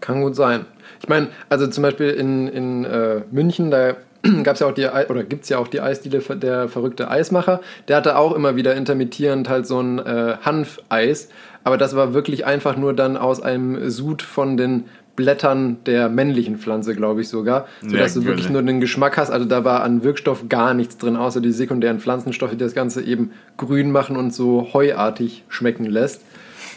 [0.00, 0.64] kann gut sein.
[1.00, 3.94] Ich meine, also zum Beispiel in, in äh, München, da
[4.42, 7.60] gab es ja auch die, oder gibt es ja auch die Eisdiele, der verrückte Eismacher.
[7.88, 11.28] Der hatte auch immer wieder intermittierend halt so ein äh, Hanfeis.
[11.64, 14.84] Aber das war wirklich einfach nur dann aus einem Sud von den
[15.16, 17.66] Blättern der männlichen Pflanze, glaube ich sogar.
[17.82, 19.30] Sodass du wirklich nur den Geschmack hast.
[19.30, 23.02] Also da war an Wirkstoff gar nichts drin, außer die sekundären Pflanzenstoffe, die das Ganze
[23.02, 26.22] eben grün machen und so heuartig schmecken lässt.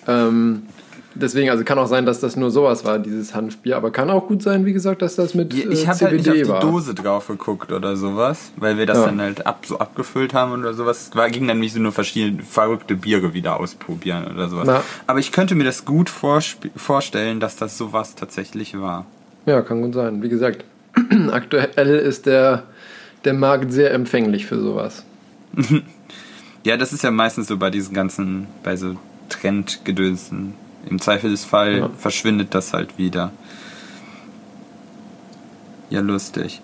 [0.07, 0.63] Ähm,
[1.15, 3.77] deswegen, also kann auch sein, dass das nur sowas war, dieses Hanfbier.
[3.77, 6.29] Aber kann auch gut sein, wie gesagt, dass das mit Ich äh, habe halt nicht
[6.29, 6.59] auf die war.
[6.59, 9.05] Dose drauf geguckt oder sowas, weil wir das Ja.
[9.05, 11.07] dann halt ab, so abgefüllt haben oder sowas.
[11.09, 14.65] Es war, ging dann nicht so nur verschiedene verrückte Biere wieder ausprobieren oder sowas.
[14.67, 14.83] Na.
[15.07, 19.05] Aber ich könnte mir das gut vorstellen, dass das sowas tatsächlich war.
[19.45, 20.21] Ja, kann gut sein.
[20.23, 20.65] Wie gesagt,
[21.31, 22.63] aktuell ist der,
[23.25, 25.03] der Markt sehr empfänglich für sowas.
[26.65, 28.95] Ja, das ist ja meistens so bei diesen ganzen, bei so
[29.27, 30.53] Trendgedönsen.
[30.89, 31.89] Im Zweifelsfall Ja.
[31.97, 33.31] verschwindet das halt wieder.
[35.89, 36.61] Ja, lustig.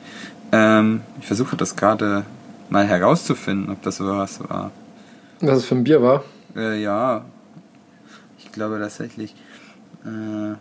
[0.52, 2.26] Ähm, ich versuche das gerade
[2.70, 4.72] mal herauszufinden, ob das sowas war.
[5.42, 6.24] Was es für ein Bier war.
[6.56, 7.26] Äh, ja.
[8.38, 9.36] Ich glaube tatsächlich.
[10.04, 10.56] Äh,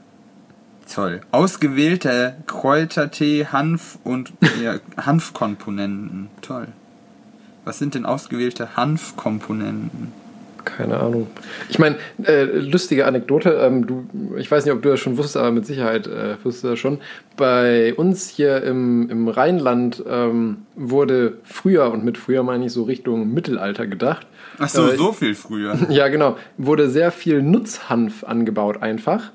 [0.93, 1.21] toll.
[1.33, 4.33] Ausgewählte Kräutertee, Hanf und
[4.63, 4.75] ja,
[5.05, 6.29] Hanfkomponenten.
[6.43, 6.69] Toll.
[7.65, 10.13] Was sind denn ausgewählte Hanfkomponenten?
[10.65, 11.27] Keine Ahnung.
[11.69, 15.37] Ich meine, äh, lustige Anekdote, ähm, du, ich weiß nicht, ob du das schon wusstest,
[15.37, 16.99] aber mit Sicherheit äh, wusstest du das schon.
[17.37, 22.83] Bei uns hier im, im Rheinland ähm, wurde früher, und mit früher meine ich so
[22.85, 24.27] Richtung Mittelalter gedacht.
[24.59, 25.79] Ach so, Äh, so viel früher.
[25.89, 26.37] Ja, genau.
[26.57, 29.33] Wurde sehr viel Nutzhanf angebaut einfach.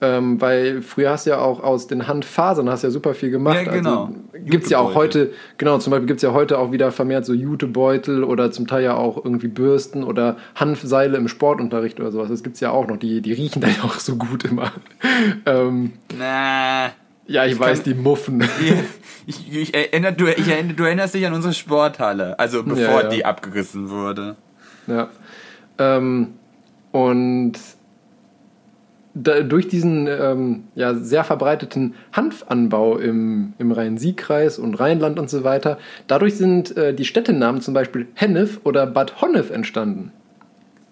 [0.00, 3.64] Ähm, weil früher hast du ja auch aus den Hanffasern hast ja super viel gemacht.
[3.64, 4.04] Ja, genau.
[4.32, 7.24] Also, gibt's ja auch heute, genau, zum Beispiel gibt es ja heute auch wieder vermehrt
[7.24, 12.28] so Jutebeutel oder zum Teil ja auch irgendwie Bürsten oder Hanfseile im Sportunterricht oder sowas.
[12.28, 12.96] Das gibt's ja auch noch.
[12.96, 14.72] Die, die riechen dann ja auch so gut immer.
[15.46, 16.90] ähm, Na.
[17.26, 18.44] ja, ich, weiß, die Muffen.
[19.26, 23.02] Ich, ich, erinnere, du, ich erinnere, du erinnerst dich an unsere Sporthalle, also bevor Ja,
[23.04, 23.08] ja.
[23.08, 24.36] die abgerissen wurde.
[24.86, 25.08] Ja.
[25.78, 26.34] Ähm,
[26.92, 27.54] und
[29.14, 35.44] da, durch diesen ähm, ja, sehr verbreiteten Hanfanbau im, im Rhein-Sieg-Kreis und Rheinland und so
[35.44, 40.12] weiter, dadurch sind äh, die Städtenamen zum Beispiel Hennef oder Bad Honnef entstanden.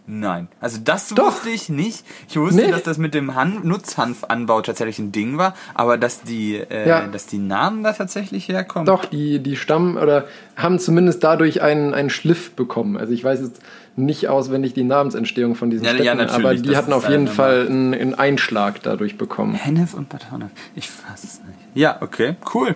[0.05, 0.49] Nein.
[0.61, 1.27] Also das Doch.
[1.27, 2.05] wusste ich nicht.
[2.29, 2.71] Ich wusste, Nee.
[2.73, 7.07] dass das mit dem Han Nutzhanfanbau tatsächlich ein Ding war, aber dass die, äh, Ja.
[7.07, 8.85] dass die Namen da tatsächlich herkommen.
[8.87, 10.27] Doch, die, die stammen oder
[10.57, 12.97] haben zumindest dadurch einen, einen Schliff bekommen.
[12.97, 13.63] Also ich weiß jetzt
[13.95, 17.09] nicht auswendig die Namensentstehung von diesen Ja, ja, Städten, natürlich, aber die das hatten auf
[17.09, 19.55] jeden Fall einen, einen Einschlag dadurch bekommen.
[19.55, 20.51] Hennef und Bad Honnef.
[20.75, 21.59] Ich fass es nicht.
[21.75, 22.75] Ja, okay, cool.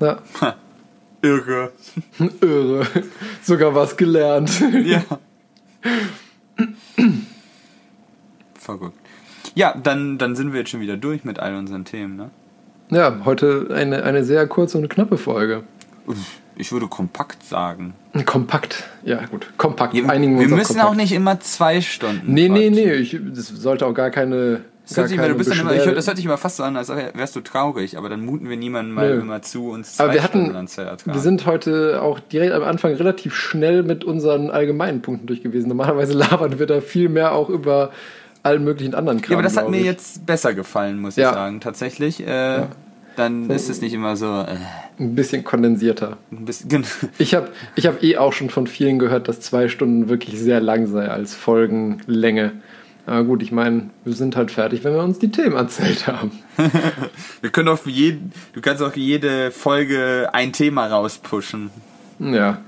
[0.00, 0.18] Ja.
[1.22, 1.70] Irre.
[2.40, 2.86] Irre.
[3.42, 4.50] Sogar was gelernt.
[4.84, 5.02] Ja.
[8.54, 8.98] Verrückt.
[9.54, 12.30] Ja, dann, dann sind wir jetzt schon wieder durch mit all unseren Themen, ne?
[12.90, 15.62] Ja, heute eine, eine sehr kurze und knappe Folge.
[16.56, 17.94] Ich würde kompakt sagen.
[18.26, 18.84] Kompakt.
[19.04, 19.50] Ja, gut.
[19.56, 19.94] Kompakt.
[19.94, 20.88] Wir, Einigen wir müssen kompakt.
[20.88, 22.32] auch nicht immer zwei Stunden.
[22.34, 22.92] Nee, nee, nee.
[22.94, 24.62] Ich, das sollte auch gar keine.
[24.90, 26.62] Das hört, sich immer, du bist dann immer, ich, das hört sich immer fast so
[26.62, 29.20] an, als wärst du traurig, aber dann muten wir niemanden mal Nö.
[29.22, 33.34] immer zu, uns zwei Aber wir hatten, wir sind heute auch direkt am Anfang relativ
[33.34, 35.68] schnell mit unseren allgemeinen Punkten durch gewesen.
[35.68, 37.90] Normalerweise labern wir da viel mehr auch über
[38.42, 39.32] allen möglichen anderen Kram.
[39.32, 39.84] ja, aber das hat mir ich.
[39.84, 41.28] jetzt besser gefallen, muss Ja.
[41.30, 41.60] ich sagen.
[41.60, 42.62] Tatsächlich, äh,
[43.16, 44.56] dann ist es nicht immer so äh,
[44.98, 46.16] ein bisschen kondensierter.
[46.32, 46.84] ein bisschen.
[47.18, 50.60] Ich habe ich hab eh auch schon von vielen gehört, dass zwei Stunden wirklich sehr
[50.60, 52.52] lang sei als Folgenlänge.
[53.06, 56.32] Aber gut, ich meine, wir sind halt fertig, wenn wir uns die Themen erzählt haben.
[57.40, 61.70] Wir können auch für jeden, du kannst auch jede Folge ein Thema rauspushen.
[62.18, 62.60] Ja,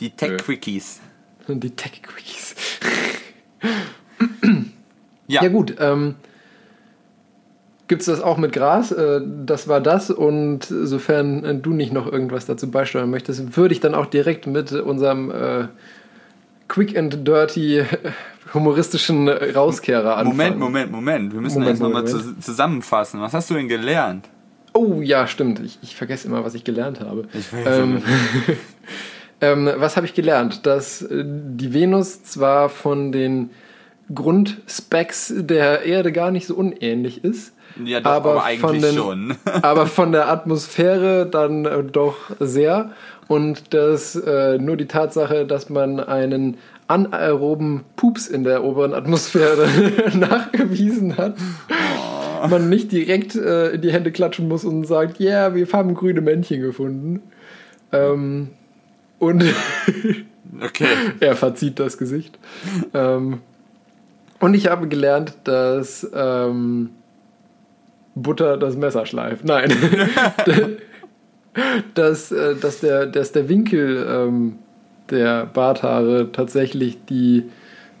[0.00, 0.10] Die.
[0.10, 1.00] Tech-Quickies.
[1.48, 2.54] die Tech-Quickies.
[5.28, 5.42] Ja.
[5.42, 6.14] Ja gut, ähm,
[7.88, 8.92] gibt es das auch mit Gras?
[8.92, 13.74] Äh, das war das und sofern äh, du nicht noch irgendwas dazu beisteuern möchtest, würde
[13.74, 15.66] ich dann auch direkt mit unserem äh,
[16.68, 17.84] Quick and Dirty
[18.56, 20.36] humoristischen Rauskehrer anfangen.
[20.36, 21.32] Moment, Moment, Moment.
[21.32, 23.20] Wir müssen Moment, erst nochmal zu, zusammenfassen.
[23.20, 24.28] Was hast du denn gelernt?
[24.72, 25.60] Oh ja, stimmt.
[25.60, 27.28] Ich, ich vergesse immer, was ich gelernt habe.
[27.32, 28.02] Ich ähm,
[29.40, 30.66] ähm, was habe ich gelernt?
[30.66, 33.50] Dass äh, die Venus zwar von den
[34.14, 39.34] Grundspecs der Erde gar nicht so unähnlich ist, Ja, doch, aber eigentlich von den, schon.
[39.62, 42.92] aber von der Atmosphäre dann äh, doch sehr.
[43.28, 49.68] Und dass äh, nur die Tatsache, dass man einen anaeroben Pups in der oberen Atmosphäre
[50.14, 51.36] nachgewiesen hat,
[52.48, 55.94] man nicht direkt äh, in die Hände klatschen muss und sagt, ja, yeah, wir haben
[55.94, 57.22] grüne Männchen gefunden.
[57.92, 58.50] Ähm,
[59.18, 59.44] und
[60.62, 60.86] Okay.
[61.20, 62.38] er verzieht das Gesicht.
[62.94, 63.40] Ähm,
[64.40, 66.90] und ich habe gelernt, dass ähm,
[68.14, 69.44] Butter das Messer schleift.
[69.44, 69.72] Nein.
[71.94, 74.58] dass, äh, dass, der, dass der Winkel ähm,
[75.10, 77.44] der Barthaare tatsächlich die,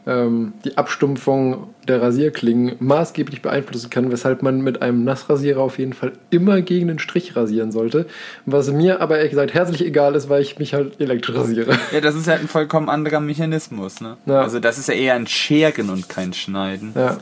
[0.06, 5.92] ähm, die Abstumpfung der Rasierklingen maßgeblich beeinflussen kann, weshalb man mit einem Nassrasierer auf jeden
[5.92, 8.06] Fall immer gegen den Strich rasieren sollte.
[8.44, 11.78] Was mir aber ehrlich gesagt herzlich egal ist, weil ich mich halt elektrisch rasiere.
[11.92, 14.16] Ja, das ist halt ein vollkommen anderer Mechanismus, ne?
[14.26, 14.42] Ja.
[14.42, 16.92] Also das ist ja eher ein Scheren und kein Schneiden.
[16.94, 17.18] Ja,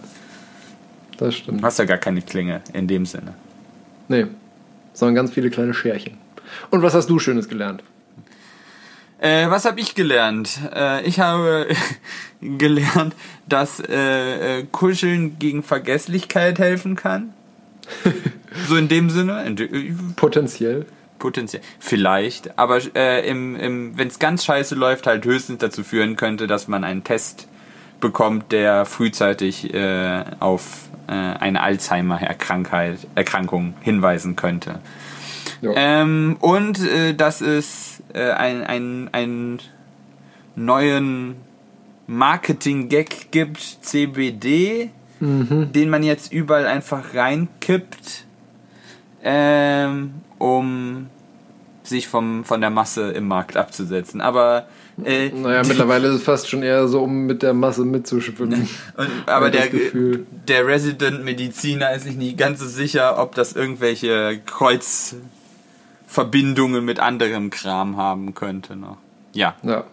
[1.19, 1.63] das Du stimmt.
[1.63, 3.35] hast ja gar keine Klinge in dem Sinne.
[4.09, 4.27] Nee,
[4.95, 6.19] sondern ganz viele kleine Scherchen.
[6.71, 7.83] Und was hast du Schönes gelernt?
[9.25, 10.59] Äh, was habe ich gelernt?
[10.75, 11.69] Äh, ich habe
[12.43, 13.15] gelernt,
[13.49, 17.33] dass äh, äh, Kuscheln gegen Vergesslichkeit helfen kann.
[18.69, 19.43] so in dem Sinne.
[19.45, 20.85] In de- Potenziell.
[21.19, 21.63] Potenziell.
[21.79, 22.59] Vielleicht.
[22.59, 26.69] Aber äh, im, im, wenn es ganz scheiße läuft, halt höchstens dazu führen könnte, dass
[26.69, 27.49] man einen Test
[28.01, 34.81] bekommt, der frühzeitig äh, auf äh, eine Alzheimer-Erkrankheit, Erkrankung hinweisen könnte.
[35.65, 35.73] Ja.
[36.03, 39.59] Ähm, und äh, dass es äh, ein, ein, einen
[40.57, 41.37] neuen
[42.07, 48.25] Marketing-Gag gibt, CBD, den man jetzt überall einfach reinkippt,
[49.23, 51.07] ähm, um
[51.83, 54.21] sich vom, von der Masse im Markt abzusetzen.
[54.21, 54.67] Aber
[55.03, 58.69] äh, Naja, mittlerweile ist es fast schon eher so, um mit der Masse mitzuschwimmen.
[58.97, 59.69] Und, aber der,
[60.49, 64.41] der Resident-Mediziner ist sich nicht ganz so sicher, ob das irgendwelche
[66.15, 68.99] Kreuzverbindungen mit anderem Kram haben könnte noch.
[69.33, 69.57] Ja.
[69.63, 69.85] Ja.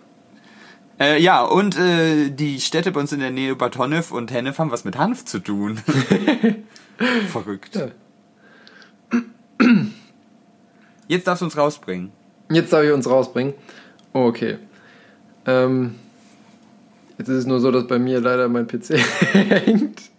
[1.00, 4.60] Äh, ja, und äh, die Städte bei uns in der Nähe Bad Honnef und Hennef
[4.60, 5.78] haben was mit Hanf zu tun.
[7.30, 7.76] Verrückt.
[7.76, 7.88] Ja.
[11.08, 12.12] Jetzt darfst du uns rausbringen.
[12.52, 13.56] Jetzt darf ich uns rausbringen.
[14.14, 14.58] Okay.
[15.48, 15.96] Ähm,
[17.18, 18.92] jetzt ist es nur so, dass bei mir leider mein PC
[19.34, 20.11] hängt.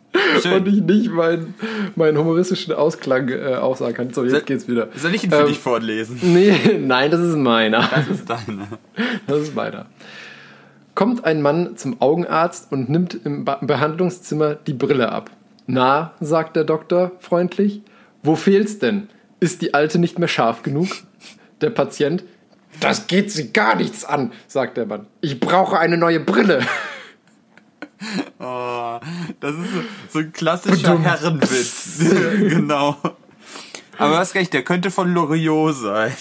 [0.43, 0.53] Schön.
[0.55, 1.55] Und ich nicht meinen,
[1.97, 4.09] meinen humoristischen Ausklang äh, aufsagen kann.
[4.13, 4.89] So, Soll- jetzt geht's wieder.
[4.97, 6.19] Soll ich ihn für Ähm, dich vorlesen?
[6.23, 7.89] Nee, nein, das ist meiner.
[7.89, 8.69] Das ist deine.
[9.27, 9.87] Das ist meiner.
[10.95, 15.31] Kommt ein Mann zum Augenarzt und nimmt im Behandlungszimmer die Brille ab.
[15.67, 17.81] Na, sagt der Doktor freundlich,
[18.23, 19.09] wo fehlt's denn?
[19.41, 20.89] Ist die alte nicht mehr scharf genug?
[21.63, 22.25] Der Patient,
[22.81, 25.07] das geht sie gar nichts an, sagt der Mann.
[25.21, 26.61] Ich brauche eine neue Brille.
[28.39, 28.99] Oh,
[29.41, 30.99] das ist so, so ein klassischer.
[30.99, 31.99] Herrenwitz.
[32.49, 32.97] genau.
[33.99, 36.13] Aber du hast recht, der könnte von Loriot sein.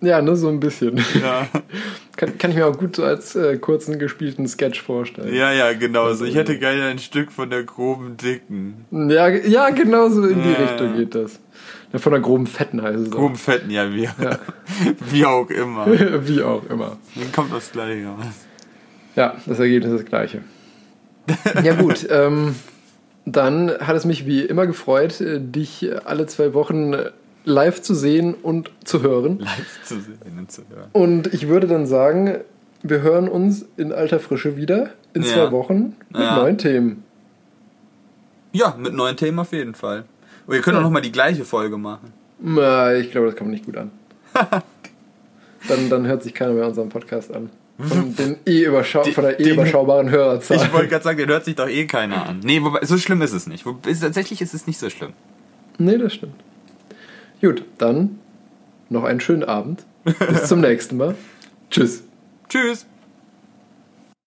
[0.00, 0.96] Ja, ne, so ein bisschen.
[1.20, 1.46] Ja,
[2.16, 5.34] Kann, kann ich mir auch gut so als äh, kurzen gespielten Sketch vorstellen.
[5.34, 6.24] ja, ja genau so.
[6.24, 8.84] Ich hätte gerne ein Stück von der groben Dicken.
[8.90, 10.96] Ja, ja genau so in die Ja, Richtung ja.
[10.98, 11.40] geht das.
[11.92, 13.16] Ja, von der groben Fetten heißt es auch.
[13.16, 14.08] Groben Fetten, ja, wie,
[15.10, 15.86] wie auch immer.
[16.26, 16.96] Wie auch immer.
[17.14, 18.24] Dann kommt das gleiche raus.
[19.14, 20.42] Ja, das Ergebnis ist das gleiche.
[21.62, 22.54] Ja gut, ähm,
[23.24, 27.10] dann hat es mich wie immer gefreut, äh, dich alle zwei Wochen äh,
[27.44, 29.38] live zu sehen und zu hören.
[29.40, 30.88] Live zu sehen und zu hören.
[30.92, 32.38] Und ich würde dann sagen,
[32.82, 35.28] wir hören uns in alter Frische wieder in Ja.
[35.28, 36.36] zwei Wochen mit Ja.
[36.36, 37.04] neuen Themen.
[38.52, 40.04] Ja, mit neuen Themen auf jeden Fall.
[40.46, 42.12] Und ihr könnt auch nochmal die gleiche Folge machen.
[42.40, 43.90] Na, ich glaube, das kommt nicht gut an.
[45.68, 47.50] dann, dann hört sich keiner mehr unseren Podcast an.
[47.82, 50.56] Von, den eh überschau Die- von der eh den- überschaubaren Hörerzahl.
[50.58, 52.40] Ich wollte gerade sagen, den hört sich doch eh keiner an.
[52.42, 53.64] Nee, wobei, so schlimm ist es nicht.
[53.66, 55.12] Wo- ist- Tatsächlich ist es nicht so schlimm.
[55.78, 56.34] Nee, das stimmt.
[57.40, 58.18] Gut, dann
[58.88, 59.84] noch einen schönen Abend.
[60.04, 61.14] Bis zum nächsten Mal.
[61.70, 62.04] Tschüss.
[62.48, 62.86] Tschüss.